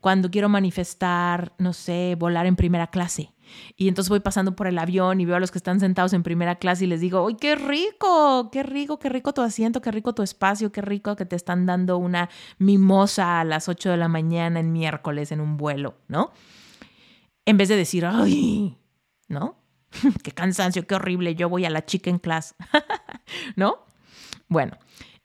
Cuando 0.00 0.30
quiero 0.30 0.48
manifestar, 0.48 1.52
no 1.58 1.72
sé, 1.72 2.16
volar 2.18 2.46
en 2.46 2.54
primera 2.56 2.88
clase. 2.88 3.34
Y 3.76 3.88
entonces 3.88 4.10
voy 4.10 4.20
pasando 4.20 4.54
por 4.54 4.66
el 4.66 4.78
avión 4.78 5.20
y 5.20 5.24
veo 5.24 5.36
a 5.36 5.40
los 5.40 5.50
que 5.50 5.58
están 5.58 5.80
sentados 5.80 6.12
en 6.12 6.22
primera 6.22 6.56
clase 6.56 6.84
y 6.84 6.86
les 6.86 7.00
digo, 7.00 7.26
¡ay, 7.26 7.36
qué 7.40 7.56
rico! 7.56 8.50
¡Qué 8.52 8.62
rico, 8.62 8.98
qué 8.98 9.08
rico 9.08 9.32
tu 9.32 9.40
asiento, 9.40 9.80
qué 9.80 9.90
rico 9.90 10.14
tu 10.14 10.22
espacio, 10.22 10.70
qué 10.70 10.82
rico 10.82 11.16
que 11.16 11.26
te 11.26 11.34
están 11.34 11.66
dando 11.66 11.98
una 11.98 12.28
mimosa 12.58 13.40
a 13.40 13.44
las 13.44 13.68
8 13.68 13.90
de 13.90 13.96
la 13.96 14.08
mañana 14.08 14.60
en 14.60 14.72
miércoles 14.72 15.32
en 15.32 15.40
un 15.40 15.56
vuelo, 15.56 15.96
¿no? 16.08 16.30
En 17.46 17.56
vez 17.56 17.68
de 17.68 17.76
decir, 17.76 18.06
¡ay! 18.06 18.78
¿No? 19.28 19.59
qué 20.22 20.32
cansancio, 20.32 20.86
qué 20.86 20.94
horrible, 20.94 21.34
yo 21.34 21.48
voy 21.48 21.64
a 21.64 21.70
la 21.70 21.84
chicken 21.84 22.18
class, 22.18 22.54
¿no? 23.56 23.86
Bueno, 24.48 24.76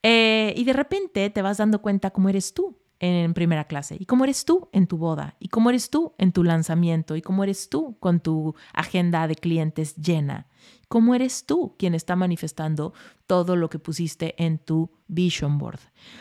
eh, 0.03 0.53
y 0.55 0.63
de 0.63 0.73
repente 0.73 1.29
te 1.29 1.41
vas 1.41 1.57
dando 1.57 1.81
cuenta 1.81 2.11
cómo 2.11 2.29
eres 2.29 2.53
tú 2.53 2.77
en 2.99 3.33
primera 3.33 3.65
clase 3.65 3.97
y 3.99 4.05
cómo 4.05 4.23
eres 4.23 4.45
tú 4.45 4.69
en 4.71 4.87
tu 4.87 4.97
boda 4.97 5.35
y 5.39 5.49
cómo 5.49 5.69
eres 5.69 5.89
tú 5.89 6.13
en 6.17 6.31
tu 6.31 6.43
lanzamiento 6.43 7.15
y 7.15 7.21
cómo 7.21 7.43
eres 7.43 7.69
tú 7.69 7.97
con 7.99 8.19
tu 8.19 8.55
agenda 8.73 9.27
de 9.27 9.35
clientes 9.35 9.95
llena, 9.95 10.47
cómo 10.87 11.15
eres 11.15 11.45
tú 11.45 11.75
quien 11.77 11.95
está 11.95 12.15
manifestando 12.15 12.93
todo 13.27 13.55
lo 13.55 13.69
que 13.69 13.79
pusiste 13.79 14.35
en 14.43 14.59
tu 14.59 14.91
vision 15.07 15.57
board. 15.57 15.79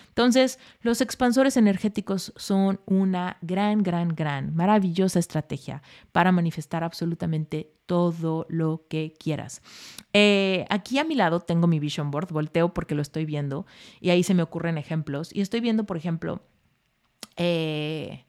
Entonces, 0.09 0.59
los 0.81 1.01
expansores 1.01 1.57
energéticos 1.57 2.33
son 2.37 2.81
una 2.87 3.37
gran, 3.43 3.83
gran, 3.83 4.09
gran, 4.09 4.55
maravillosa 4.55 5.19
estrategia 5.19 5.83
para 6.13 6.33
manifestar 6.33 6.85
absolutamente 6.85 7.73
todo 7.87 8.47
lo 8.49 8.87
que 8.89 9.15
quieras. 9.19 9.61
Eh, 10.13 10.65
aquí 10.71 10.99
a 10.99 11.05
mi 11.05 11.15
lado 11.15 11.41
tengo 11.41 11.67
mi 11.67 11.79
vision 11.79 12.11
board, 12.11 12.33
volteo 12.33 12.73
porque 12.73 12.95
lo 12.95 13.03
estoy 13.03 13.25
viendo 13.25 13.67
y 14.01 14.11
ahí 14.11 14.23
se 14.23 14.35
me 14.35 14.43
ocurren 14.43 14.79
ejemplos. 14.79 15.35
Y 15.35 15.41
estoy 15.41 15.61
viendo, 15.61 15.85
por 15.85 15.97
ejemplo, 15.97 16.43
eh, 17.37 18.25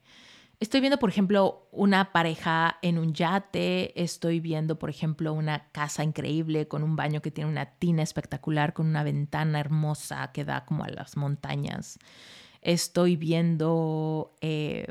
Estoy 0.58 0.80
viendo, 0.80 0.98
por 0.98 1.10
ejemplo, 1.10 1.68
una 1.70 2.12
pareja 2.12 2.78
en 2.80 2.98
un 2.98 3.12
yate, 3.12 4.02
estoy 4.02 4.40
viendo, 4.40 4.78
por 4.78 4.88
ejemplo, 4.88 5.34
una 5.34 5.70
casa 5.70 6.02
increíble 6.02 6.66
con 6.66 6.82
un 6.82 6.96
baño 6.96 7.20
que 7.20 7.30
tiene 7.30 7.50
una 7.50 7.66
tina 7.66 8.02
espectacular, 8.02 8.72
con 8.72 8.86
una 8.86 9.02
ventana 9.02 9.60
hermosa 9.60 10.32
que 10.32 10.46
da 10.46 10.64
como 10.64 10.84
a 10.84 10.88
las 10.88 11.18
montañas. 11.18 11.98
Estoy 12.62 13.16
viendo 13.16 14.34
eh, 14.40 14.86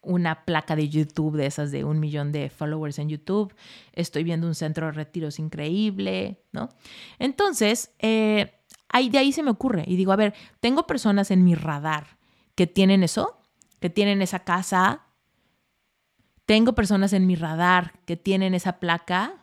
una 0.00 0.46
placa 0.46 0.74
de 0.74 0.88
YouTube 0.88 1.36
de 1.36 1.46
esas 1.46 1.70
de 1.70 1.84
un 1.84 2.00
millón 2.00 2.32
de 2.32 2.48
followers 2.48 2.98
en 2.98 3.10
YouTube. 3.10 3.54
Estoy 3.92 4.24
viendo 4.24 4.46
un 4.46 4.54
centro 4.54 4.86
de 4.86 4.92
retiros 4.92 5.38
increíble, 5.38 6.40
¿no? 6.50 6.70
Entonces, 7.18 7.92
eh, 7.98 8.54
ahí, 8.88 9.10
de 9.10 9.18
ahí 9.18 9.32
se 9.32 9.42
me 9.42 9.50
ocurre 9.50 9.84
y 9.86 9.96
digo, 9.96 10.12
a 10.12 10.16
ver, 10.16 10.32
tengo 10.60 10.86
personas 10.86 11.30
en 11.30 11.44
mi 11.44 11.54
radar 11.54 12.16
que 12.54 12.66
tienen 12.66 13.02
eso 13.02 13.43
que 13.84 13.90
tienen 13.90 14.22
esa 14.22 14.38
casa. 14.38 15.02
Tengo 16.46 16.74
personas 16.74 17.12
en 17.12 17.26
mi 17.26 17.36
radar 17.36 18.00
que 18.06 18.16
tienen 18.16 18.54
esa 18.54 18.80
placa. 18.80 19.34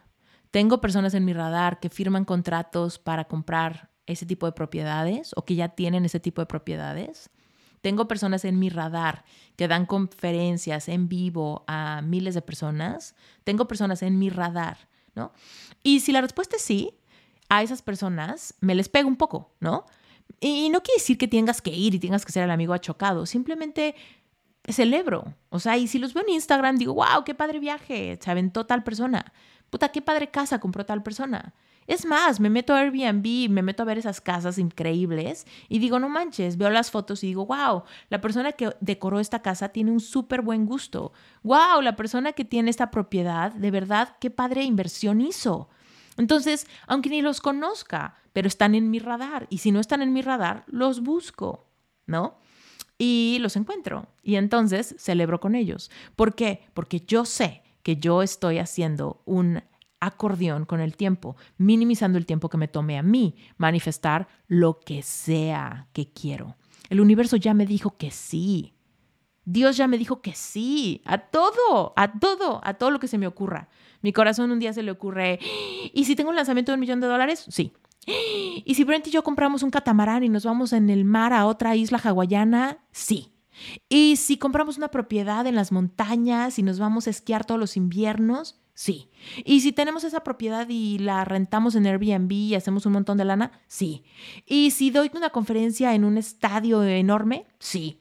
Tengo 0.50 0.82
personas 0.82 1.14
en 1.14 1.26
mi 1.26 1.32
radar 1.32 1.80
que 1.80 1.92
firman 1.92 2.26
contratos 2.26 2.98
para 2.98 3.26
comprar 3.26 3.92
ese 4.08 4.26
tipo 4.26 4.48
de 4.48 4.54
propiedades 4.54 5.34
o 5.36 5.46
que 5.46 5.54
ya 5.54 5.70
tienen 5.70 6.06
ese 6.06 6.20
tipo 6.20 6.42
de 6.42 6.48
propiedades. 6.48 7.30
Tengo 7.82 8.08
personas 8.08 8.44
en 8.44 8.58
mi 8.58 8.70
radar 8.70 9.26
que 9.58 9.68
dan 9.68 9.86
conferencias 9.86 10.90
en 10.90 11.08
vivo 11.08 11.64
a 11.68 12.02
miles 12.02 12.34
de 12.34 12.42
personas. 12.42 13.14
Tengo 13.44 13.68
personas 13.68 14.02
en 14.02 14.18
mi 14.18 14.32
radar, 14.32 14.90
¿no? 15.14 15.34
Y 15.84 16.00
si 16.00 16.12
la 16.12 16.22
respuesta 16.22 16.56
es 16.56 16.64
sí, 16.64 16.96
a 17.48 17.62
esas 17.62 17.84
personas 17.84 18.56
me 18.60 18.74
les 18.74 18.90
pego 18.90 19.08
un 19.08 19.18
poco, 19.18 19.54
¿no? 19.60 19.86
Y 20.40 20.70
no 20.70 20.82
quiere 20.82 21.00
decir 21.00 21.20
que 21.20 21.28
tengas 21.28 21.62
que 21.62 21.70
ir 21.70 21.94
y 21.94 22.00
tengas 22.00 22.26
que 22.26 22.32
ser 22.32 22.44
el 22.44 22.50
amigo 22.50 22.74
achocado. 22.74 23.28
Simplemente 23.28 23.94
celebro. 24.68 25.36
O 25.50 25.60
sea, 25.60 25.78
y 25.78 25.88
si 25.88 26.00
los 26.00 26.14
veo 26.14 26.24
en 26.24 26.34
Instagram, 26.34 26.78
digo, 26.78 26.94
wow, 26.94 27.24
qué 27.26 27.34
padre 27.34 27.60
viaje, 27.60 28.18
se 28.22 28.32
aventó 28.32 28.66
tal 28.66 28.84
persona. 28.84 29.34
Puta, 29.70 29.90
qué 29.90 30.02
padre 30.02 30.30
casa 30.30 30.60
compró 30.60 30.86
tal 30.86 31.02
persona. 31.02 31.54
Es 31.88 32.06
más, 32.06 32.40
me 32.40 32.50
meto 32.50 32.74
a 32.74 32.80
Airbnb, 32.80 33.50
me 33.50 33.64
meto 33.64 33.84
a 33.84 33.86
ver 33.86 33.98
esas 33.98 34.22
casas 34.22 34.58
increíbles 34.58 35.48
y 35.68 35.80
digo, 35.80 36.00
no 36.00 36.10
manches, 36.10 36.58
veo 36.58 36.70
las 36.70 36.92
fotos 36.92 37.24
y 37.24 37.28
digo, 37.28 37.48
wow, 37.48 37.84
la 38.10 38.22
persona 38.22 38.52
que 38.52 38.76
decoró 38.80 39.20
esta 39.20 39.42
casa 39.42 39.70
tiene 39.70 39.92
un 39.92 40.00
súper 40.00 40.42
buen 40.42 40.66
gusto. 40.66 41.12
Wow, 41.44 41.82
la 41.82 41.96
persona 41.96 42.34
que 42.34 42.46
tiene 42.46 42.70
esta 42.70 42.92
propiedad, 42.92 43.52
de 43.52 43.72
verdad, 43.72 44.16
qué 44.20 44.30
padre 44.30 44.64
inversión 44.64 45.22
hizo. 45.22 45.70
Entonces, 46.18 46.68
aunque 46.86 47.10
ni 47.10 47.22
los 47.22 47.42
conozca, 47.42 48.16
pero 48.32 48.48
están 48.48 48.76
en 48.76 48.92
mi 48.92 49.00
radar 49.00 49.48
y 49.50 49.58
si 49.58 49.72
no 49.72 49.80
están 49.80 50.02
en 50.02 50.14
mi 50.14 50.22
radar, 50.22 50.64
los 50.68 51.02
busco, 51.02 51.68
¿no? 52.06 52.38
Y 53.04 53.40
los 53.40 53.56
encuentro. 53.56 54.06
Y 54.22 54.36
entonces 54.36 54.94
celebro 55.00 55.40
con 55.40 55.56
ellos. 55.56 55.90
¿Por 56.16 56.36
qué? 56.36 56.62
Porque 56.76 57.00
yo 57.00 57.26
sé 57.26 57.64
que 57.82 57.98
yo 57.98 58.22
estoy 58.22 58.60
haciendo 58.60 59.24
un 59.26 59.64
acordeón 60.00 60.66
con 60.66 60.82
el 60.82 60.96
tiempo, 60.96 61.36
minimizando 61.58 62.20
el 62.20 62.28
tiempo 62.28 62.48
que 62.48 62.60
me 62.60 62.68
tome 62.68 63.00
a 63.00 63.02
mí 63.02 63.36
manifestar 63.58 64.28
lo 64.48 64.80
que 64.80 65.02
sea 65.02 65.88
que 65.94 66.12
quiero. 66.14 66.58
El 66.92 67.02
universo 67.02 67.38
ya 67.38 67.56
me 67.56 67.66
dijo 67.66 67.98
que 67.98 68.12
sí. 68.12 68.76
Dios 69.46 69.78
ya 69.78 69.88
me 69.88 69.98
dijo 69.98 70.22
que 70.22 70.36
sí, 70.36 71.02
a 71.04 71.18
todo, 71.18 71.94
a 71.96 72.20
todo, 72.20 72.62
a 72.64 72.76
todo 72.76 72.92
lo 72.92 73.00
que 73.00 73.08
se 73.08 73.18
me 73.18 73.26
ocurra. 73.26 73.70
Mi 74.04 74.14
corazón 74.14 74.52
un 74.52 74.60
día 74.60 74.74
se 74.74 74.84
le 74.84 74.92
ocurre, 74.92 75.40
¿y 75.92 76.06
si 76.06 76.16
tengo 76.16 76.30
un 76.30 76.36
lanzamiento 76.36 76.72
de 76.72 76.76
un 76.76 76.82
millón 76.82 77.00
de 77.00 77.08
dólares? 77.08 77.46
Sí. 77.50 77.74
¿Y 78.06 78.74
si 78.76 78.84
Brent 78.84 79.08
y 79.08 79.12
yo 79.12 79.24
compramos 79.24 79.64
un 79.64 79.70
catamarán 79.70 80.24
y 80.24 80.30
nos 80.30 80.46
vamos 80.46 80.74
en 80.74 80.90
el 80.90 81.06
mar 81.06 81.34
a 81.34 81.46
otra 81.46 81.76
isla 81.76 82.00
hawaiana? 82.04 82.80
Sí. 82.92 83.32
¿Y 83.90 84.16
si 84.16 84.38
compramos 84.38 84.78
una 84.78 84.90
propiedad 84.90 85.46
en 85.46 85.56
las 85.56 85.72
montañas 85.72 86.58
y 86.58 86.64
nos 86.64 86.80
vamos 86.80 87.08
a 87.08 87.12
esquiar 87.12 87.46
todos 87.46 87.60
los 87.60 87.78
inviernos? 87.78 88.60
Sí. 88.74 89.10
¿Y 89.46 89.62
si 89.62 89.72
tenemos 89.72 90.04
esa 90.04 90.24
propiedad 90.24 90.68
y 90.70 90.98
la 90.98 91.24
rentamos 91.26 91.76
en 91.76 91.86
Airbnb 91.86 92.32
y 92.32 92.56
hacemos 92.56 92.86
un 92.86 92.94
montón 92.94 93.18
de 93.18 93.26
lana? 93.26 93.52
Sí. 93.68 94.04
¿Y 94.46 94.72
si 94.72 94.90
doy 94.90 95.12
una 95.14 95.30
conferencia 95.30 95.94
en 95.94 96.04
un 96.04 96.18
estadio 96.18 96.84
enorme? 96.84 97.46
Sí. 97.60 98.00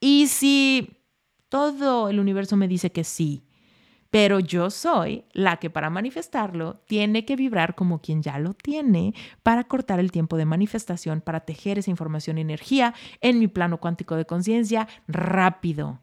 ¿Y 0.00 0.28
si 0.28 1.02
todo 1.48 2.08
el 2.08 2.20
universo 2.20 2.56
me 2.56 2.68
dice 2.68 2.90
que 2.90 3.04
sí? 3.04 3.43
Pero 4.14 4.38
yo 4.38 4.70
soy 4.70 5.24
la 5.32 5.56
que 5.56 5.70
para 5.70 5.90
manifestarlo 5.90 6.76
tiene 6.86 7.24
que 7.24 7.34
vibrar 7.34 7.74
como 7.74 8.00
quien 8.00 8.22
ya 8.22 8.38
lo 8.38 8.54
tiene 8.54 9.12
para 9.42 9.64
cortar 9.64 9.98
el 9.98 10.12
tiempo 10.12 10.36
de 10.36 10.44
manifestación, 10.44 11.20
para 11.20 11.40
tejer 11.40 11.80
esa 11.80 11.90
información 11.90 12.38
y 12.38 12.42
energía 12.42 12.94
en 13.20 13.40
mi 13.40 13.48
plano 13.48 13.78
cuántico 13.78 14.14
de 14.14 14.24
conciencia 14.24 14.86
rápido, 15.08 15.98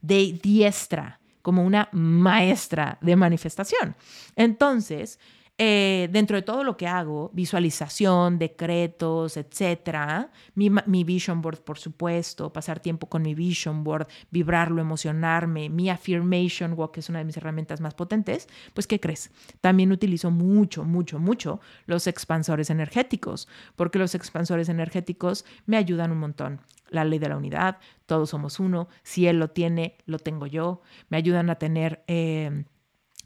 de 0.00 0.38
diestra, 0.40 1.18
como 1.42 1.64
una 1.64 1.88
maestra 1.90 2.98
de 3.00 3.16
manifestación. 3.16 3.96
Entonces, 4.36 5.18
eh, 5.58 6.10
dentro 6.12 6.36
de 6.36 6.42
todo 6.42 6.64
lo 6.64 6.76
que 6.76 6.86
hago, 6.86 7.30
visualización, 7.32 8.38
decretos, 8.38 9.38
etcétera, 9.38 10.30
mi, 10.54 11.04
vision 11.04 11.40
board, 11.40 11.60
por 11.60 11.78
supuesto, 11.78 12.52
pasar 12.52 12.78
tiempo 12.80 13.08
con 13.08 13.22
mi 13.22 13.34
vision 13.34 13.82
board, 13.82 14.06
vibrarlo, 14.30 14.82
emocionarme, 14.82 15.70
mi 15.70 15.88
affirmation 15.88 16.74
walk, 16.74 16.92
que 16.92 17.00
es 17.00 17.08
una 17.08 17.20
de 17.20 17.24
mis 17.24 17.38
herramientas 17.38 17.80
más 17.80 17.94
potentes, 17.94 18.48
pues, 18.74 18.86
¿qué 18.86 19.00
crees? 19.00 19.30
También 19.62 19.92
utilizo 19.92 20.30
mucho, 20.30 20.84
mucho, 20.84 21.18
mucho 21.18 21.60
los 21.86 22.06
expansores 22.06 22.68
energéticos, 22.68 23.48
porque 23.76 23.98
los 23.98 24.14
expansores 24.14 24.68
energéticos 24.68 25.46
me 25.64 25.78
ayudan 25.78 26.12
un 26.12 26.18
montón. 26.18 26.60
La 26.90 27.04
ley 27.04 27.18
de 27.18 27.30
la 27.30 27.36
unidad, 27.36 27.78
todos 28.04 28.30
somos 28.30 28.60
uno, 28.60 28.88
si 29.02 29.26
él 29.26 29.38
lo 29.38 29.48
tiene, 29.48 29.96
lo 30.04 30.18
tengo 30.18 30.46
yo, 30.46 30.82
me 31.08 31.16
ayudan 31.16 31.48
a 31.48 31.54
tener, 31.56 32.04
eh, 32.08 32.64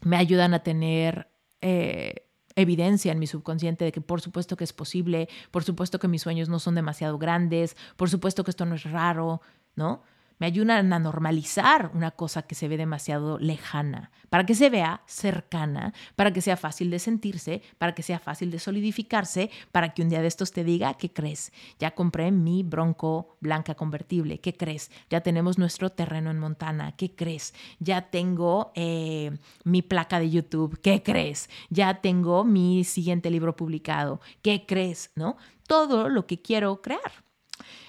me 0.01 0.15
ayudan 0.15 0.53
a 0.53 0.63
tener 0.63 1.30
eh, 1.61 2.27
evidencia 2.55 3.11
en 3.11 3.19
mi 3.19 3.27
subconsciente 3.27 3.85
de 3.85 3.91
que 3.91 4.01
por 4.01 4.21
supuesto 4.21 4.57
que 4.57 4.63
es 4.63 4.73
posible, 4.73 5.29
por 5.51 5.63
supuesto 5.63 5.99
que 5.99 6.07
mis 6.07 6.21
sueños 6.21 6.49
no 6.49 6.59
son 6.59 6.75
demasiado 6.75 7.17
grandes, 7.17 7.77
por 7.95 8.09
supuesto 8.09 8.43
que 8.43 8.51
esto 8.51 8.65
no 8.65 8.75
es 8.75 8.83
raro, 8.83 9.41
¿no? 9.75 10.03
Me 10.41 10.47
ayudan 10.47 10.91
a 10.91 10.97
normalizar 10.97 11.91
una 11.93 12.09
cosa 12.09 12.41
que 12.41 12.55
se 12.55 12.67
ve 12.67 12.75
demasiado 12.75 13.37
lejana, 13.37 14.09
para 14.31 14.43
que 14.43 14.55
se 14.55 14.71
vea 14.71 15.03
cercana, 15.05 15.93
para 16.15 16.33
que 16.33 16.41
sea 16.41 16.57
fácil 16.57 16.89
de 16.89 16.97
sentirse, 16.97 17.61
para 17.77 17.93
que 17.93 18.01
sea 18.01 18.17
fácil 18.17 18.49
de 18.49 18.57
solidificarse, 18.57 19.51
para 19.71 19.93
que 19.93 20.01
un 20.01 20.09
día 20.09 20.19
de 20.19 20.27
estos 20.27 20.51
te 20.51 20.63
diga, 20.63 20.95
¿qué 20.95 21.13
crees? 21.13 21.53
Ya 21.77 21.91
compré 21.91 22.31
mi 22.31 22.63
bronco 22.63 23.37
blanca 23.39 23.75
convertible, 23.75 24.39
¿qué 24.39 24.57
crees? 24.57 24.89
Ya 25.11 25.21
tenemos 25.21 25.59
nuestro 25.59 25.91
terreno 25.91 26.31
en 26.31 26.39
Montana, 26.39 26.95
¿qué 26.97 27.13
crees? 27.13 27.53
Ya 27.77 28.09
tengo 28.09 28.71
eh, 28.73 29.37
mi 29.63 29.83
placa 29.83 30.19
de 30.19 30.31
YouTube, 30.31 30.79
¿qué 30.81 31.03
crees? 31.03 31.51
Ya 31.69 32.01
tengo 32.01 32.43
mi 32.43 32.83
siguiente 32.83 33.29
libro 33.29 33.55
publicado, 33.55 34.21
¿qué 34.41 34.65
crees? 34.65 35.11
¿No? 35.13 35.37
Todo 35.67 36.09
lo 36.09 36.25
que 36.25 36.41
quiero 36.41 36.81
crear. 36.81 37.11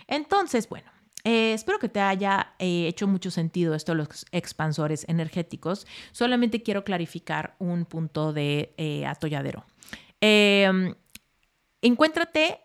Entonces, 0.07 0.69
bueno, 0.69 0.93
eh, 1.25 1.53
espero 1.53 1.79
que 1.79 1.89
te 1.89 2.01
haya 2.01 2.55
eh, 2.59 2.87
hecho 2.89 3.07
mucho 3.07 3.31
sentido 3.31 3.75
esto 3.75 3.95
los 3.95 4.27
expansores 4.33 5.05
energéticos. 5.09 5.87
Solamente 6.11 6.63
quiero 6.63 6.85
clarificar 6.85 7.55
un 7.59 7.85
punto 7.85 8.33
de 8.33 8.75
eh, 8.77 9.07
atolladero. 9.07 9.65
Em, 10.21 10.95
encuéntrate, 11.81 12.61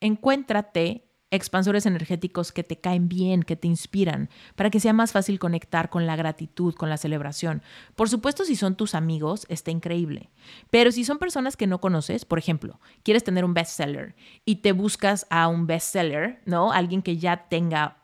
encuéntrate 0.00 1.09
expansores 1.30 1.86
energéticos 1.86 2.52
que 2.52 2.64
te 2.64 2.80
caen 2.80 3.08
bien, 3.08 3.42
que 3.42 3.56
te 3.56 3.68
inspiran, 3.68 4.28
para 4.56 4.70
que 4.70 4.80
sea 4.80 4.92
más 4.92 5.12
fácil 5.12 5.38
conectar 5.38 5.88
con 5.90 6.06
la 6.06 6.16
gratitud, 6.16 6.74
con 6.74 6.90
la 6.90 6.96
celebración. 6.96 7.62
Por 7.94 8.08
supuesto, 8.08 8.44
si 8.44 8.56
son 8.56 8.76
tus 8.76 8.94
amigos, 8.94 9.46
está 9.48 9.70
increíble. 9.70 10.30
Pero 10.70 10.92
si 10.92 11.04
son 11.04 11.18
personas 11.18 11.56
que 11.56 11.66
no 11.66 11.80
conoces, 11.80 12.24
por 12.24 12.38
ejemplo, 12.38 12.80
quieres 13.02 13.24
tener 13.24 13.44
un 13.44 13.54
bestseller 13.54 14.14
y 14.44 14.56
te 14.56 14.72
buscas 14.72 15.26
a 15.30 15.48
un 15.48 15.66
bestseller, 15.66 16.40
¿no? 16.46 16.72
Alguien 16.72 17.02
que 17.02 17.16
ya 17.16 17.48
tenga 17.48 17.98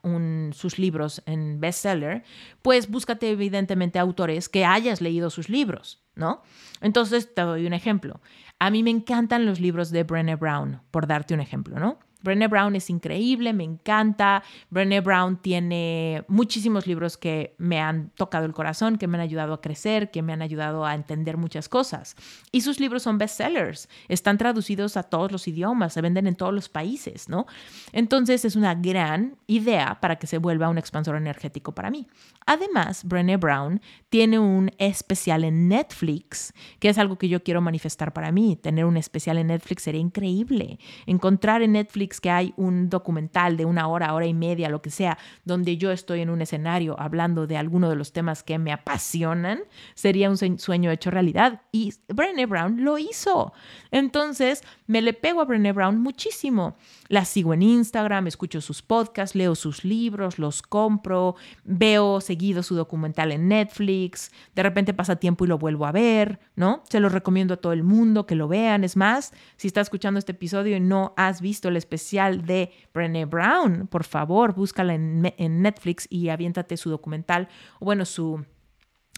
sus 0.53 0.79
libros 0.79 1.23
en 1.27 1.61
bestseller, 1.61 2.23
pues 2.63 2.89
búscate 2.89 3.31
evidentemente 3.31 3.99
autores 3.99 4.49
que 4.49 4.65
hayas 4.65 5.01
leído 5.01 5.31
sus 5.31 5.49
libros, 5.49 6.05
¿no? 6.15 6.43
Entonces, 6.81 7.35
te 7.35 7.43
doy 7.43 7.67
un 7.67 7.73
ejemplo. 7.73 8.21
A 8.59 8.71
mí 8.71 8.83
me 8.83 8.91
encantan 8.91 9.47
los 9.47 9.61
libros 9.61 9.91
de 9.91 10.05
Brené 10.05 10.37
Brown, 10.37 10.81
por 10.91 11.07
darte 11.07 11.35
un 11.35 11.41
ejemplo, 11.41 11.79
¿no? 11.79 11.99
Brené 12.27 12.49
Brown 12.49 12.75
es 12.75 12.91
increíble, 12.91 13.53
me 13.53 13.63
encanta. 13.63 14.43
Brené 14.69 15.01
Brown 15.01 15.37
tiene 15.37 16.25
muchísimos 16.27 16.85
libros 16.89 17.17
que 17.17 17.55
me 17.57 17.81
han 17.81 18.11
tocado 18.11 18.47
el 18.47 18.53
corazón, 18.53 18.99
que 18.99 19.07
me 19.07 19.17
han 19.17 19.21
ayudado 19.21 19.55
a 19.55 19.61
crecer, 19.61 20.11
que 20.11 20.23
me 20.23 20.33
han 20.33 20.43
ayudado 20.43 20.85
a 20.85 20.97
entender 20.97 21.37
muchas 21.37 21.69
cosas. 21.69 22.17
Y 22.51 22.63
sus 22.63 22.81
libros 22.81 23.05
son 23.05 23.17
bestsellers, 23.17 23.89
están 24.09 24.39
traducidos 24.39 24.97
a 24.97 25.05
todos 25.05 25.31
los 25.31 25.47
idiomas, 25.47 25.93
se 25.93 26.01
venden 26.01 26.27
en 26.27 26.35
todos 26.35 26.53
los 26.53 26.69
países, 26.69 27.29
¿no? 27.29 27.47
Entonces 27.93 28.45
es 28.45 28.57
una 28.57 28.75
gran 28.75 29.37
idea 29.47 29.99
para 30.01 30.17
que 30.17 30.27
se 30.27 30.39
vuelva 30.39 30.69
un 30.69 30.79
expansor 30.79 31.15
energético 31.15 31.77
para 31.77 31.91
mí. 31.91 32.09
Además, 32.45 33.05
Brené 33.05 33.37
Brown 33.37 33.81
tiene 34.09 34.41
un 34.41 34.73
especial 34.79 35.45
en 35.45 35.69
Netflix, 35.69 36.53
que 36.81 36.89
es 36.89 36.99
algo 36.99 37.19
que 37.19 37.29
yo 37.29 37.45
quiero 37.45 37.61
manifestar 37.61 38.13
para 38.13 38.33
mí. 38.33 38.57
Tener 38.57 38.85
un 38.85 38.97
especial 38.97 39.39
en 39.39 39.47
Netflix 39.49 39.85
sería 39.85 40.01
increíble. 40.01 40.81
Encontrar 41.07 41.63
en 41.63 41.73
Netflix 41.73 42.16
que 42.21 42.31
hay 42.31 42.55
un 42.57 42.89
documental 42.89 43.57
de 43.57 43.65
una 43.65 43.89
hora, 43.89 44.15
hora 44.15 44.27
y 44.27 44.35
media, 44.35 44.69
lo 44.69 44.83
que 44.83 44.91
sea, 44.91 45.19
donde 45.45 45.77
yo 45.77 45.91
estoy 45.93 46.21
en 46.21 46.31
un 46.31 46.43
escenario 46.43 46.97
hablando 46.99 47.47
de 47.47 47.57
alguno 47.57 47.89
de 47.89 47.97
los 47.97 48.13
temas 48.13 48.43
que 48.43 48.59
me 48.59 48.73
apasionan, 48.73 49.61
sería 49.95 50.31
un 50.31 50.59
sueño 50.59 50.91
hecho 50.91 51.11
realidad. 51.11 51.63
Y 51.73 51.95
Brené 52.09 52.47
Brown 52.47 52.85
lo 52.85 52.99
hizo. 52.99 53.53
Entonces, 53.91 54.63
me 54.87 55.03
le 55.03 55.13
pego 55.13 55.41
a 55.41 55.45
Brené 55.45 55.73
Brown 55.73 56.01
muchísimo. 56.01 56.77
La 57.09 57.25
sigo 57.25 57.55
en 57.55 57.63
Instagram, 57.63 58.27
escucho 58.27 58.61
sus 58.61 58.83
podcasts, 58.83 59.37
leo 59.37 59.55
sus 59.55 59.85
libros, 59.85 60.39
los 60.39 60.63
compro, 60.63 61.37
veo 61.65 62.21
seguido 62.21 62.63
su 62.63 62.75
documental 62.75 63.33
en 63.33 63.49
Netflix, 63.49 64.33
de 64.55 64.63
repente 64.63 64.95
pasa 64.95 65.17
tiempo 65.17 65.45
y 65.45 65.49
lo 65.49 65.59
vuelvo 65.59 65.87
a 65.87 65.93
ver, 65.93 66.41
¿no? 66.57 66.83
Se 66.89 67.01
lo 67.01 67.09
recomiendo 67.09 67.55
a 67.55 67.57
todo 67.59 67.73
el 67.73 67.83
mundo 67.83 68.27
que 68.27 68.35
lo 68.35 68.49
vean. 68.49 68.85
Es 68.85 68.97
más, 68.97 69.33
si 69.57 69.69
estás 69.69 69.87
escuchando 69.87 70.19
este 70.19 70.33
episodio 70.33 70.77
y 70.77 70.81
no 70.81 71.15
has 71.17 71.41
visto 71.41 71.69
el 71.69 71.77
especial 71.77 72.06
de 72.11 72.73
Brené 72.93 73.25
Brown, 73.25 73.87
por 73.87 74.05
favor, 74.05 74.55
búscala 74.55 74.95
en, 74.95 75.23
Netflix 75.63 76.07
y 76.11 76.29
aviéntate 76.29 76.77
su 76.77 76.91
documental, 76.91 77.49
o 77.81 77.85
bueno, 77.85 78.05
su, 78.05 78.45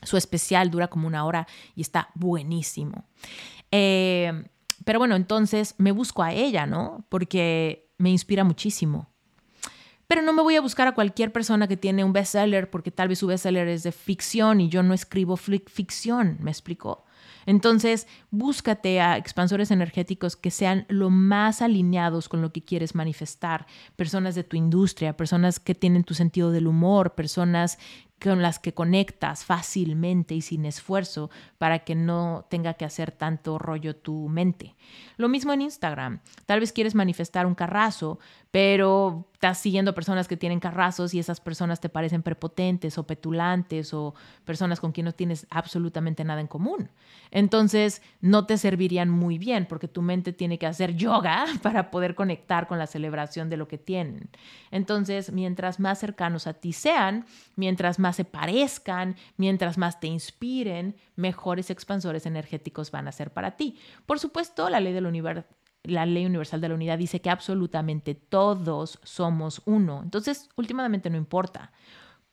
su 0.03 0.17
especial 0.17 0.71
dura 0.71 0.89
como 0.89 1.07
una 1.07 1.25
hora 1.25 1.47
y 1.75 1.83
está 1.83 2.11
buenísimo. 2.15 3.05
Eh, 3.71 4.45
pero 4.85 4.99
bueno, 4.99 5.17
entonces 5.17 5.75
me 5.79 5.93
busco 5.93 6.23
a 6.23 6.33
ella, 6.33 6.67
¿no? 6.67 7.05
Porque 7.09 7.91
me 7.99 8.11
inspira 8.11 8.45
muchísimo. 8.45 9.09
Pero 10.07 10.23
no 10.23 10.33
me 10.33 10.43
voy 10.43 10.57
a 10.57 10.63
buscar 10.63 10.89
a 10.89 10.95
cualquier 10.95 11.33
persona 11.33 11.69
que 11.69 11.77
tiene 11.77 12.03
un 12.03 12.15
bestseller 12.15 12.71
porque 12.71 12.91
tal 12.91 13.09
vez 13.09 13.19
su 13.19 13.27
bestseller 13.27 13.69
es 13.69 13.83
de 13.83 13.93
ficción 13.93 14.61
y 14.63 14.71
yo 14.71 14.83
no 14.83 14.95
escribo 14.95 15.37
ficción, 15.37 16.39
¿me 16.41 16.51
explico? 16.51 17.05
Entonces, 17.49 18.07
búscate 18.31 19.01
a 19.01 19.17
expansores 19.17 19.71
energéticos 19.71 20.37
que 20.37 20.51
sean 20.51 20.85
lo 20.91 21.09
más 21.09 21.63
alineados 21.63 22.29
con 22.29 22.43
lo 22.43 22.53
que 22.53 22.61
quieres 22.61 22.95
manifestar, 22.95 23.67
personas 23.97 24.35
de 24.35 24.45
tu 24.45 24.59
industria, 24.59 25.17
personas 25.17 25.59
que 25.59 25.75
tienen 25.75 26.05
tu 26.05 26.13
sentido 26.13 26.51
del 26.51 26.67
humor, 26.67 27.15
personas 27.15 27.79
con 28.23 28.43
las 28.43 28.59
que 28.59 28.75
conectas 28.75 29.45
fácilmente 29.45 30.35
y 30.35 30.41
sin 30.41 30.65
esfuerzo 30.65 31.31
para 31.59 31.81
que 31.81 31.95
no 31.95 32.47
tenga 32.51 32.75
que 32.75 32.85
hacer 32.85 33.13
tanto 33.13 33.59
rollo 33.59 33.97
tu 33.97 34.29
mente. 34.29 34.75
Lo 35.17 35.29
mismo 35.29 35.53
en 35.53 35.63
Instagram. 35.63 36.21
Tal 36.47 36.61
vez 36.61 36.73
quieres 36.73 36.95
manifestar 36.95 37.47
un 37.47 37.55
carrazo, 37.55 38.19
pero 38.51 39.29
estás 39.35 39.59
siguiendo 39.59 39.95
personas 39.95 40.27
que 40.27 40.37
tienen 40.37 40.59
carrazos 40.59 41.15
y 41.15 41.19
esas 41.19 41.41
personas 41.41 41.81
te 41.81 41.89
parecen 41.89 42.23
prepotentes 42.23 42.99
o 42.99 43.07
petulantes 43.07 43.95
o 43.95 44.15
personas 44.45 44.81
con 44.81 44.91
quien 44.91 45.05
no 45.05 45.13
tienes 45.13 45.47
absolutamente 45.51 46.25
nada 46.25 46.41
en 46.41 46.47
común. 46.47 46.91
Entonces, 47.31 48.03
no 48.21 48.47
te 48.47 48.57
servirían 48.57 49.11
muy 49.11 49.39
bien 49.39 49.67
porque 49.67 49.87
tu 49.87 50.03
mente 50.03 50.33
tiene 50.33 50.59
que 50.59 50.67
hacer 50.67 50.97
yoga 50.97 51.45
para 51.63 51.91
poder 51.91 52.15
conectar 52.15 52.67
con 52.67 52.79
la 52.79 52.87
celebración 52.87 53.51
de 53.51 53.59
lo 53.59 53.69
que 53.69 53.79
tienen. 53.79 54.31
Entonces, 54.71 55.31
mientras 55.31 55.79
más 55.79 55.99
cercanos 55.99 56.47
a 56.47 56.55
ti 56.55 56.73
sean, 56.73 57.27
mientras 57.55 57.99
más 57.99 58.08
se 58.13 58.25
parezcan, 58.25 59.17
mientras 59.37 59.79
más 59.79 60.01
te 60.01 60.07
inspiren, 60.07 60.97
mejores 61.17 61.71
expansores 61.71 62.27
energéticos 62.27 62.91
van 62.91 63.09
a 63.09 63.13
ser 63.13 63.33
para 63.33 63.57
ti. 63.57 63.79
Por 64.07 64.19
supuesto, 64.19 64.69
la 64.69 64.81
ley 64.81 64.93
del 64.93 65.07
universo 65.07 65.45
la 65.85 66.05
ley 66.07 66.27
universal 66.27 66.61
de 66.61 66.69
la 66.69 66.75
unidad 66.75 66.99
dice 66.99 67.21
que 67.21 67.31
absolutamente 67.31 68.15
todos 68.15 68.99
somos 69.05 69.63
uno. 69.65 70.03
Entonces, 70.03 70.51
últimamente 70.57 71.09
no 71.09 71.17
importa. 71.17 71.73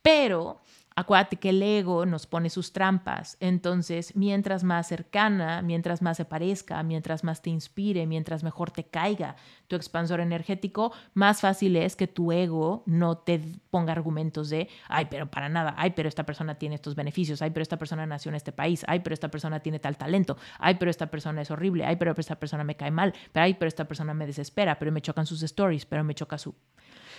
Pero 0.02 0.62
Acuérdate 0.98 1.36
que 1.36 1.50
el 1.50 1.62
ego 1.62 2.06
nos 2.06 2.26
pone 2.26 2.50
sus 2.50 2.72
trampas. 2.72 3.36
Entonces, 3.42 4.16
mientras 4.16 4.64
más 4.64 4.88
cercana, 4.88 5.62
mientras 5.62 6.02
más 6.02 6.16
se 6.16 6.24
parezca, 6.24 6.82
mientras 6.84 7.26
más 7.26 7.42
te 7.42 7.50
inspire, 7.50 8.08
mientras 8.08 8.44
mejor 8.44 8.72
te 8.72 8.86
caiga 8.86 9.36
tu 9.68 9.76
expansor 9.76 10.22
energético, 10.22 10.94
más 11.14 11.42
fácil 11.42 11.76
es 11.76 11.98
que 11.98 12.08
tu 12.08 12.32
ego 12.32 12.84
no 12.86 13.18
te 13.18 13.42
ponga 13.72 13.92
argumentos 13.92 14.50
de, 14.50 14.70
ay, 14.88 15.08
pero 15.10 15.30
para 15.30 15.50
nada, 15.50 15.76
ay, 15.78 15.92
pero 15.98 16.08
esta 16.08 16.26
persona 16.26 16.56
tiene 16.56 16.76
estos 16.76 16.96
beneficios, 16.96 17.42
ay, 17.42 17.50
pero 17.50 17.64
esta 17.64 17.78
persona 17.78 18.06
nació 18.06 18.30
en 18.30 18.36
este 18.36 18.54
país, 18.54 18.86
ay, 18.88 19.02
pero 19.02 19.14
esta 19.14 19.28
persona 19.28 19.60
tiene 19.60 19.80
tal 19.80 19.98
talento, 19.98 20.38
ay, 20.60 20.76
pero 20.76 20.90
esta 20.90 21.12
persona 21.12 21.42
es 21.42 21.52
horrible, 21.52 21.86
ay, 21.86 21.98
pero 21.98 22.16
esta 22.18 22.40
persona 22.40 22.64
me 22.64 22.78
cae 22.78 22.92
mal, 22.92 23.14
pero 23.34 23.44
ay, 23.44 23.56
pero 23.56 23.68
esta 23.68 23.86
persona 23.86 24.14
me 24.14 24.26
desespera, 24.26 24.80
pero 24.80 24.94
me 24.94 25.02
chocan 25.02 25.26
sus 25.26 25.44
stories, 25.44 25.86
pero 25.86 26.06
me 26.06 26.16
choca 26.16 26.38
su... 26.38 26.56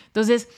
Entonces, 0.06 0.48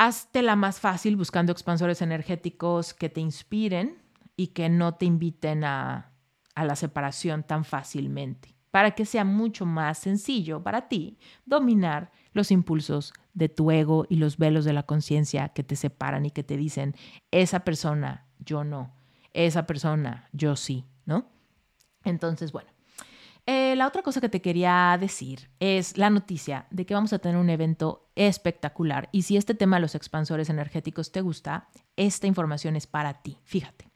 Hazte 0.00 0.42
la 0.42 0.54
más 0.54 0.78
fácil 0.78 1.16
buscando 1.16 1.50
expansores 1.50 2.02
energéticos 2.02 2.94
que 2.94 3.08
te 3.08 3.20
inspiren 3.20 4.00
y 4.36 4.48
que 4.48 4.68
no 4.68 4.94
te 4.94 5.06
inviten 5.06 5.64
a, 5.64 6.12
a 6.54 6.64
la 6.64 6.76
separación 6.76 7.42
tan 7.42 7.64
fácilmente, 7.64 8.54
para 8.70 8.92
que 8.92 9.04
sea 9.04 9.24
mucho 9.24 9.66
más 9.66 9.98
sencillo 9.98 10.62
para 10.62 10.86
ti 10.86 11.18
dominar 11.46 12.12
los 12.32 12.52
impulsos 12.52 13.12
de 13.34 13.48
tu 13.48 13.72
ego 13.72 14.06
y 14.08 14.18
los 14.18 14.38
velos 14.38 14.64
de 14.64 14.72
la 14.72 14.84
conciencia 14.84 15.48
que 15.48 15.64
te 15.64 15.74
separan 15.74 16.26
y 16.26 16.30
que 16.30 16.44
te 16.44 16.56
dicen, 16.56 16.94
esa 17.32 17.64
persona, 17.64 18.28
yo 18.38 18.62
no, 18.62 18.94
esa 19.32 19.66
persona, 19.66 20.28
yo 20.32 20.54
sí, 20.54 20.84
¿no? 21.06 21.26
Entonces, 22.04 22.52
bueno, 22.52 22.70
eh, 23.50 23.76
la 23.76 23.86
otra 23.86 24.02
cosa 24.02 24.20
que 24.20 24.28
te 24.28 24.42
quería 24.42 24.94
decir 25.00 25.48
es 25.58 25.96
la 25.96 26.10
noticia 26.10 26.66
de 26.70 26.84
que 26.84 26.92
vamos 26.92 27.14
a 27.14 27.18
tener 27.18 27.38
un 27.38 27.48
evento 27.48 28.10
espectacular. 28.14 29.08
Y 29.10 29.22
si 29.22 29.38
este 29.38 29.54
tema 29.54 29.76
de 29.76 29.80
los 29.80 29.94
expansores 29.94 30.50
energéticos 30.50 31.12
te 31.12 31.22
gusta, 31.22 31.66
esta 31.96 32.26
información 32.26 32.76
es 32.76 32.86
para 32.86 33.22
ti. 33.22 33.38
Fíjate. 33.44 33.88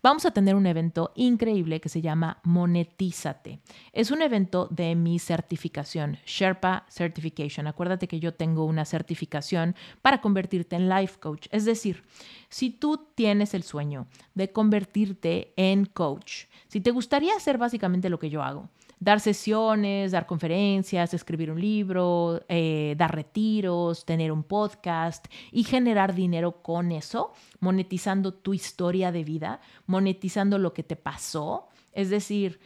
Vamos 0.00 0.26
a 0.26 0.30
tener 0.30 0.54
un 0.54 0.66
evento 0.66 1.10
increíble 1.16 1.80
que 1.80 1.88
se 1.88 2.02
llama 2.02 2.38
Monetízate. 2.44 3.58
Es 3.92 4.12
un 4.12 4.22
evento 4.22 4.68
de 4.70 4.94
mi 4.94 5.18
certificación, 5.18 6.18
Sherpa 6.24 6.86
Certification. 6.88 7.66
Acuérdate 7.66 8.06
que 8.06 8.20
yo 8.20 8.34
tengo 8.34 8.64
una 8.64 8.84
certificación 8.84 9.74
para 10.02 10.20
convertirte 10.20 10.76
en 10.76 10.88
life 10.88 11.18
coach. 11.18 11.48
Es 11.50 11.64
decir, 11.64 12.04
si 12.48 12.70
tú 12.70 13.08
tienes 13.16 13.54
el 13.54 13.64
sueño 13.64 14.06
de 14.34 14.52
convertirte 14.52 15.52
en 15.56 15.86
coach, 15.86 16.44
si 16.68 16.80
te 16.80 16.92
gustaría 16.92 17.34
hacer 17.34 17.58
básicamente 17.58 18.10
lo 18.10 18.18
que 18.18 18.30
yo 18.30 18.42
hago, 18.42 18.68
dar 19.04 19.20
sesiones, 19.20 20.12
dar 20.12 20.26
conferencias, 20.26 21.12
escribir 21.12 21.50
un 21.50 21.60
libro, 21.60 22.40
eh, 22.48 22.94
dar 22.96 23.14
retiros, 23.14 24.06
tener 24.06 24.32
un 24.32 24.42
podcast 24.42 25.26
y 25.52 25.64
generar 25.64 26.14
dinero 26.14 26.62
con 26.62 26.90
eso, 26.90 27.34
monetizando 27.60 28.32
tu 28.32 28.54
historia 28.54 29.12
de 29.12 29.22
vida, 29.22 29.60
monetizando 29.86 30.56
lo 30.56 30.72
que 30.72 30.82
te 30.82 30.96
pasó. 30.96 31.68
Es 31.92 32.08
decir, 32.08 32.60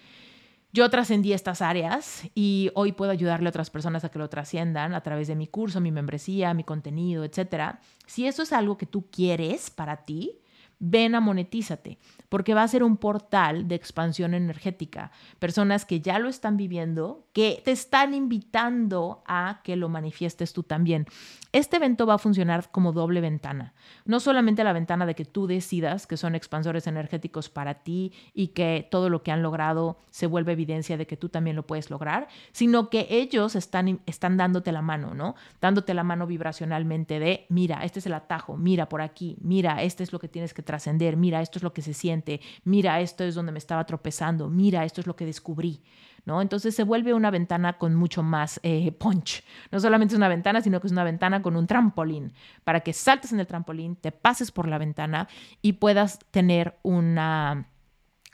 yo 0.73 0.89
trascendí 0.91 1.33
estas 1.33 1.61
áreas 1.61 2.23
y 2.37 2.71
hoy 2.75 2.93
puedo 2.93 3.11
ayudarle 3.11 3.49
a 3.49 3.51
otras 3.51 3.71
personas 3.71 4.05
a 4.05 4.11
que 4.11 4.21
lo 4.21 4.29
trasciendan 4.29 4.95
a 4.95 5.01
través 5.01 5.27
de 5.27 5.35
mi 5.35 5.49
curso, 5.49 5.81
mi 5.81 5.91
membresía, 5.91 6.55
mi 6.55 6.63
contenido, 6.63 7.25
etc. 7.25 7.79
Si 8.07 8.29
eso 8.29 8.45
es 8.45 8.53
algo 8.53 8.79
que 8.79 8.87
tú 8.87 9.07
quieres 9.11 9.71
para 9.71 10.05
ti, 10.05 10.39
ven 10.79 11.17
a 11.17 11.21
monetízate 11.21 11.99
porque 12.29 12.55
va 12.55 12.63
a 12.63 12.69
ser 12.69 12.83
un 12.83 12.97
portal 12.97 13.69
de 13.69 13.75
expansión 13.75 14.35
energética. 14.35 15.11
Personas 15.39 15.85
que 15.85 16.01
ya 16.01 16.19
lo 16.19 16.29
están 16.29 16.57
viviendo, 16.57 17.27
que 17.33 17.63
te 17.65 17.71
están 17.71 18.15
invitando 18.15 19.23
a 19.27 19.61
que 19.65 19.77
lo 19.77 19.89
manifiestes 19.89 20.53
tú 20.53 20.63
también. 20.63 21.07
Este 21.53 21.77
evento 21.77 22.07
va 22.07 22.15
a 22.15 22.19
funcionar 22.19 22.71
como 22.71 22.93
doble 22.93 23.23
ventana. 23.23 23.73
No 24.05 24.21
solamente 24.21 24.65
la 24.65 24.75
ventana 24.75 25.07
de 25.07 25.15
que 25.15 25.25
tú 25.25 25.47
decidas 25.47 26.07
que 26.07 26.19
son 26.19 26.35
expansores 26.35 26.87
energéticos 26.87 27.49
para 27.49 27.75
ti 27.83 28.13
y 28.35 28.49
que 28.49 28.87
todo 28.91 29.09
lo 29.09 29.23
que 29.23 29.33
han 29.33 29.43
logrado 29.43 29.99
se 30.11 30.27
vuelve 30.27 30.53
evidencia 30.53 30.99
de 30.99 31.07
que 31.07 31.17
tú 31.17 31.31
también 31.31 31.57
lo 31.57 31.67
puedes 31.67 31.91
lograr, 31.91 32.29
sino 32.53 32.91
que 32.91 33.07
ellos 33.09 33.57
están, 33.57 34.01
están 34.05 34.37
dándote 34.37 34.73
la 34.73 34.83
mano, 34.83 35.15
¿no? 35.15 35.37
Dándote 35.61 35.95
la 35.95 36.05
mano 36.05 36.27
vibracionalmente 36.27 37.19
de, 37.19 37.47
mira, 37.49 37.83
este 37.85 38.01
es 38.01 38.07
el 38.07 38.15
atajo, 38.15 38.57
mira 38.59 38.89
por 38.89 39.01
aquí, 39.01 39.37
mira, 39.41 39.83
este 39.83 40.03
es 40.03 40.13
lo 40.13 40.19
que 40.19 40.29
tienes 40.29 40.53
que 40.53 40.63
trascender, 40.63 41.17
mira, 41.17 41.41
esto 41.41 41.59
es 41.59 41.63
lo 41.63 41.73
que 41.73 41.83
se 41.83 41.95
siente 41.95 42.18
mira, 42.65 43.01
esto 43.01 43.25
es 43.25 43.35
donde 43.35 43.53
me 43.53 43.59
estaba 43.59 43.85
tropezando, 43.85 44.49
mira, 44.49 44.85
esto 44.85 45.01
es 45.01 45.07
lo 45.07 45.17
que 45.17 45.27
descubrí. 45.27 45.81
¿No? 46.25 46.43
Entonces 46.43 46.75
se 46.75 46.83
vuelve 46.83 47.15
una 47.15 47.31
ventana 47.31 47.79
con 47.79 47.95
mucho 47.95 48.23
más 48.23 48.61
eh, 48.63 48.93
punch. 48.93 49.43
No 49.71 49.81
solamente 49.81 50.13
es 50.13 50.19
una 50.19 50.29
ventana, 50.29 50.61
sino 50.61 50.79
que 50.79 50.87
es 50.87 50.93
una 50.93 51.05
ventana 51.05 51.41
con 51.41 51.57
un 51.57 51.67
trampolín, 51.67 52.35
para 52.65 52.81
que 52.81 52.93
saltes 52.93 53.33
en 53.33 53.41
el 53.41 53.47
trampolín, 53.47 53.97
te 53.97 54.13
pases 54.13 54.51
por 54.51 54.69
la 54.69 54.77
ventana 54.77 55.27
y 55.63 55.75
puedas 55.75 56.19
tener 56.31 56.77
una, 56.83 57.67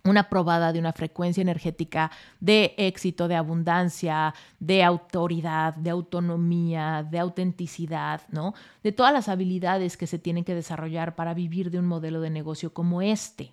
una 0.04 0.28
probada 0.28 0.72
de 0.72 0.78
una 0.78 0.92
frecuencia 0.92 1.40
energética 1.40 2.10
de 2.38 2.74
éxito, 2.76 3.26
de 3.26 3.36
abundancia, 3.36 4.34
de 4.60 4.82
autoridad, 4.82 5.74
de 5.76 5.90
autonomía, 5.90 7.06
de 7.10 7.18
autenticidad, 7.18 8.20
¿no? 8.28 8.54
De 8.82 8.92
todas 8.92 9.14
las 9.14 9.28
habilidades 9.28 9.96
que 9.96 10.06
se 10.06 10.18
tienen 10.18 10.44
que 10.44 10.54
desarrollar 10.54 11.14
para 11.14 11.32
vivir 11.32 11.70
de 11.70 11.78
un 11.78 11.86
modelo 11.86 12.20
de 12.20 12.30
negocio 12.30 12.74
como 12.74 13.00
este. 13.00 13.52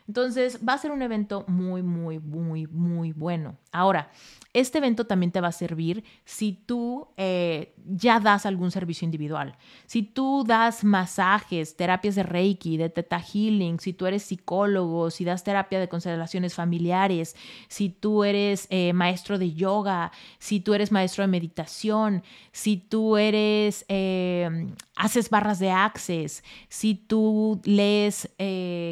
Entonces, 0.07 0.59
va 0.67 0.73
a 0.73 0.77
ser 0.77 0.91
un 0.91 1.01
evento 1.01 1.45
muy, 1.47 1.81
muy, 1.81 2.19
muy, 2.19 2.67
muy 2.67 3.13
bueno. 3.13 3.57
Ahora, 3.71 4.09
este 4.53 4.79
evento 4.79 5.05
también 5.05 5.31
te 5.31 5.39
va 5.39 5.47
a 5.47 5.53
servir 5.53 6.03
si 6.25 6.51
tú 6.51 7.07
eh, 7.15 7.73
ya 7.85 8.19
das 8.19 8.45
algún 8.45 8.71
servicio 8.71 9.05
individual, 9.05 9.55
si 9.85 10.03
tú 10.03 10.43
das 10.45 10.83
masajes, 10.83 11.77
terapias 11.77 12.15
de 12.15 12.23
Reiki, 12.23 12.75
de 12.75 12.89
Theta 12.89 13.19
Healing, 13.19 13.79
si 13.79 13.93
tú 13.93 14.07
eres 14.07 14.23
psicólogo, 14.23 15.09
si 15.09 15.23
das 15.23 15.45
terapia 15.45 15.79
de 15.79 15.87
constelaciones 15.87 16.53
familiares, 16.53 17.35
si 17.69 17.89
tú 17.89 18.25
eres 18.25 18.67
eh, 18.69 18.91
maestro 18.91 19.37
de 19.37 19.53
yoga, 19.53 20.11
si 20.37 20.59
tú 20.59 20.73
eres 20.73 20.91
maestro 20.91 21.21
de 21.21 21.29
meditación, 21.29 22.23
si 22.51 22.75
tú 22.75 23.15
eres, 23.15 23.85
eh, 23.87 24.67
haces 24.97 25.29
barras 25.29 25.59
de 25.59 25.71
access, 25.71 26.43
si 26.67 26.95
tú 26.95 27.61
lees 27.63 28.29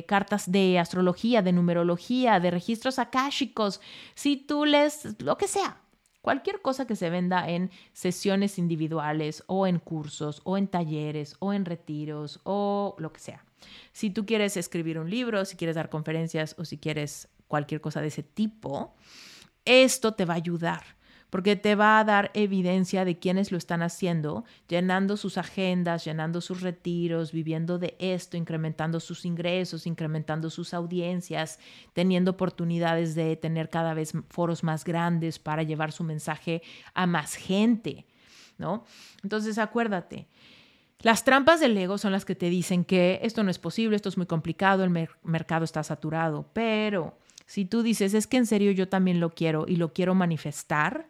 cartas 0.07 0.49
de 0.49 0.79
astrología, 0.79 0.98
de 1.03 1.51
numerología, 1.51 2.39
de 2.39 2.51
registros 2.51 2.99
akáshicos, 2.99 3.81
si 4.15 4.37
tú 4.37 4.65
lees 4.65 5.15
lo 5.19 5.37
que 5.37 5.47
sea. 5.47 5.81
Cualquier 6.21 6.61
cosa 6.61 6.85
que 6.85 6.95
se 6.95 7.09
venda 7.09 7.49
en 7.49 7.71
sesiones 7.93 8.59
individuales 8.59 9.43
o 9.47 9.65
en 9.67 9.79
cursos 9.79 10.41
o 10.43 10.57
en 10.57 10.67
talleres 10.67 11.35
o 11.39 11.53
en 11.53 11.63
retiros 11.65 12.41
o 12.43 12.95
lo 12.99 13.13
que 13.13 13.21
sea. 13.21 13.45
Si 13.93 14.09
tú 14.09 14.25
quieres 14.25 14.57
escribir 14.57 14.99
un 14.99 15.09
libro, 15.09 15.45
si 15.45 15.55
quieres 15.55 15.75
dar 15.75 15.89
conferencias 15.89 16.55
o 16.57 16.65
si 16.65 16.77
quieres 16.77 17.29
cualquier 17.47 17.79
cosa 17.79 18.01
de 18.01 18.07
ese 18.07 18.23
tipo, 18.23 18.95
esto 19.63 20.13
te 20.13 20.25
va 20.25 20.33
a 20.33 20.37
ayudar 20.37 20.98
porque 21.29 21.55
te 21.55 21.75
va 21.75 21.99
a 21.99 22.03
dar 22.03 22.31
evidencia 22.33 23.05
de 23.05 23.19
quienes 23.19 23.51
lo 23.51 23.57
están 23.57 23.81
haciendo, 23.81 24.45
llenando 24.67 25.17
sus 25.17 25.37
agendas, 25.37 26.05
llenando 26.05 26.41
sus 26.41 26.61
retiros, 26.61 27.31
viviendo 27.31 27.77
de 27.77 27.95
esto, 27.99 28.37
incrementando 28.37 28.99
sus 28.99 29.25
ingresos, 29.25 29.85
incrementando 29.85 30.49
sus 30.49 30.73
audiencias, 30.73 31.59
teniendo 31.93 32.31
oportunidades 32.31 33.15
de 33.15 33.35
tener 33.35 33.69
cada 33.69 33.93
vez 33.93 34.13
foros 34.29 34.63
más 34.63 34.83
grandes 34.83 35.39
para 35.39 35.63
llevar 35.63 35.91
su 35.91 36.03
mensaje 36.03 36.61
a 36.93 37.05
más 37.05 37.35
gente, 37.35 38.05
¿no? 38.57 38.85
Entonces, 39.23 39.57
acuérdate. 39.57 40.27
Las 41.01 41.23
trampas 41.23 41.61
del 41.61 41.77
ego 41.77 41.97
son 41.97 42.11
las 42.11 42.25
que 42.25 42.35
te 42.35 42.49
dicen 42.49 42.83
que 42.83 43.21
esto 43.23 43.41
no 43.43 43.51
es 43.51 43.57
posible, 43.57 43.95
esto 43.95 44.09
es 44.09 44.17
muy 44.17 44.25
complicado, 44.25 44.83
el 44.83 45.07
mercado 45.23 45.63
está 45.63 45.81
saturado, 45.81 46.49
pero 46.51 47.17
si 47.45 47.63
tú 47.63 47.83
dices, 47.83 48.13
es 48.13 48.27
que 48.27 48.35
en 48.35 48.45
serio 48.45 48.71
yo 48.71 48.89
también 48.89 49.21
lo 49.21 49.29
quiero 49.29 49.65
y 49.65 49.77
lo 49.77 49.93
quiero 49.93 50.13
manifestar, 50.13 51.07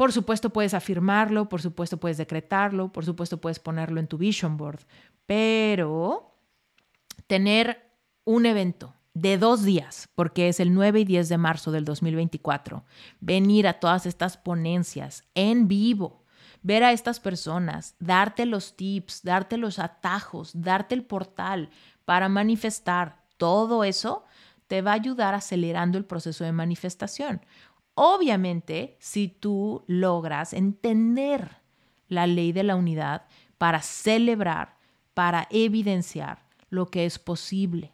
por 0.00 0.12
supuesto 0.12 0.48
puedes 0.48 0.72
afirmarlo, 0.72 1.50
por 1.50 1.60
supuesto 1.60 1.98
puedes 1.98 2.16
decretarlo, 2.16 2.90
por 2.90 3.04
supuesto 3.04 3.38
puedes 3.38 3.58
ponerlo 3.58 4.00
en 4.00 4.06
tu 4.06 4.16
vision 4.16 4.56
board, 4.56 4.80
pero 5.26 6.38
tener 7.26 7.92
un 8.24 8.46
evento 8.46 8.94
de 9.12 9.36
dos 9.36 9.62
días, 9.62 10.08
porque 10.14 10.48
es 10.48 10.58
el 10.58 10.72
9 10.72 11.00
y 11.00 11.04
10 11.04 11.28
de 11.28 11.36
marzo 11.36 11.70
del 11.70 11.84
2024, 11.84 12.82
venir 13.20 13.68
a 13.68 13.74
todas 13.74 14.06
estas 14.06 14.38
ponencias 14.38 15.24
en 15.34 15.68
vivo, 15.68 16.24
ver 16.62 16.82
a 16.82 16.92
estas 16.92 17.20
personas, 17.20 17.94
darte 17.98 18.46
los 18.46 18.76
tips, 18.76 19.22
darte 19.22 19.58
los 19.58 19.78
atajos, 19.78 20.52
darte 20.54 20.94
el 20.94 21.04
portal 21.04 21.68
para 22.06 22.30
manifestar 22.30 23.20
todo 23.36 23.84
eso, 23.84 24.24
te 24.66 24.82
va 24.82 24.92
a 24.92 24.94
ayudar 24.94 25.34
acelerando 25.34 25.98
el 25.98 26.04
proceso 26.04 26.44
de 26.44 26.52
manifestación. 26.52 27.44
Obviamente, 27.94 28.96
si 29.00 29.28
tú 29.28 29.84
logras 29.86 30.52
entender 30.52 31.58
la 32.08 32.26
ley 32.26 32.52
de 32.52 32.62
la 32.62 32.76
unidad 32.76 33.26
para 33.58 33.82
celebrar, 33.82 34.76
para 35.14 35.46
evidenciar 35.50 36.44
lo 36.70 36.86
que 36.86 37.04
es 37.04 37.18
posible 37.18 37.92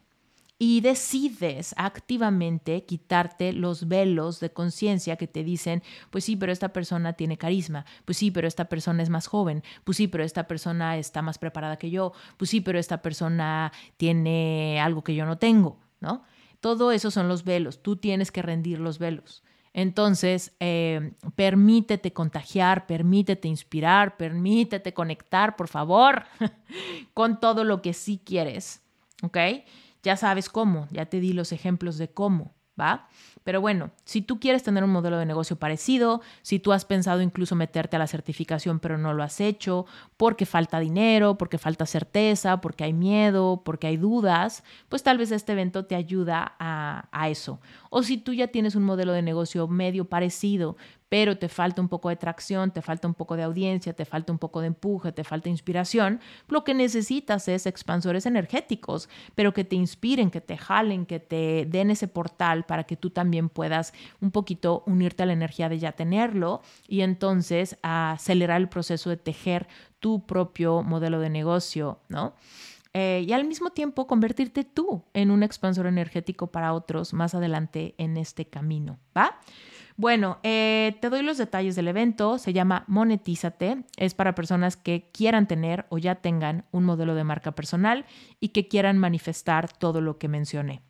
y 0.59 0.81
decides 0.81 1.75
activamente 1.77 2.83
quitarte 2.85 3.53
los 3.53 3.87
velos 3.87 4.39
de 4.39 4.51
conciencia 4.51 5.15
que 5.15 5.27
te 5.27 5.43
dicen, 5.43 5.83
pues 6.09 6.23
sí, 6.23 6.35
pero 6.35 6.51
esta 6.51 6.69
persona 6.69 7.13
tiene 7.13 7.37
carisma, 7.37 7.85
pues 8.05 8.17
sí, 8.17 8.31
pero 8.31 8.47
esta 8.47 8.65
persona 8.65 9.03
es 9.03 9.09
más 9.09 9.27
joven, 9.27 9.63
pues 9.83 9.97
sí, 9.97 10.07
pero 10.07 10.23
esta 10.23 10.47
persona 10.47 10.97
está 10.97 11.21
más 11.21 11.37
preparada 11.37 11.77
que 11.77 11.91
yo, 11.91 12.13
pues 12.37 12.49
sí, 12.49 12.61
pero 12.61 12.79
esta 12.79 13.01
persona 13.01 13.71
tiene 13.97 14.79
algo 14.81 15.03
que 15.03 15.15
yo 15.15 15.25
no 15.25 15.37
tengo, 15.37 15.79
¿no? 15.99 16.23
Todo 16.59 16.91
eso 16.91 17.11
son 17.11 17.27
los 17.27 17.43
velos, 17.43 17.83
tú 17.83 17.97
tienes 17.97 18.31
que 18.31 18.41
rendir 18.41 18.79
los 18.79 18.97
velos. 18.97 19.43
Entonces, 19.77 20.55
eh, 20.59 21.11
permítete 21.35 22.11
contagiar, 22.11 22.87
permítete 22.87 23.47
inspirar, 23.47 24.17
permítete 24.17 24.91
conectar, 24.91 25.55
por 25.55 25.67
favor, 25.67 26.23
con 27.13 27.39
todo 27.39 27.63
lo 27.63 27.83
que 27.83 27.93
sí 27.93 28.19
quieres, 28.25 28.81
¿ok? 29.21 29.37
Ya 30.01 30.17
sabes 30.17 30.49
cómo, 30.49 30.87
ya 30.89 31.05
te 31.05 31.19
di 31.19 31.31
los 31.31 31.51
ejemplos 31.51 31.99
de 31.99 32.09
cómo, 32.09 32.55
¿va? 32.79 33.07
Pero 33.47 33.61
bueno, 33.61 33.91
si 34.03 34.21
tú 34.21 34.41
quieres 34.41 34.61
tener 34.61 34.83
un 34.83 34.89
modelo 34.89 35.17
de 35.17 35.25
negocio 35.25 35.55
parecido, 35.55 36.19
si 36.41 36.59
tú 36.59 36.73
has 36.73 36.83
pensado 36.83 37.21
incluso 37.21 37.55
meterte 37.55 37.95
a 37.95 37.99
la 37.99 38.05
certificación 38.05 38.81
pero 38.81 38.97
no 38.97 39.13
lo 39.13 39.23
has 39.23 39.39
hecho, 39.39 39.85
porque 40.17 40.45
falta 40.45 40.79
dinero, 40.79 41.37
porque 41.37 41.57
falta 41.57 41.85
certeza, 41.85 42.59
porque 42.59 42.83
hay 42.83 42.91
miedo, 42.91 43.61
porque 43.63 43.87
hay 43.87 43.95
dudas, 43.95 44.65
pues 44.89 45.01
tal 45.01 45.17
vez 45.17 45.31
este 45.31 45.53
evento 45.53 45.85
te 45.85 45.95
ayuda 45.95 46.55
a, 46.59 47.07
a 47.13 47.29
eso. 47.29 47.61
O 47.89 48.03
si 48.03 48.17
tú 48.17 48.33
ya 48.33 48.47
tienes 48.47 48.75
un 48.75 48.83
modelo 48.83 49.13
de 49.13 49.21
negocio 49.21 49.65
medio 49.69 50.03
parecido, 50.03 50.75
pero 51.09 51.37
te 51.37 51.49
falta 51.49 51.81
un 51.81 51.87
poco 51.87 52.09
de 52.09 52.15
tracción, 52.15 52.71
te 52.71 52.81
falta 52.81 53.07
un 53.07 53.13
poco 53.13 53.35
de 53.35 53.43
audiencia, 53.43 53.93
te 53.93 54.05
falta 54.05 54.31
un 54.31 54.39
poco 54.39 54.61
de 54.61 54.67
empuje, 54.67 55.11
te 55.11 55.23
falta 55.23 55.49
inspiración, 55.49 56.19
lo 56.47 56.63
que 56.63 56.73
necesitas 56.73 57.47
es 57.47 57.65
expansores 57.65 58.25
energéticos, 58.25 59.09
pero 59.35 59.53
que 59.53 59.63
te 59.63 59.75
inspiren, 59.75 60.31
que 60.31 60.41
te 60.41 60.57
jalen, 60.57 61.05
que 61.05 61.19
te 61.19 61.65
den 61.65 61.91
ese 61.91 62.07
portal 62.07 62.65
para 62.65 62.83
que 62.83 62.97
tú 62.97 63.09
también 63.09 63.49
puedas 63.49 63.93
un 64.19 64.31
poquito 64.31 64.83
unirte 64.85 65.23
a 65.23 65.25
la 65.25 65.33
energía 65.33 65.69
de 65.69 65.79
ya 65.79 65.93
tenerlo 65.93 66.61
y 66.87 67.01
entonces 67.01 67.77
acelerar 67.81 68.59
el 68.59 68.69
proceso 68.69 69.09
de 69.09 69.17
tejer 69.17 69.67
tu 69.99 70.25
propio 70.25 70.83
modelo 70.83 71.19
de 71.19 71.29
negocio, 71.29 71.99
¿no? 72.09 72.35
Eh, 72.93 73.25
y 73.27 73.33
al 73.33 73.45
mismo 73.45 73.69
tiempo 73.71 74.07
convertirte 74.07 74.63
tú 74.63 75.03
en 75.13 75.29
un 75.29 75.43
expansor 75.43 75.85
energético 75.85 76.47
para 76.47 76.73
otros 76.73 77.13
más 77.13 77.35
adelante 77.35 77.93
en 77.97 78.17
este 78.17 78.45
camino, 78.45 78.97
¿va? 79.15 79.39
Bueno, 79.99 80.37
eh, 80.43 80.95
te 81.01 81.09
doy 81.09 81.23
los 81.23 81.39
detalles 81.39 81.75
del 81.75 81.87
evento. 81.87 82.37
Se 82.37 82.53
llama 82.53 82.85
Monetízate. 82.87 83.83
Es 83.97 84.13
para 84.13 84.35
personas 84.35 84.77
que 84.77 85.09
quieran 85.11 85.47
tener 85.47 85.87
o 85.89 85.97
ya 85.97 86.15
tengan 86.15 86.65
un 86.71 86.83
modelo 86.83 87.15
de 87.15 87.23
marca 87.23 87.53
personal 87.53 88.05
y 88.39 88.49
que 88.49 88.67
quieran 88.67 88.99
manifestar 88.99 89.75
todo 89.75 89.99
lo 89.99 90.19
que 90.19 90.27
mencioné. 90.27 90.83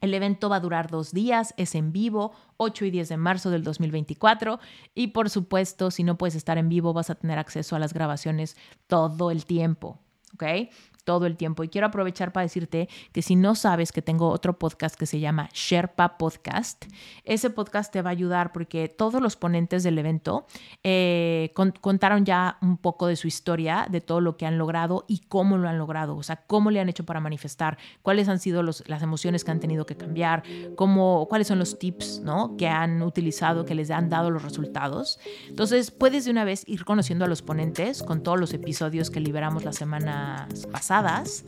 El 0.00 0.14
evento 0.14 0.48
va 0.48 0.56
a 0.56 0.60
durar 0.60 0.88
dos 0.88 1.12
días, 1.12 1.54
es 1.56 1.74
en 1.74 1.90
vivo, 1.90 2.32
8 2.58 2.84
y 2.84 2.90
10 2.92 3.08
de 3.08 3.16
marzo 3.16 3.50
del 3.50 3.64
2024 3.64 4.60
y 4.94 5.08
por 5.08 5.28
supuesto, 5.28 5.90
si 5.90 6.04
no 6.04 6.16
puedes 6.16 6.36
estar 6.36 6.58
en 6.58 6.68
vivo, 6.68 6.92
vas 6.92 7.10
a 7.10 7.16
tener 7.16 7.38
acceso 7.38 7.74
a 7.74 7.78
las 7.80 7.94
grabaciones 7.94 8.56
todo 8.86 9.32
el 9.32 9.44
tiempo. 9.44 9.98
¿ok? 10.34 10.70
Todo 11.06 11.24
el 11.24 11.38
tiempo. 11.38 11.64
Y 11.64 11.68
quiero 11.68 11.86
aprovechar 11.86 12.32
para 12.32 12.44
decirte 12.44 12.90
que 13.12 13.22
si 13.22 13.36
no 13.36 13.54
sabes 13.54 13.92
que 13.92 14.02
tengo 14.02 14.28
otro 14.28 14.58
podcast 14.58 14.96
que 14.96 15.06
se 15.06 15.20
llama 15.20 15.48
Sherpa 15.54 16.18
Podcast, 16.18 16.84
ese 17.24 17.48
podcast 17.48 17.92
te 17.92 18.02
va 18.02 18.10
a 18.10 18.12
ayudar 18.12 18.52
porque 18.52 18.88
todos 18.88 19.22
los 19.22 19.36
ponentes 19.36 19.84
del 19.84 19.98
evento 19.98 20.46
eh, 20.82 21.52
contaron 21.80 22.24
ya 22.24 22.58
un 22.60 22.76
poco 22.76 23.06
de 23.06 23.16
su 23.16 23.28
historia, 23.28 23.86
de 23.88 24.00
todo 24.00 24.20
lo 24.20 24.36
que 24.36 24.46
han 24.46 24.58
logrado 24.58 25.04
y 25.06 25.20
cómo 25.28 25.56
lo 25.56 25.68
han 25.68 25.78
logrado, 25.78 26.16
o 26.16 26.22
sea, 26.22 26.36
cómo 26.46 26.70
le 26.70 26.80
han 26.80 26.88
hecho 26.88 27.06
para 27.06 27.20
manifestar, 27.20 27.78
cuáles 28.02 28.28
han 28.28 28.40
sido 28.40 28.62
los, 28.62 28.82
las 28.88 29.02
emociones 29.02 29.44
que 29.44 29.52
han 29.52 29.60
tenido 29.60 29.86
que 29.86 29.96
cambiar, 29.96 30.42
cómo, 30.74 31.26
cuáles 31.28 31.46
son 31.46 31.60
los 31.60 31.78
tips 31.78 32.20
¿no? 32.24 32.56
que 32.56 32.66
han 32.66 33.00
utilizado, 33.02 33.64
que 33.64 33.76
les 33.76 33.90
han 33.92 34.10
dado 34.10 34.30
los 34.30 34.42
resultados. 34.42 35.20
Entonces, 35.48 35.92
puedes 35.92 36.24
de 36.24 36.32
una 36.32 36.44
vez 36.44 36.64
ir 36.66 36.84
conociendo 36.84 37.24
a 37.24 37.28
los 37.28 37.42
ponentes 37.42 38.02
con 38.02 38.24
todos 38.24 38.40
los 38.40 38.52
episodios 38.52 39.10
que 39.10 39.20
liberamos 39.20 39.64
las 39.64 39.76
semanas 39.76 40.66
pasadas 40.96 41.44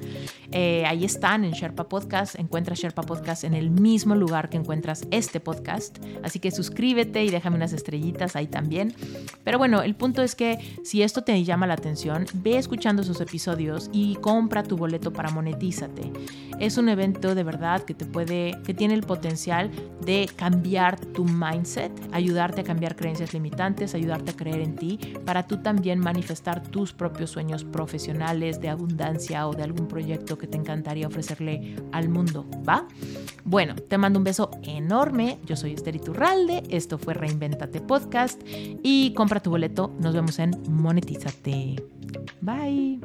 eh, 0.51 0.85
ahí 0.87 1.05
están 1.05 1.45
en 1.45 1.53
Sherpa 1.53 1.89
Podcast. 1.89 2.39
Encuentras 2.39 2.79
Sherpa 2.79 3.03
Podcast 3.03 3.45
en 3.45 3.55
el 3.55 3.71
mismo 3.71 4.15
lugar 4.15 4.49
que 4.49 4.57
encuentras 4.57 5.07
este 5.11 5.41
podcast. 5.41 5.99
Así 6.23 6.41
que 6.41 6.51
suscríbete 6.51 7.25
y 7.25 7.31
déjame 7.31 7.57
unas 7.57 7.73
estrellitas 7.73 8.35
ahí 8.35 8.47
también. 8.47 8.95
Pero 9.45 9.59
bueno, 9.59 9.83
el 9.83 9.95
punto 9.95 10.23
es 10.23 10.35
que 10.35 10.59
si 10.85 11.03
esto 11.03 11.23
te 11.23 11.43
llama 11.45 11.67
la 11.67 11.75
atención, 11.75 12.27
ve 12.35 12.57
escuchando 12.57 13.03
sus 13.03 13.21
episodios 13.21 13.91
y 13.93 14.17
compra 14.17 14.63
tu 14.63 14.77
boleto 14.77 15.13
para 15.13 15.31
Monetízate. 15.31 16.13
Es 16.59 16.77
un 16.79 16.89
evento 16.89 17.35
de 17.35 17.45
verdad 17.45 17.83
que 17.83 17.95
te 17.95 18.05
puede, 18.05 18.59
que 18.65 18.75
tiene 18.75 18.95
el 18.95 19.03
potencial 19.03 19.71
de 20.05 20.29
cambiar 20.35 20.99
tu 20.99 21.25
mindset, 21.25 21.93
ayudarte 22.13 22.63
a 22.63 22.65
cambiar 22.65 22.97
creencias 22.97 23.33
limitantes, 23.33 23.95
ayudarte 23.95 24.33
a 24.33 24.37
creer 24.37 24.61
en 24.61 24.75
ti, 24.75 24.99
para 25.25 25.47
tú 25.47 25.59
también 25.59 26.01
manifestar 26.01 26.63
tus 26.63 26.93
propios 26.93 27.31
sueños 27.31 27.65
profesionales 27.65 28.61
de 28.61 28.71
abundancia 28.71 29.38
o 29.47 29.55
de 29.55 29.63
algún 29.63 29.87
proyecto 29.87 30.37
que 30.39 30.47
te 30.47 30.57
encantaría 30.57 31.07
ofrecerle 31.07 31.77
al 31.93 32.09
mundo, 32.09 32.47
¿va? 32.69 32.87
Bueno, 33.45 33.75
te 33.77 33.99
mando 33.99 34.19
un 34.19 34.25
beso 34.25 34.51
enorme. 34.63 35.39
Yo 35.47 35.57
soy 35.57 35.73
Esther 35.73 35.97
Iturralde. 35.97 36.63
Esto 36.71 36.99
fue 36.99 37.15
Reinventate 37.15 37.81
Podcast 37.81 38.41
y 38.83 39.13
compra 39.15 39.41
tu 39.41 39.51
boleto. 39.51 39.95
Nos 40.01 40.15
vemos 40.15 40.39
en 40.39 40.51
Monetízate. 40.69 41.77
Bye. 42.41 43.01